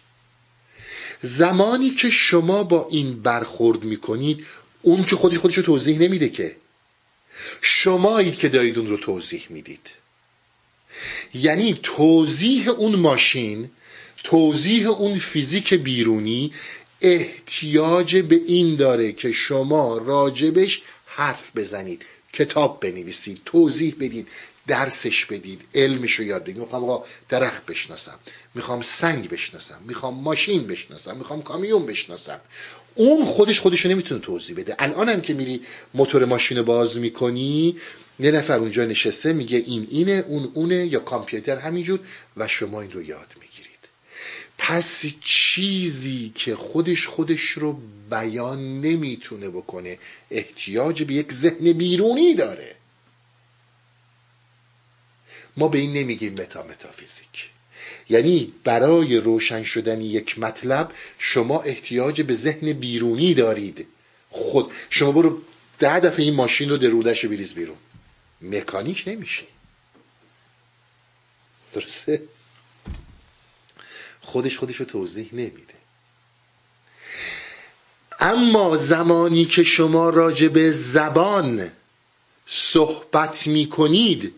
[1.21, 4.45] زمانی که شما با این برخورد می‌کنید
[4.81, 6.55] اون که خودی خودش رو توضیح نمیده که.
[7.61, 9.89] شمایید که دارید اون رو توضیح می‌دید.
[11.33, 13.69] یعنی توضیح اون ماشین
[14.23, 16.51] توضیح اون فیزیک بیرونی
[17.01, 22.01] احتیاج به این داره که شما راجبش حرف بزنید
[22.33, 24.27] کتاب بنویسید توضیح بدید.
[24.67, 28.19] درسش بدید علمش رو یاد بگید می‌خوام آقا درخت بشناسم
[28.55, 32.39] می‌خوام سنگ بشناسم می‌خوام ماشین بشناسم می‌خوام کامیون بشناسم.
[32.95, 34.75] اون خودش خودش رو نمی‌تونه توضیح بده.
[34.79, 35.61] الان هم که میری
[35.93, 37.75] موتور ماشین رو باز می‌کنی
[38.19, 41.99] یه نفر اونجا نشسته میگه این اینه اون اونه یا کامپیوتر همینجور
[42.37, 43.67] و شما این رو یاد می‌گیرید.
[44.57, 47.79] پس چیزی که خودش خودش رو
[48.09, 49.97] بیان نمی‌تونه بکنه
[50.31, 52.75] احتیاج به یک ذهن بیرونی داره.
[55.57, 57.49] ما به این نمیگیم متا متافیزیک.
[58.09, 63.87] یعنی برای روشن شدن یک مطلب شما احتیاج به ذهن بیرونی دارید.
[64.29, 65.41] خود شما برو
[65.79, 67.77] ده دفعه این ماشین رو در رودش بریز بیرون.
[68.41, 69.43] مکانیک نمیشه.
[71.73, 72.21] درسته؟
[74.21, 75.73] خودش خودش رو توضیح نمیده.
[78.19, 81.71] اما زمانی که شما راجع به زبان
[82.45, 84.33] صحبت می کنید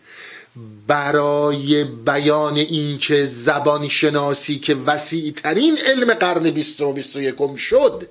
[0.86, 7.56] برای بیان اینکه زبان شناسی که وسیع ترین علم قرن بیست و بیست و یکم
[7.56, 8.08] شد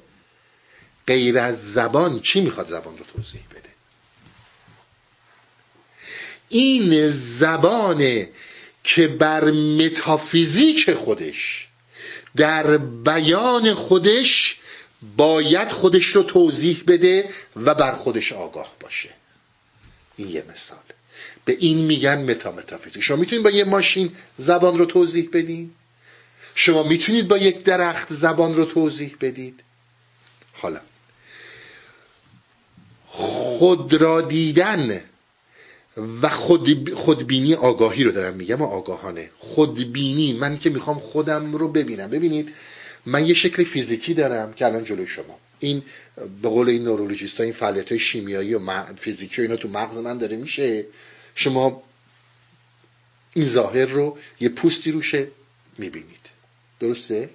[1.08, 3.70] غیر از زبان چی می‌خواد زبان رو توضیح بده؟
[6.50, 8.30] این زبانه
[8.84, 11.68] که بر متافیزیک خودش
[12.36, 14.58] در بیان خودش
[15.18, 19.10] باید خودش رو توضیح بده و بر خودش آگاه باشه.
[20.18, 20.78] این یه مثال
[21.46, 25.72] به این میگن متا متافیزیک شما می‌تونید با یه ماشین زبان رو توضیح بدین؟
[26.56, 29.60] شما می‌تونید با یک درخت زبان رو توضیح بدید؟
[30.54, 30.80] حالا.
[33.08, 35.02] خود را دیدن
[36.22, 39.30] و خود خودبینی آگاهی رو دارم میگم آگاهانه.
[39.40, 42.10] خودبینی من که می‌خوام خودم رو ببینم.
[42.10, 42.50] ببینید
[43.06, 45.40] من یه شکل فیزیکی دارم که الان جلوی شما.
[45.60, 45.84] این
[46.42, 50.18] به قول این نورولوژیست این فعالیت های شیمیایی و فیزیکی و اینا تو مغز من
[50.18, 50.86] داره میشه.
[51.40, 51.84] شما
[53.34, 55.28] این ظاهر رو یه پوستی روشه
[55.78, 56.26] می‌بینید.
[56.80, 57.30] درسته؟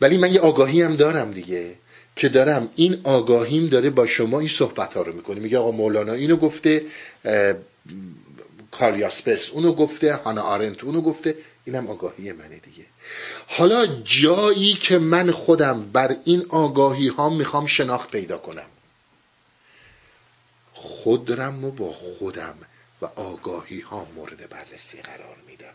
[0.00, 1.74] ولی من یه آگاهی هم دارم دیگه
[2.16, 5.40] که دارم این آگاهیم داره با شما این صحبت ها رو می‌کنه.
[5.40, 6.86] میگه آقا مولانا اینو گفته
[8.70, 11.34] کاریاسپرس اونو گفته هانا آرنت اونو گفته.
[11.64, 12.84] اینم آگاهی منه دیگه.
[13.46, 18.68] حالا جایی که من خودم بر این آگاهی ها می‌خوام شناخت پیدا کنم.
[20.72, 22.54] خودم و با خودم.
[23.02, 25.74] و آگاهی ها مورد بررسی قرار میدم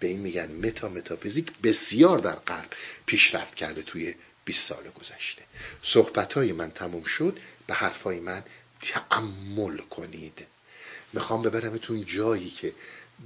[0.00, 2.68] به این میگن متا متافیزیک بسیار در قلب
[3.06, 4.14] پیشرفت کرده توی
[4.44, 5.42] 20 سال گذشته.
[5.82, 8.42] صحبت های من تموم شد به حرفای من
[8.80, 10.46] تعمل کنید.
[11.12, 12.72] می‌خوام ببرمتون جایی که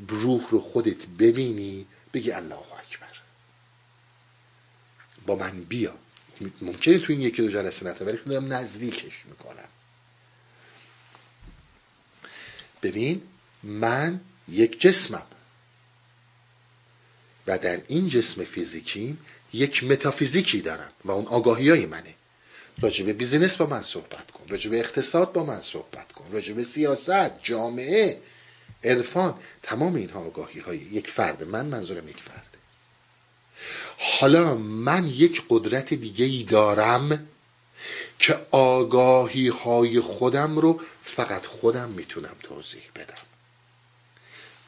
[0.09, 3.21] روح رو خودت ببینی بگی الله اکبر.
[5.27, 5.95] با من بیا.
[6.61, 9.69] ممکنه تو این یکی دو جلسه نتا ولی دارم نزدیکش می‌کنم.
[12.83, 13.23] ببین
[13.63, 15.23] من یک جسمم.
[17.47, 19.17] و در این جسم فیزیکی
[19.53, 22.15] یک متافیزیکی دارم و اون آگاهی های منه.
[22.81, 26.53] راجع به بیزینس با من صحبت کن راجع به اقتصاد با من صحبت کن راجع
[26.53, 28.21] به سیاست جامعه
[28.85, 31.43] عرفان تمام اینها آگاهی های یک فرد.
[31.43, 32.51] من منظورم یک فرده
[33.99, 37.27] حالا من یک قدرت دیگه ای دارم
[38.19, 40.81] که آگاهی های خودم رو
[41.11, 43.23] فقط خودم می‌تونم توضیح بدم.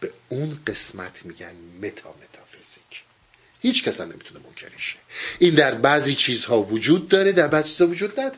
[0.01, 3.05] به اون قسمت میگن متا متافیزیک
[3.61, 4.97] هیچ کس هم نمی‌تونه منکرشه
[5.39, 8.37] این در بعضی چیزها وجود داره در بعضی چیزها وجود نداره.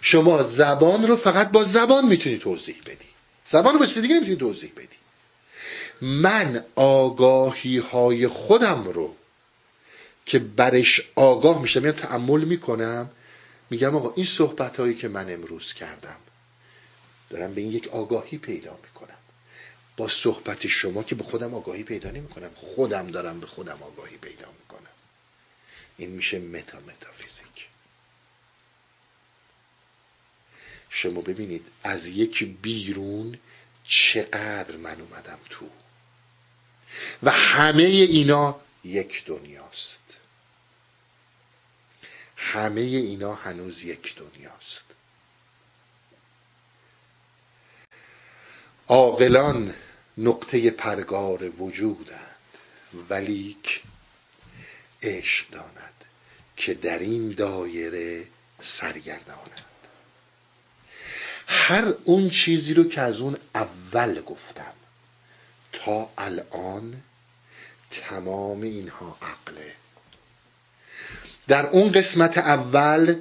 [0.00, 3.08] شما زبان رو فقط با زبان می‌تونی توضیح بدی.
[3.44, 4.96] زبان رو با چیز دیگه نمی‌تونی توضیح بدی.
[6.00, 9.16] من آگاهی های خودم رو
[10.26, 13.10] که برش آگاه میشم میام تعمل می‌کنم
[13.70, 16.16] میگم آقا این صحبت هایی که من امروز کردم
[17.30, 19.16] دارم به این یک آگاهی پیدا می‌کنم.
[19.96, 24.16] با صحبت شما که به خودم آگاهی پیدا نمی کنم خودم دارم به خودم آگاهی
[24.16, 24.90] پیدا می‌کنم.
[25.96, 27.68] این میشه متا متافیزیک.
[30.90, 33.38] شما ببینید از یک بیرون
[33.88, 35.70] چقدر من اومدم تو.
[37.22, 40.00] و همه اینا یک دنیاست.
[42.36, 44.84] همه اینا هنوز یک دنیاست.
[48.88, 49.74] عاقلان
[50.18, 52.20] نقطه پرگار وجودند
[53.10, 53.82] ولیک
[55.02, 55.94] عشق داند
[56.56, 58.26] که در این دایره
[58.60, 59.64] سرگردانند.
[61.46, 64.72] هر اون چیزی رو که از اون اول گفتم
[65.72, 67.02] تا الان
[67.90, 69.72] تمام اینها عقله.
[71.48, 73.20] در اون قسمت اول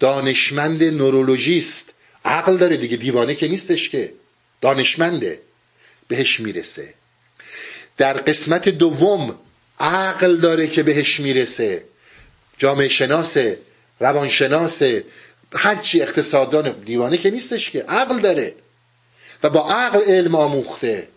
[0.00, 1.90] دانشمند نورولوژیست
[2.24, 4.14] عقل داره دیگه دیوانه که نیستش که.
[4.60, 5.40] دانشمنده
[6.08, 6.94] بهش می‌رسه.
[7.96, 9.38] در قسمت دوم
[9.80, 11.84] عقل داره که بهش می‌رسه.
[12.58, 13.58] جامعه شناسه
[14.00, 15.04] روانشناسه
[15.54, 18.54] هرچی اقتصاددان دیوانه که نیستش که عقل داره
[19.42, 21.08] و با عقل علم آموخته.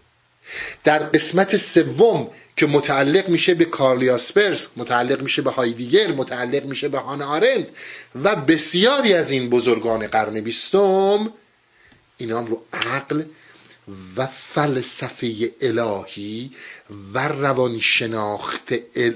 [0.83, 2.27] در قسمت سوم
[2.57, 7.67] که متعلق میشه به کارلیاسپرس متعلق میشه به هایدیگر متعلق میشه به هانا آرند
[8.23, 11.33] و بسیاری از این بزرگان قرن بیستم
[12.21, 13.23] اینا رو عقل
[14.15, 16.51] و فلسفه الهی
[17.13, 18.73] و روانشناخت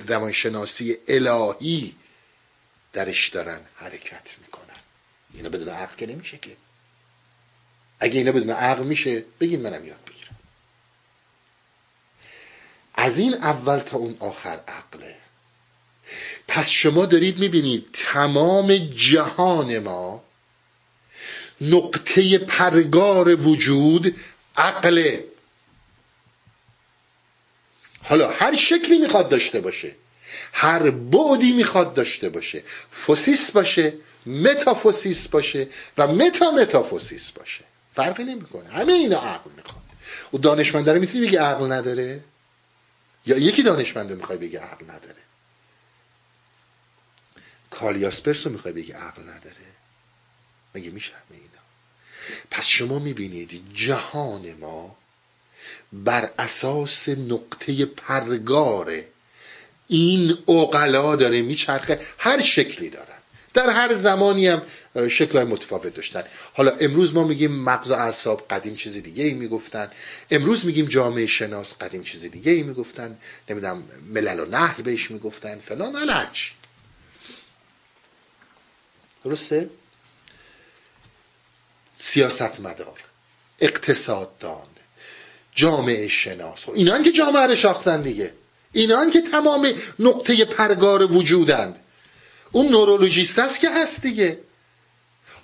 [0.08, 1.96] روانشناسی الهی
[2.94, 4.82] درش دارن حرکت می‌کنن.
[5.34, 6.58] اینا بدون عقل که نمیشه که.
[8.00, 10.36] اگه اینا بدون عقل میشه بگین منم یاد بگیرم.
[12.94, 15.16] از این اول تا اون آخر عقله.
[16.48, 20.25] پس شما دارید می‌بینید تمام جهان ما
[21.62, 24.16] نقطه پرگار وجود
[24.58, 25.24] عقله
[28.04, 29.96] حالا هر شکلی می‌خواد داشته باشه
[30.54, 33.94] هر بعدی می‌خواد داشته باشه فوسیس باشه
[34.26, 35.68] متافوسیس باشه
[35.98, 37.64] و متا متافوسیس باشه.
[37.96, 38.70] فرقی نمی‌کنه.
[38.70, 39.84] همه اینا عقل می‌خواد.
[40.34, 42.24] و دانشمنده رو می‌تونی بگی عقل نداره؟
[43.26, 45.16] یا یکی دانشمنده می‌خوای بگی عقل نداره؟
[47.72, 49.75] کارل یاسپرس رو می‌خوای بگی عقل نداره؟
[50.76, 51.64] مگه میشه همه اینا؟
[52.52, 54.98] پس شما می‌بینید جهان ما
[55.94, 59.02] بر اساس نقطه پرگار
[59.88, 63.08] این اقلا داره میچرخه هر شکلی دارن.
[63.54, 64.62] در هر زمانی هم
[65.10, 66.24] شکل متفاوت داشتن.
[66.54, 69.92] حالا امروز ما میگیم مغز و اعصاب قدیم چیز دیگه ای می‌گفتن.
[70.32, 73.18] امروز میگیم جامعه شناس قدیم چیز دیگه ای می‌گفتن.
[73.50, 73.84] نمی‌دونم
[74.14, 76.52] ملل و نحل بهش می‌گفتن فلان هرچی
[79.24, 79.70] درسته؟
[82.06, 83.00] سیاست مدار
[83.60, 84.68] اقتصاددان
[85.56, 86.64] جامعه شناس.
[86.64, 88.34] خب اینا که جامعه رو شاختن دیگه.
[88.72, 91.80] اینا که تمام نقطه پرگار وجودند.
[92.52, 94.40] اون نورولوژیست است که هست دیگه.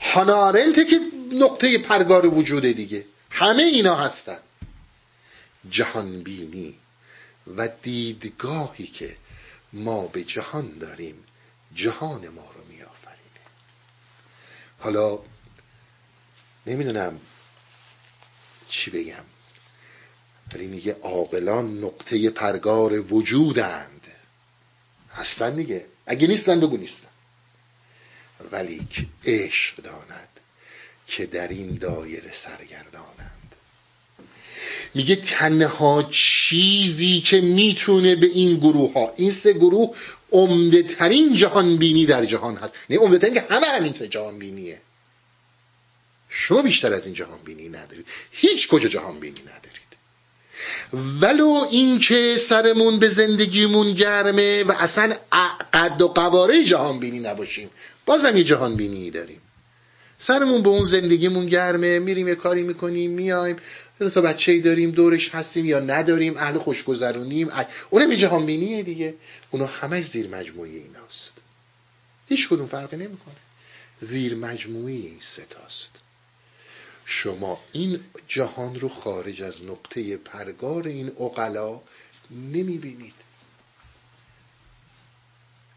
[0.02, 1.00] هانارنت که
[1.32, 3.06] نقطه پرگار وجوده دیگه.
[3.30, 4.40] همه اینا هستن.
[5.70, 6.80] جهان بینی
[7.58, 9.18] و دیدگاهی که
[9.74, 11.24] ما به جهان داریم
[11.76, 13.42] جهان ما رو میآفرینه.
[14.80, 15.20] حالا
[16.68, 17.20] نمی‌دونم
[18.68, 19.24] چی بگم.
[20.54, 24.08] ولی میگه عاقلان نقطه پرگار وجودند.
[25.14, 25.86] هستن دیگه.
[26.06, 27.08] اگه نیستن بگو نیستن.
[28.52, 28.88] ولی
[29.26, 30.30] عشق داند
[31.08, 33.56] که در این دایره سرگردانند.
[34.94, 39.96] میگه تنها چیزی که می‌تونه به این گروه ها این سه گروه
[40.32, 42.76] عمده ترین جهان بینی در جهان هست.
[42.90, 44.82] نه عمده ترین که همه همین سه جهان بینیه
[46.34, 48.06] شما بیشتر از این جهان بینی ندارید.
[48.32, 49.82] هیچ کجا جهان بینی ندارید.
[51.22, 55.16] ولو اینکه سرمون به زندگیمون گرمه و اصلا
[55.74, 57.70] قد و قواره جهان بینی نباشیم.
[58.06, 59.42] بازم یه جهان بینی داریم.
[60.20, 63.56] سرمون به اون زندگیمون گرمه میریم یه کاری می‌کنیم میایم.
[64.14, 67.50] تا بچه داریم دورش هستیم یا نداریم اهل خوشگذرونیم.
[67.90, 69.14] اونم یه جهان بینیه دیگه.
[69.52, 71.34] اونو همه زیر مجموعه ایناست.
[72.30, 73.36] هیچ کدوم فرقی نمی‌کنه.
[74.00, 75.92] زیر مجموعه این ستاست
[77.06, 81.82] شما این جهان رو خارج از نقطه پرگار این اقلا
[82.32, 83.14] نمی بینید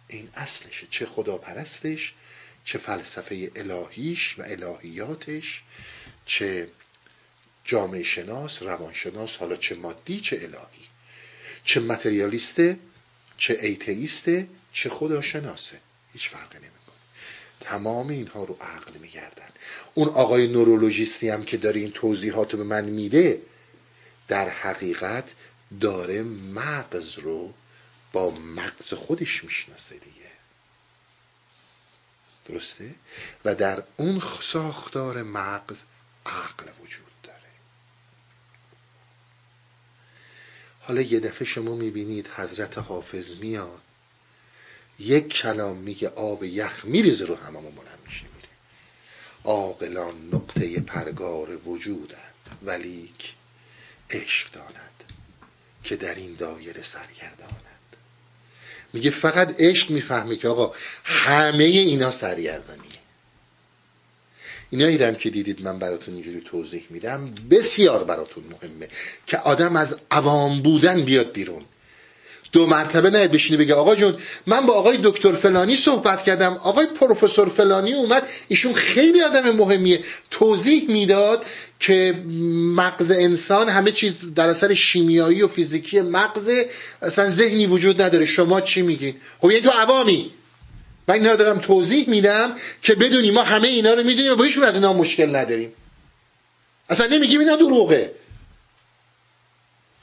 [0.08, 2.14] این اصلشه چه خدا پرستش
[2.64, 5.62] چه فلسفه الهیش و الهیاتش
[6.26, 6.70] چه
[7.64, 10.88] جامعه شناس روانشناس حالا چه مادی چه الهی
[11.64, 12.78] چه متریالیسته
[13.36, 15.80] چه ایتئیسته چه خداشناسه.
[16.12, 16.83] هیچ فرقی نمی
[17.64, 19.48] تمام اینها رو عقل میگردن.
[19.94, 23.42] اون آقای نورولوژیستی هم که داره این توضیحات رو به من میده
[24.28, 25.34] در حقیقت
[25.80, 27.54] داره مغز رو
[28.12, 30.30] با مغز خودش می‌شناسه دیگه.
[32.44, 32.94] درسته؟
[33.44, 35.82] و در اون ساختار مغز
[36.26, 37.38] عقل وجود داره.
[40.80, 43.82] حالا یه دفعه شما می‌بینید حضرت حافظ میاد
[44.98, 48.48] یک کلام میگه آب یخ میریزه رو هممون بلند میشه میره
[49.44, 53.32] عاقلان نقطه پرگار وجودند ولیک
[54.10, 55.04] عشق داند
[55.84, 57.64] که در این دایره سرگردانند.
[58.92, 63.04] میگه فقط عشق می‌فهمه که آقا همه اینا سرگردانیه.
[64.70, 68.88] اینا هم که دیدید من براتون اینجوری توضیح میدم بسیار براتون مهمه
[69.26, 71.64] که آدم از عوام بودن بیاد بیرون.
[72.54, 74.16] دو مرتبه نه بشینی بگه آقا جون
[74.46, 76.52] من با آقای دکتر فلانی صحبت کردم.
[76.52, 80.00] آقای پروفسور فلانی اومد ایشون خیلی آدم مهمیه.
[80.30, 81.44] توضیح می‌داد
[81.80, 82.24] که
[82.76, 86.50] مغز انسان همه چیز در اثر شیمیایی و فیزیکی مغز
[87.02, 88.26] اصلا ذهنی وجود نداره.
[88.26, 90.30] شما چی میگین؟ خب یعنی تو عوامی.
[91.08, 94.66] من اینا رو دارم توضیح میدم که بدونی ما همه اینا رو می‌دونیم و با
[94.66, 95.72] از اینا مشکل نداریم.
[96.88, 98.10] اصلا نمیگیم اینا دروغه.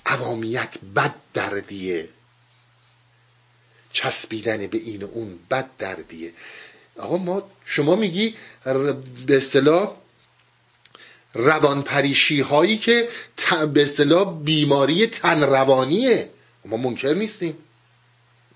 [0.05, 2.09] عوامیت بد دردیه.
[3.91, 6.31] چسبیدن به این و اون بد دردیه.
[6.97, 8.33] آقا ما شما میگی
[9.27, 9.91] به اصطلاح
[11.33, 13.07] روانپریشی هایی که
[13.73, 16.29] به اصطلاح بیماری تن روانیه.
[16.65, 17.57] ما منکر نیستیم.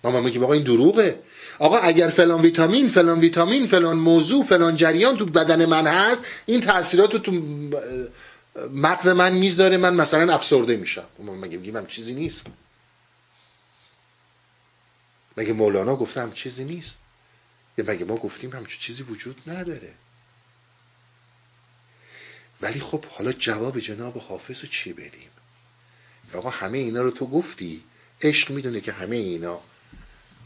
[0.04, 1.20] ما میگیم آقا این دروغه.
[1.60, 6.62] آقا اگر فلان ویتامین فلان ویتامین فلان موضوع فلان جریان تو بدن من هست این
[6.62, 7.32] تاثیرات تو
[8.72, 11.04] مغز من می‌ذاره من مثلا افسرده میشم.
[11.20, 12.46] ما میگیم چیزی نیست.
[15.38, 16.98] مگه مولانا گفته هم چیزی نیست؟
[17.78, 19.94] یا مگه ما گفتیم همچون چیزی وجود نداره؟
[22.62, 25.30] ولی خب حالا جواب جناب حافظ رو چی بدیم؟
[26.34, 27.84] آقا همه اینا رو تو گفتی؟
[28.22, 29.62] عشق می‌دونه که همه اینا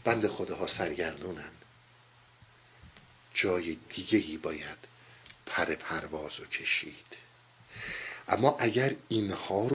[0.04, 1.50] بند خداها سرگردونن.
[3.34, 4.78] جای دیگهی باید
[5.46, 7.16] پر پرواز و کشید.
[8.28, 9.70] اما اگر اینها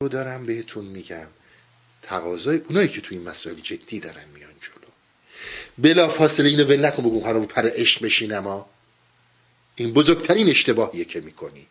[0.00, 1.28] رو دارم بهتون میگم
[2.02, 4.88] تقاضای اونایی که تو این مسائل جدی دارن میان جلو.
[5.78, 8.66] بلا فاصله اینو ول نکن بگو رو پر عشق بشینم ها
[9.76, 11.66] این بزرگترین اشتباهیه که می‌کنی.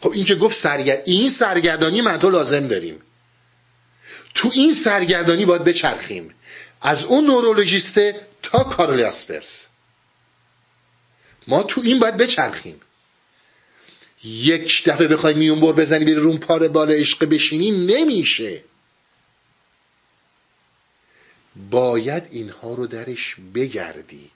[0.00, 1.02] خب این که گفت سرگر...
[1.04, 3.02] این سرگردانی من تو لازم داریم.
[4.34, 6.34] تو این سرگردانی باید بچرخیم.
[6.82, 9.66] از اون نورولوژیسته تا کارل اسپرس
[11.46, 12.80] ما تو این باید بچرخیم.
[14.24, 18.64] یک دفعه بخوای میون بر بزنی بری رون پاره بالا عشق بشینی نمیشه.
[21.70, 24.30] باید اینها رو درش بگردی.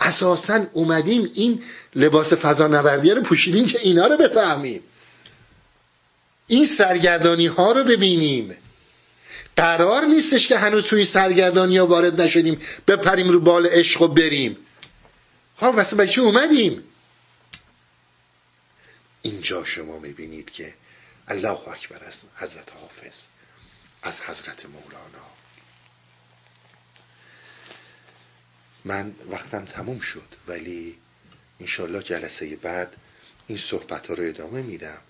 [0.00, 1.62] اساسا اومدیم این
[1.94, 4.82] لباس فضا نوردی رو پوشیدیم که اینا رو بفهمیم.
[6.46, 8.56] این سرگردانی ها رو ببینیم.
[9.56, 14.56] قرار نیستش که هنوز توی سرگردانی ها وارد نشدیم بپریم رو بال عشق و بریم.
[15.56, 16.84] خب واسه بچه اومدیم؟
[19.22, 20.74] اینجا شما می‌بینید که
[21.28, 23.22] الله اکبر از حضرت حافظ
[24.02, 25.33] از حضرت مولانا.
[28.84, 30.96] من وقتم تموم شد ولی
[31.60, 32.96] انشالله جلسه بعد
[33.46, 35.00] این صحبت ها رو ادامه میدم.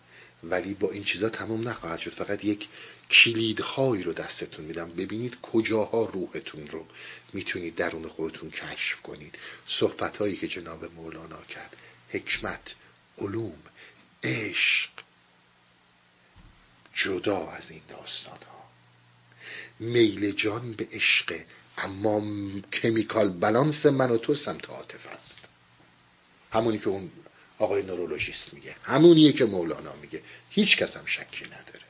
[0.42, 2.10] ولی با این چیزا تموم نخواهد شد.
[2.10, 2.68] فقط یک
[3.10, 4.90] کلیدهایی رو دستتون میدم.
[4.90, 6.86] ببینید کجاها روحتون رو
[7.32, 9.38] می‌تونید درون خودتون کشف کنید.
[9.66, 11.76] صحبت هایی که جناب مولانا کرد.
[12.10, 12.74] حکمت
[13.18, 13.59] علوم
[14.22, 14.90] عشق
[16.94, 18.64] جدا از این داستان ها
[19.78, 21.40] میل جان به عشق
[21.78, 22.22] اما
[22.72, 25.38] کمیکال بلانس من و تو سمت عاطفه است.
[26.52, 27.10] همونی که اون
[27.59, 28.76] آقای نورولوژیست میگه.
[28.82, 30.22] همونیه که مولانا میگه.
[30.51, 31.84] هیچ کس هم شکی نداره.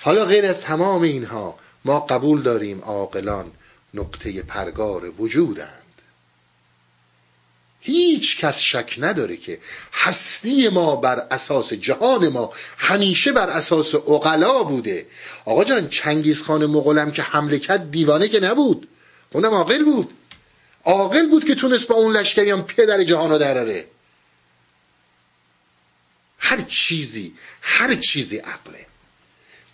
[0.00, 3.52] حالا غیر از تمام اینها ما قبول داریم عاقلان
[3.94, 5.87] نقطه پرگار وجودند
[7.88, 9.58] هیچ کس شک نداره که
[9.92, 15.06] هستی ما بر اساس جهان ما همیشه بر اساس اقلا بوده.
[15.44, 18.88] آقا جان چنگیز خان مغلم که حمله کرد دیوانه که نبود.
[19.32, 20.10] اونم عاقل بود.
[20.84, 23.86] عاقل بود که تونست با اون لشکریان پدر جهان رو دراره.
[26.38, 28.86] هر چیزی هر چیزی عقله.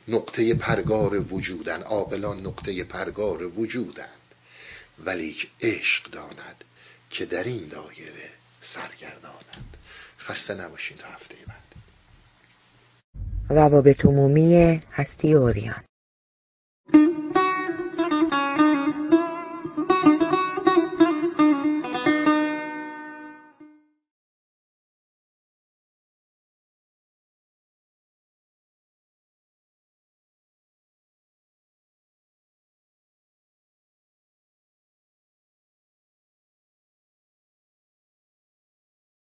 [0.08, 4.08] نقطه پرگار وجودن عاقلان نقطه پرگار وجودند
[5.04, 6.64] ولی عشق داند.
[7.10, 9.76] که در این دایره سرگردانند.
[10.18, 11.74] خسته نباشین تا هفته بعد.
[13.48, 15.84] روابط عمومی هستی اوریان.